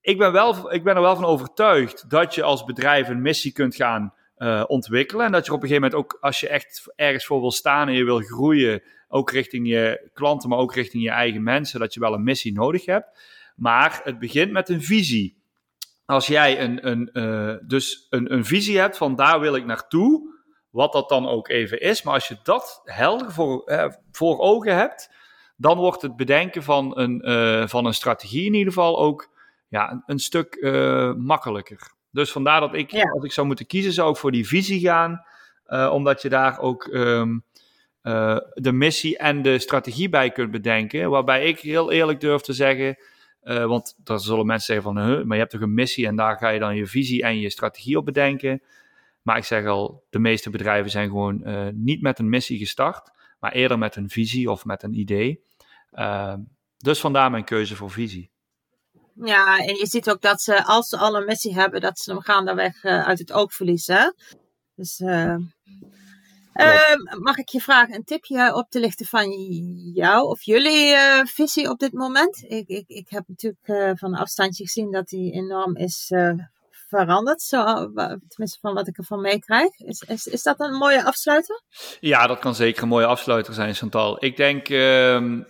ik 0.00 0.18
ben, 0.18 0.32
wel, 0.32 0.72
ik 0.72 0.84
ben 0.84 0.94
er 0.96 1.02
wel 1.02 1.14
van 1.14 1.24
overtuigd 1.24 2.10
dat 2.10 2.34
je 2.34 2.42
als 2.42 2.64
bedrijf 2.64 3.08
een 3.08 3.22
missie 3.22 3.52
kunt 3.52 3.74
gaan 3.74 4.14
uh, 4.38 4.64
ontwikkelen. 4.66 5.26
En 5.26 5.32
dat 5.32 5.46
je 5.46 5.52
op 5.52 5.62
een 5.62 5.68
gegeven 5.68 5.90
moment 5.90 6.02
ook, 6.04 6.18
als 6.20 6.40
je 6.40 6.48
echt 6.48 6.92
ergens 6.96 7.26
voor 7.26 7.40
wil 7.40 7.52
staan 7.52 7.88
en 7.88 7.94
je 7.94 8.04
wil 8.04 8.20
groeien, 8.20 8.82
ook 9.08 9.30
richting 9.30 9.68
je 9.68 10.10
klanten, 10.12 10.48
maar 10.48 10.58
ook 10.58 10.74
richting 10.74 11.02
je 11.02 11.10
eigen 11.10 11.42
mensen, 11.42 11.80
dat 11.80 11.94
je 11.94 12.00
wel 12.00 12.14
een 12.14 12.22
missie 12.22 12.52
nodig 12.52 12.84
hebt. 12.86 13.06
Maar 13.54 14.00
het 14.04 14.18
begint 14.18 14.52
met 14.52 14.68
een 14.68 14.82
visie. 14.82 15.42
Als 16.04 16.26
jij 16.26 16.60
een, 16.60 16.88
een, 16.88 17.10
uh, 17.12 17.56
dus 17.66 18.06
een, 18.10 18.32
een 18.32 18.44
visie 18.44 18.78
hebt 18.78 18.96
van 18.96 19.16
daar 19.16 19.40
wil 19.40 19.54
ik 19.54 19.64
naartoe, 19.64 20.32
wat 20.70 20.92
dat 20.92 21.08
dan 21.08 21.28
ook 21.28 21.48
even 21.48 21.80
is. 21.80 22.02
Maar 22.02 22.14
als 22.14 22.28
je 22.28 22.36
dat 22.42 22.80
helder 22.84 23.32
voor, 23.32 23.62
uh, 23.66 23.86
voor 24.12 24.38
ogen 24.38 24.76
hebt, 24.76 25.10
dan 25.56 25.76
wordt 25.76 26.02
het 26.02 26.16
bedenken 26.16 26.62
van 26.62 26.98
een, 26.98 27.30
uh, 27.30 27.66
van 27.66 27.86
een 27.86 27.94
strategie 27.94 28.46
in 28.46 28.54
ieder 28.54 28.72
geval 28.72 28.98
ook 28.98 29.32
ja, 29.68 29.90
een, 29.90 30.02
een 30.06 30.18
stuk 30.18 30.58
makkelijker. 31.16 31.92
Dus 32.10 32.32
vandaar 32.32 32.60
dat 32.60 32.74
ik, 32.74 32.92
als 33.12 33.24
ik 33.24 33.32
zou 33.32 33.46
moeten 33.46 33.66
kiezen, 33.66 33.92
zou 33.92 34.10
ik 34.10 34.16
voor 34.16 34.32
die 34.32 34.46
visie 34.46 34.80
gaan. 34.80 35.24
Uh, 35.66 35.90
omdat 35.92 36.22
je 36.22 36.28
daar 36.28 36.58
ook 36.58 36.86
um, 36.92 37.44
uh, 38.02 38.38
de 38.54 38.72
missie 38.72 39.18
en 39.18 39.42
de 39.42 39.58
strategie 39.58 40.08
bij 40.08 40.30
kunt 40.30 40.50
bedenken. 40.50 41.10
Waarbij 41.10 41.44
ik 41.44 41.58
heel 41.58 41.92
eerlijk 41.92 42.20
durf 42.20 42.40
te 42.40 42.52
zeggen. 42.52 42.96
Uh, 43.44 43.64
want 43.64 43.94
dan 43.98 44.20
zullen 44.20 44.46
mensen 44.46 44.74
zeggen 44.74 44.94
van, 44.94 45.06
huh, 45.06 45.24
maar 45.24 45.36
je 45.36 45.42
hebt 45.42 45.50
toch 45.50 45.60
een 45.60 45.74
missie 45.74 46.06
en 46.06 46.16
daar 46.16 46.38
ga 46.38 46.48
je 46.48 46.58
dan 46.58 46.76
je 46.76 46.86
visie 46.86 47.22
en 47.22 47.40
je 47.40 47.50
strategie 47.50 47.98
op 47.98 48.04
bedenken. 48.04 48.62
Maar 49.22 49.36
ik 49.36 49.44
zeg 49.44 49.66
al, 49.66 50.04
de 50.10 50.18
meeste 50.18 50.50
bedrijven 50.50 50.90
zijn 50.90 51.08
gewoon 51.08 51.42
niet 51.74 52.02
met 52.02 52.18
een 52.18 52.28
missie 52.28 52.58
gestart, 52.58 53.10
maar 53.40 53.52
eerder 53.52 53.78
met 53.78 53.96
een 53.96 54.08
visie 54.08 54.50
of 54.50 54.64
met 54.64 54.82
een 54.82 54.98
idee. 54.98 55.42
Ehm, 55.90 56.40
dus 56.78 57.00
vandaar 57.00 57.30
mijn 57.30 57.44
keuze 57.44 57.76
voor 57.76 57.90
visie. 57.90 58.30
Ja, 59.14 59.58
en 59.58 59.74
je 59.74 59.86
ziet 59.86 60.10
ook 60.10 60.20
dat 60.20 60.42
ze, 60.42 60.64
als 60.64 60.88
ze 60.88 60.96
al 60.96 61.16
een 61.16 61.24
missie 61.24 61.54
hebben, 61.54 61.80
dat 61.80 61.98
ze 61.98 62.12
hem 62.12 62.20
gaandeweg 62.20 62.84
uh, 62.84 63.06
uit 63.06 63.18
het 63.18 63.32
oog 63.32 63.54
verliezen. 63.54 64.14
Dus 64.74 65.00
uh, 66.54 66.64
uh, 66.64 67.18
mag 67.20 67.36
ik 67.36 67.48
je 67.48 67.60
vragen 67.60 67.94
een 67.94 68.04
tipje 68.04 68.54
op 68.54 68.70
te 68.70 68.80
lichten 68.80 69.06
van 69.06 69.30
jou 69.94 70.26
of 70.28 70.42
jullie 70.42 70.92
uh, 70.92 71.24
visie 71.24 71.70
op 71.70 71.78
dit 71.78 71.92
moment? 71.92 72.44
Ik, 72.48 72.68
ik, 72.68 72.84
ik 72.86 73.08
heb 73.08 73.24
natuurlijk 73.26 73.98
van 73.98 74.12
een 74.12 74.20
afstandje 74.20 74.64
gezien 74.64 74.90
dat 74.90 75.08
die 75.08 75.32
enorm 75.32 75.76
is 75.76 76.12
veranderd. 76.88 77.42
Zo, 77.42 77.64
tenminste 78.28 78.58
van 78.60 78.74
wat 78.74 78.88
ik 78.88 78.98
ervan 78.98 79.20
meekrijg. 79.20 79.78
Is, 79.78 80.04
is, 80.06 80.26
is 80.26 80.42
dat 80.42 80.60
een 80.60 80.74
mooie 80.74 81.04
afsluiter? 81.04 81.62
Ja, 82.00 82.26
dat 82.26 82.38
kan 82.38 82.54
zeker 82.54 82.82
een 82.82 82.88
mooie 82.88 83.06
afsluiter 83.06 83.54
zijn, 83.54 83.74
Chantal. 83.74 84.24
Ik 84.24 84.36
denk 84.36 84.68
ehm, 84.68 85.42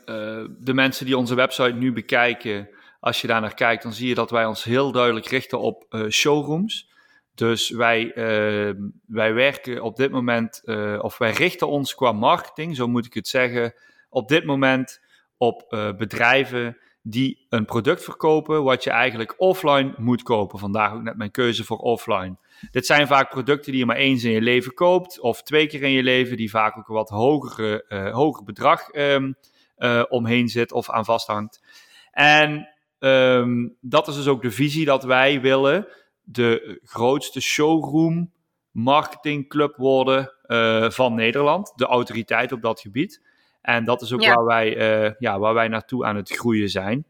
de 0.59 0.75
mensen 0.75 1.07
die 1.07 1.17
onze 1.17 1.35
website 1.35 1.75
nu 1.75 1.93
bekijken 1.93 2.69
als 3.05 3.21
je 3.21 3.27
daar 3.27 3.41
naar 3.41 3.55
kijkt, 3.55 3.83
dan 3.83 3.93
zie 3.93 4.09
je 4.09 4.15
dat 4.15 4.31
wij 4.31 4.45
ons 4.45 4.65
heel 4.65 4.93
duidelijk 4.93 5.27
richten 5.27 5.61
op 5.61 5.87
uh, 5.91 6.09
showrooms. 6.11 6.91
Dus 7.35 7.71
wij, 7.71 8.05
uh, 8.05 8.75
wij 9.07 9.35
werken 9.35 9.83
op 9.83 9.97
dit 9.97 10.11
moment, 10.11 10.63
uh, 10.65 10.99
of 11.01 11.19
wij 11.19 11.31
richten 11.31 11.69
ons 11.69 11.95
qua 11.95 12.13
marketing, 12.13 12.77
zo 12.77 12.89
moet 12.89 13.07
ik 13.07 13.15
het 13.15 13.29
zeggen, 13.29 13.75
op 14.09 14.29
dit 14.29 14.45
moment 14.45 15.01
op 15.37 15.67
bedrijven 15.99 16.77
die 17.03 17.47
een 17.49 17.65
product 17.65 18.05
verkopen 18.05 18.63
wat 18.63 18.85
je 18.85 18.91
eigenlijk 18.91 19.35
offline 19.37 19.95
moet 19.97 20.23
kopen. 20.23 20.59
Vandaag 20.59 20.93
ook 20.93 21.03
net 21.03 21.17
mijn 21.17 21.31
keuze 21.31 21.65
voor 21.65 21.77
offline. 21.77 22.37
Dit 22.71 22.87
zijn 22.87 23.07
vaak 23.07 23.31
producten 23.31 23.71
die 23.71 23.81
je 23.81 23.87
maar 23.87 23.97
eens 23.97 24.25
in 24.25 24.31
je 24.31 24.41
leven 24.41 24.75
koopt, 24.75 25.21
of 25.21 25.43
twee 25.43 25.67
keer 25.67 25.83
in 25.83 25.91
je 25.91 26.03
leven, 26.03 26.37
die 26.37 26.51
vaak 26.51 26.79
ook 26.79 26.89
een 26.89 26.95
wat 26.95 27.09
hogere, 27.09 27.85
uh, 27.89 28.13
hoger 28.13 28.45
bedrag 28.45 28.95
uh, 28.95 30.03
omheen 30.09 30.49
zit 30.49 30.73
of 30.73 30.91
aan 30.91 31.05
vasthangt. 31.05 31.63
En 32.11 32.69
um, 32.99 33.77
dat 33.81 34.09
is 34.09 34.15
dus 34.15 34.27
ook 34.27 34.43
de 34.43 34.51
visie 34.51 34.85
dat 34.85 35.05
wij 35.05 35.41
willen 35.41 35.89
de 36.25 36.81
grootste 36.85 37.41
showroom 37.41 38.33
marketingclub 38.71 39.77
worden 39.77 40.33
uh, 40.47 40.91
van 40.91 41.15
Nederland, 41.15 41.73
de 41.77 41.87
autoriteit 41.87 42.53
op 42.53 42.63
dat 42.63 42.81
gebied. 42.81 43.23
En 43.61 43.85
dat 43.85 44.03
is 44.03 44.13
ook 44.13 44.23
ja. 44.23 44.35
waar, 44.35 44.45
wij, 44.45 45.05
uh, 45.07 45.13
ja, 45.19 45.39
waar 45.39 45.55
wij 45.55 45.69
naartoe 45.69 46.05
aan 46.05 46.17
het 46.17 46.31
groeien 46.31 46.69
zijn. 46.69 47.05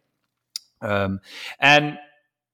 Um, 0.79 1.21
en 1.57 2.01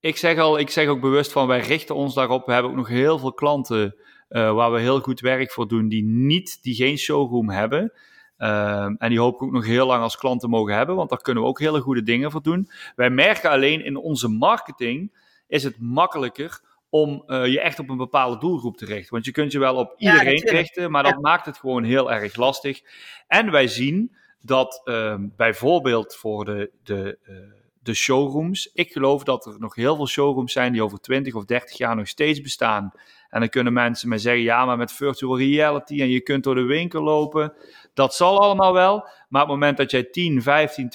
ik 0.01 0.17
zeg, 0.17 0.39
al, 0.39 0.59
ik 0.59 0.71
zeg 0.71 0.89
ook 0.89 1.01
bewust 1.01 1.33
van, 1.33 1.47
wij 1.47 1.61
richten 1.61 1.95
ons 1.95 2.15
daarop. 2.15 2.47
We 2.47 2.53
hebben 2.53 2.71
ook 2.71 2.77
nog 2.77 2.89
heel 2.89 3.19
veel 3.19 3.33
klanten 3.33 3.95
uh, 4.29 4.53
waar 4.53 4.73
we 4.73 4.81
heel 4.81 5.01
goed 5.01 5.21
werk 5.21 5.53
voor 5.53 5.69
doen, 5.69 5.89
die, 5.89 6.05
niet, 6.05 6.63
die 6.63 6.75
geen 6.75 6.99
showroom 6.99 7.51
hebben. 7.51 7.93
Um, 8.39 8.97
en 8.97 9.09
die 9.09 9.21
hoop 9.21 9.35
ik 9.35 9.43
ook 9.43 9.53
nog 9.53 9.67
heel 9.67 9.87
lang 9.87 10.03
als 10.03 10.17
klanten 10.17 10.51
mogen 10.51 10.75
hebben, 10.75 10.97
want 10.97 11.11
daar 11.11 11.23
kunnen 11.23 11.43
we 11.43 11.49
ook 11.49 11.61
hele 11.61 11.81
goede 11.81 12.03
dingen 12.03 12.31
voor 12.31 12.43
doen. 12.43 12.71
Wij 12.97 13.11
merken 13.11 13.51
alleen 13.51 13.85
in 13.85 13.97
onze 13.97 14.29
marketing 14.29 15.13
is 15.51 15.65
het 15.65 15.81
makkelijker 15.81 16.61
om 16.91 17.23
uh, 17.27 17.47
je 17.47 17.61
echt 17.61 17.79
op 17.79 17.89
een 17.89 17.97
bepaalde 17.97 18.39
doelgroep 18.39 18.77
te 18.77 18.85
richten. 18.85 19.13
Want 19.13 19.25
je 19.25 19.31
kunt 19.31 19.53
je 19.53 19.59
wel 19.59 19.77
op 19.77 19.95
iedereen 19.97 20.49
richten, 20.49 20.91
maar 20.91 21.03
dat 21.03 21.13
ja. 21.13 21.21
maakt 21.21 21.47
het 21.47 21.59
gewoon 21.59 21.85
heel 21.85 22.13
erg 22.13 22.37
lastig. 22.37 22.81
En 23.27 23.51
wij 23.51 23.69
zien 23.69 24.17
dat 24.41 24.83
uh, 24.85 25.15
bijvoorbeeld 25.19 26.15
voor 26.15 26.45
de, 26.45 26.71
de, 26.83 27.19
uh, 27.29 27.37
de 27.83 27.95
showrooms, 27.95 28.71
ik 28.73 28.93
geloof 28.93 29.25
dat 29.25 29.47
er 29.47 29.55
nog 29.59 29.75
heel 29.75 29.97
veel 29.97 30.07
showrooms 30.07 30.53
zijn 30.53 30.73
die 30.73 30.85
over 30.85 31.01
20 31.01 31.35
of 31.35 31.45
30 31.45 31.79
jaar 31.79 31.97
nog 31.97 32.09
steeds 32.09 32.41
bestaan. 32.41 32.93
En 33.29 33.41
dan 33.41 33.49
kunnen 33.49 33.73
mensen 33.73 34.09
mij 34.09 34.19
zeggen, 34.19 34.43
ja, 34.43 34.65
maar 34.65 34.77
met 34.77 34.93
virtual 34.93 35.39
reality 35.39 36.01
en 36.01 36.09
je 36.09 36.21
kunt 36.21 36.45
door 36.45 36.55
de 36.55 36.63
winkel 36.63 37.03
lopen. 37.03 37.53
Dat 37.95 38.15
zal 38.15 38.41
allemaal 38.41 38.73
wel, 38.73 39.09
maar 39.29 39.43
op 39.43 39.49
het 39.49 39.59
moment 39.59 39.77
dat 39.77 39.91
jij 39.91 40.05
10, 40.05 40.43
15, 40.43 40.89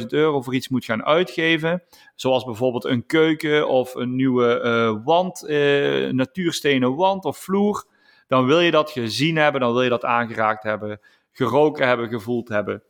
20.000 0.00 0.06
euro 0.06 0.42
voor 0.42 0.54
iets 0.54 0.68
moet 0.68 0.84
gaan 0.84 1.04
uitgeven, 1.04 1.82
zoals 2.14 2.44
bijvoorbeeld 2.44 2.84
een 2.84 3.06
keuken 3.06 3.68
of 3.68 3.94
een 3.94 4.14
nieuwe 4.14 4.60
uh, 4.64 5.04
wand, 5.04 5.44
uh, 5.48 6.10
natuurstenen 6.10 6.94
wand 6.94 7.24
of 7.24 7.38
vloer, 7.38 7.84
dan 8.26 8.46
wil 8.46 8.60
je 8.60 8.70
dat 8.70 8.90
gezien 8.90 9.36
hebben, 9.36 9.60
dan 9.60 9.72
wil 9.72 9.82
je 9.82 9.88
dat 9.88 10.04
aangeraakt 10.04 10.62
hebben, 10.62 11.00
geroken 11.32 11.86
hebben, 11.86 12.08
gevoeld 12.08 12.48
hebben. 12.48 12.82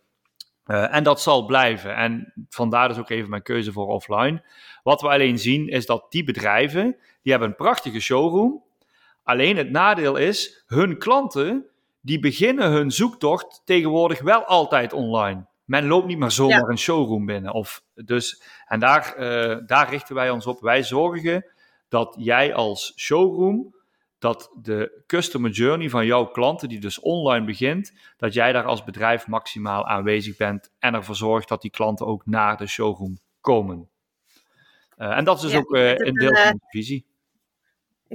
Uh, 0.66 0.94
en 0.94 1.02
dat 1.02 1.20
zal 1.20 1.46
blijven. 1.46 1.96
En 1.96 2.32
vandaar 2.48 2.88
dus 2.88 2.98
ook 2.98 3.10
even 3.10 3.30
mijn 3.30 3.42
keuze 3.42 3.72
voor 3.72 3.86
offline. 3.86 4.42
Wat 4.82 5.00
we 5.00 5.08
alleen 5.08 5.38
zien 5.38 5.68
is 5.68 5.86
dat 5.86 6.06
die 6.08 6.24
bedrijven, 6.24 6.96
die 7.22 7.32
hebben 7.32 7.48
een 7.48 7.56
prachtige 7.56 8.00
showroom. 8.00 8.62
Alleen 9.22 9.56
het 9.56 9.70
nadeel 9.70 10.16
is, 10.16 10.64
hun 10.66 10.98
klanten, 10.98 11.66
die 12.00 12.18
beginnen 12.18 12.70
hun 12.70 12.90
zoektocht 12.90 13.62
tegenwoordig 13.64 14.20
wel 14.20 14.44
altijd 14.44 14.92
online. 14.92 15.46
Men 15.64 15.86
loopt 15.86 16.06
niet 16.06 16.18
meer 16.18 16.30
zomaar 16.30 16.58
ja. 16.58 16.68
een 16.68 16.78
showroom 16.78 17.26
binnen. 17.26 17.52
Of 17.52 17.82
dus, 17.94 18.42
en 18.66 18.80
daar, 18.80 19.14
uh, 19.18 19.56
daar 19.66 19.90
richten 19.90 20.14
wij 20.14 20.30
ons 20.30 20.46
op. 20.46 20.60
Wij 20.60 20.82
zorgen 20.82 21.46
dat 21.88 22.14
jij 22.18 22.54
als 22.54 22.92
showroom, 22.96 23.74
dat 24.24 24.50
de 24.62 25.02
customer 25.06 25.50
journey 25.50 25.90
van 25.90 26.06
jouw 26.06 26.26
klanten, 26.26 26.68
die 26.68 26.80
dus 26.80 27.00
online 27.00 27.46
begint, 27.46 27.92
dat 28.16 28.34
jij 28.34 28.52
daar 28.52 28.64
als 28.64 28.84
bedrijf 28.84 29.26
maximaal 29.26 29.86
aanwezig 29.86 30.36
bent 30.36 30.70
en 30.78 30.94
ervoor 30.94 31.16
zorgt 31.16 31.48
dat 31.48 31.62
die 31.62 31.70
klanten 31.70 32.06
ook 32.06 32.26
naar 32.26 32.56
de 32.56 32.66
showroom 32.66 33.18
komen. 33.40 33.88
Uh, 34.98 35.16
en 35.16 35.24
dat 35.24 35.36
is 35.36 35.42
dus 35.42 35.52
ja, 35.52 35.58
ook 35.58 35.74
uh, 35.74 35.90
een 35.90 36.14
deel 36.14 36.34
van 36.34 36.52
de 36.52 36.66
visie 36.68 37.06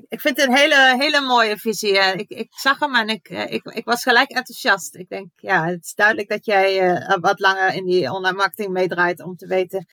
ik 0.07 0.22
vind 0.22 0.38
het 0.38 0.47
een 0.47 0.55
hele, 0.55 0.95
hele 0.97 1.22
mooie 1.22 1.57
visie. 1.57 1.97
Ik, 1.97 2.30
ik 2.30 2.47
zag 2.49 2.80
hem 2.80 2.95
en 2.95 3.07
ik, 3.07 3.30
ik, 3.30 3.66
ik 3.66 3.86
was 3.86 4.03
gelijk 4.03 4.30
enthousiast. 4.30 4.95
Ik 4.95 5.10
denk, 5.10 5.30
ja, 5.36 5.66
het 5.66 5.86
is 5.86 5.93
duidelijk 5.93 6.30
dat 6.30 6.45
jij 6.45 6.91
uh, 6.91 7.18
wat 7.22 7.39
langer 7.39 7.74
in 7.74 7.86
die 7.86 8.12
online 8.12 8.38
marketing 8.38 8.72
meedraait 8.72 9.24
om 9.24 9.36
te 9.36 9.47
weten 9.47 9.88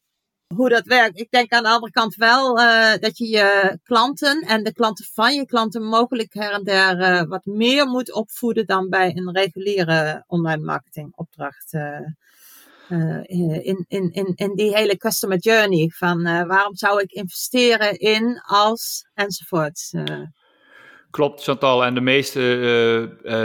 hoe 0.54 0.68
dat 0.68 0.86
werkt. 0.86 1.18
Ik 1.18 1.30
denk 1.30 1.52
aan 1.52 1.62
de 1.62 1.68
andere 1.68 1.92
kant 1.92 2.14
wel 2.14 2.60
uh, 2.60 2.94
dat 3.00 3.18
je 3.18 3.28
je 3.28 3.78
klanten 3.84 4.40
en 4.40 4.64
de 4.64 4.72
klanten 4.72 5.04
van 5.12 5.34
je 5.34 5.46
klanten 5.46 5.82
mogelijk 5.82 6.34
her 6.34 6.52
en 6.52 6.64
der 6.64 7.00
uh, 7.00 7.22
wat 7.22 7.44
meer 7.44 7.86
moet 7.86 8.12
opvoeden 8.12 8.66
dan 8.66 8.88
bij 8.88 9.16
een 9.16 9.32
reguliere 9.32 10.24
online 10.26 10.64
marketing 10.64 11.12
opdracht. 11.16 11.72
Uh, 11.72 12.00
in, 13.22 13.84
in, 13.88 14.10
in, 14.12 14.32
in 14.34 14.54
die 14.54 14.76
hele 14.76 14.96
customer 14.96 15.38
journey. 15.38 15.92
Van 15.94 16.22
waarom 16.22 16.76
zou 16.76 17.00
ik 17.00 17.12
investeren 17.12 17.98
in 17.98 18.40
als 18.44 19.06
enzovoort. 19.14 19.92
Klopt, 21.16 21.42
Chantal. 21.42 21.84
En 21.84 21.94
de 21.94 22.00
meeste, 22.00 22.40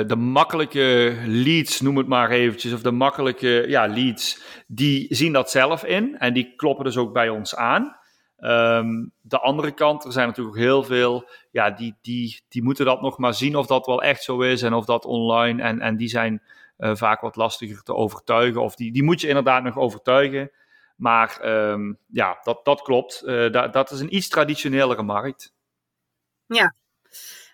de 0.08 0.16
makkelijke 0.16 1.16
leads, 1.26 1.82
noem 1.82 1.98
het 1.98 2.08
maar 2.08 2.30
eventjes, 2.30 2.74
of 2.74 2.82
de 2.82 2.92
makkelijke 2.92 3.66
ja, 3.68 3.88
leads, 3.88 4.42
die 4.68 5.16
zien 5.16 5.34
dat 5.34 5.52
zelf 5.52 5.86
in 5.86 6.18
en 6.18 6.34
die 6.34 6.56
kloppen 6.56 6.86
dus 6.86 6.98
ook 6.98 7.14
bij 7.14 7.30
ons 7.30 7.56
aan. 7.56 7.98
Um, 8.40 9.12
de 9.22 9.40
andere 9.40 9.72
kant, 9.72 10.06
er 10.06 10.12
zijn 10.12 10.28
natuurlijk 10.28 10.56
ook 10.56 10.62
heel 10.62 10.84
veel, 10.84 11.30
ja, 11.52 11.70
die, 11.70 11.96
die, 12.02 12.42
die 12.50 12.64
moeten 12.64 12.86
dat 12.86 13.02
nog 13.02 13.18
maar 13.18 13.34
zien 13.34 13.56
of 13.56 13.66
dat 13.68 13.86
wel 13.86 14.04
echt 14.04 14.24
zo 14.24 14.42
is 14.42 14.62
en 14.62 14.74
of 14.74 14.86
dat 14.86 15.06
online, 15.06 15.62
en, 15.62 15.80
en 15.80 15.98
die 15.98 16.10
zijn 16.10 16.42
uh, 16.80 16.96
vaak 16.96 17.22
wat 17.22 17.36
lastiger 17.36 17.84
te 17.84 17.96
overtuigen. 17.96 18.62
Of 18.62 18.76
die, 18.76 18.92
die 18.92 19.04
moet 19.04 19.22
je 19.22 19.28
inderdaad 19.28 19.64
nog 19.64 19.78
overtuigen. 19.78 20.52
Maar 20.96 21.40
um, 21.46 21.98
ja, 22.08 22.40
dat, 22.44 22.66
dat 22.66 22.82
klopt. 22.82 23.24
Dat, 23.26 23.74
dat 23.74 23.92
is 23.92 24.00
een 24.00 24.16
iets 24.16 24.28
traditionelere 24.28 25.04
markt. 25.04 25.54
Ja. 26.46 26.74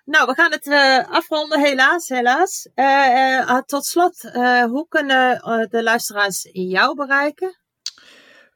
Nou, 0.08 0.26
we 0.26 0.34
gaan 0.34 0.51
het 0.51 0.66
uh, 0.66 1.10
afronden, 1.10 1.60
helaas, 1.60 2.10
helaas. 2.10 2.70
Uh, 2.76 3.60
tot 3.60 3.86
slot, 3.86 4.22
hoe 4.70 4.86
kunnen 4.89 5.39
de 5.70 5.84
luisteraars 5.84 6.49
jou 6.51 6.95
bereiken? 6.95 7.58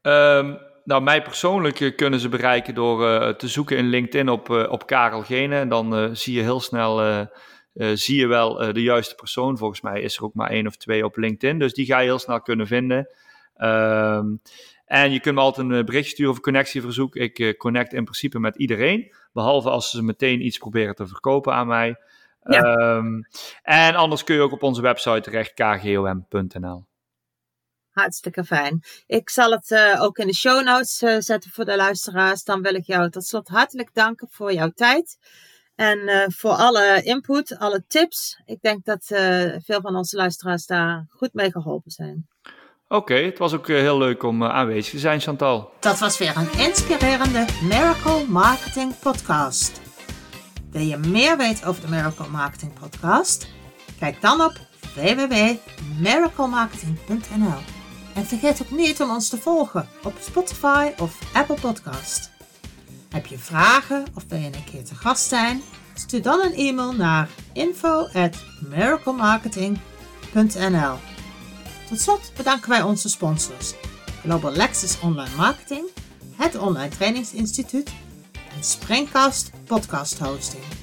Um, 0.02 0.60
nou, 0.84 1.02
mij 1.02 1.22
persoonlijk 1.22 1.94
kunnen 1.96 2.20
ze 2.20 2.30
bereiken 2.30 2.74
door 2.74 3.36
te 3.36 3.48
zoeken 3.48 3.78
in 3.78 3.90
LinkedIn 3.90 4.30
op, 4.30 4.50
op 4.50 4.86
Karel 4.86 5.22
Gene. 5.22 5.56
En 5.56 5.70
dan 5.70 6.16
zie 6.16 6.36
je 6.36 6.42
heel 6.42 6.60
snel 6.60 7.28
uh, 7.74 7.92
zie 7.94 8.20
je 8.20 8.28
wel 8.28 8.64
uh, 8.64 8.74
de 8.74 8.82
juiste 8.82 9.16
persoon. 9.16 9.58
Volgens 9.58 9.82
mij 9.82 10.02
is 10.02 10.18
er 10.18 10.24
ook 10.24 10.34
maar 10.34 10.50
één 10.50 10.68
of 10.68 10.76
twee 10.76 11.06
op 11.06 11.18
LinkedIn. 11.18 11.60
Dus 11.60 11.74
die 11.74 11.86
ga 11.86 12.00
je 12.00 12.06
heel 12.06 12.20
snel 12.20 12.42
kunnen 12.42 12.68
vinden. 12.68 13.08
Um, 13.58 14.42
en 14.92 15.12
je 15.12 15.20
kunt 15.20 15.36
me 15.36 15.42
altijd 15.42 15.70
een 15.70 15.86
bericht 15.86 16.10
sturen 16.10 16.32
of 16.32 16.38
een 16.38 16.44
connectieverzoek. 16.44 17.16
Ik 17.16 17.40
uh, 17.40 17.58
connect 17.58 17.94
in 17.94 18.04
principe 18.04 18.40
met 18.40 18.56
iedereen. 18.56 19.14
Behalve 19.34 19.70
als 19.70 19.90
ze 19.90 20.04
meteen 20.04 20.46
iets 20.46 20.58
proberen 20.58 20.96
te 20.96 21.08
verkopen 21.08 21.54
aan 21.54 21.68
mij. 21.68 21.96
Ja. 22.44 22.76
Um, 22.76 23.26
en 23.62 23.96
anders 23.96 24.24
kun 24.24 24.36
je 24.36 24.42
ook 24.42 24.52
op 24.52 24.64
onze 24.64 24.82
website 24.82 25.22
terecht, 25.22 25.54
kgom.nl. 25.54 26.86
Hartstikke 27.90 28.44
fijn. 28.44 28.84
Ik 29.06 29.30
zal 29.30 29.52
het 29.52 29.72
uh, 29.72 30.02
ook 30.02 30.18
in 30.18 30.28
de 30.28 30.36
show 30.36 30.64
notes 30.64 31.02
uh, 31.02 31.16
zetten 31.20 31.52
voor 31.52 31.66
de 31.66 31.76
luisteraars. 31.76 32.44
Dan 32.44 32.62
wil 32.62 32.76
ik 32.76 32.86
jou 32.86 33.10
tot 33.10 33.26
slot 33.26 33.48
hartelijk 33.48 33.94
danken 33.94 34.28
voor 34.30 34.54
jouw 34.54 34.70
tijd. 34.70 35.18
En 35.76 35.98
uh, 35.98 36.24
voor 36.28 36.52
alle 36.52 37.02
input, 37.04 37.58
alle 37.58 37.84
tips. 37.88 38.42
Ik 38.46 38.62
denk 38.62 38.86
dat 38.86 39.06
veel 39.66 39.82
van 39.82 39.96
onze 39.96 40.16
luisteraars 40.16 40.66
daar 40.66 41.06
goed 41.10 41.34
mee 41.34 41.52
geholpen 41.52 41.92
zijn. 41.92 42.30
Oké, 42.92 43.14
het 43.14 43.38
was 43.38 43.54
ook 43.54 43.68
uh, 43.68 43.78
heel 43.78 43.98
leuk 43.98 44.24
om 44.24 44.44
aanwezig 44.44 44.92
te 44.92 45.00
zijn, 45.00 45.20
Chantal. 45.20 45.72
Dat 45.80 46.00
was 46.00 46.18
weer 46.18 46.38
een 46.38 46.52
inspirerende 46.58 47.46
Miracle 47.62 48.26
Marketing 48.28 49.00
Podcast. 49.00 49.82
Wil 50.72 50.82
je 50.82 50.98
meer 50.98 51.38
weten 51.38 51.68
over 51.68 51.82
de 51.82 51.88
Miracle 51.88 52.28
Marketing 52.28 52.74
Podcast? 52.80 53.48
Kijk 54.00 54.22
dan 54.22 54.42
op 54.42 54.54
www.miraclemarketing.nl. 54.96 57.60
En 58.16 58.26
vergeet 58.26 58.62
ook 58.62 58.72
niet 58.72 59.02
om 59.02 59.10
ons 59.10 59.30
te 59.30 59.38
volgen 59.38 59.88
op 60.04 60.14
Spotify 60.20 60.92
of 61.00 61.20
Apple 61.34 61.58
Podcast. 61.62 62.32
Heb 63.10 63.26
je 63.26 63.38
vragen 63.38 64.06
of 64.14 64.24
wil 64.28 64.40
je 64.40 64.46
een 64.46 64.64
keer 64.72 64.84
te 64.84 64.96
gast 64.96 65.28
zijn? 65.28 65.62
Stuur 65.94 66.22
dan 66.22 66.42
een 66.42 66.54
e-mail 66.54 66.94
naar 66.94 67.30
info 67.54 68.08
at 68.14 68.36
miraclemarketing.nl 68.70 70.98
Tot 71.92 72.00
slot 72.00 72.32
bedanken 72.36 72.70
wij 72.70 72.82
onze 72.82 73.10
sponsors 73.10 73.74
Global 74.22 74.52
Lexus 74.52 75.00
Online 75.00 75.36
Marketing, 75.36 75.88
het 76.36 76.58
Online 76.58 76.90
Trainingsinstituut 76.90 77.92
en 78.56 78.64
Springcast 78.64 79.52
Podcast 79.66 80.20
Hosting. 80.20 80.81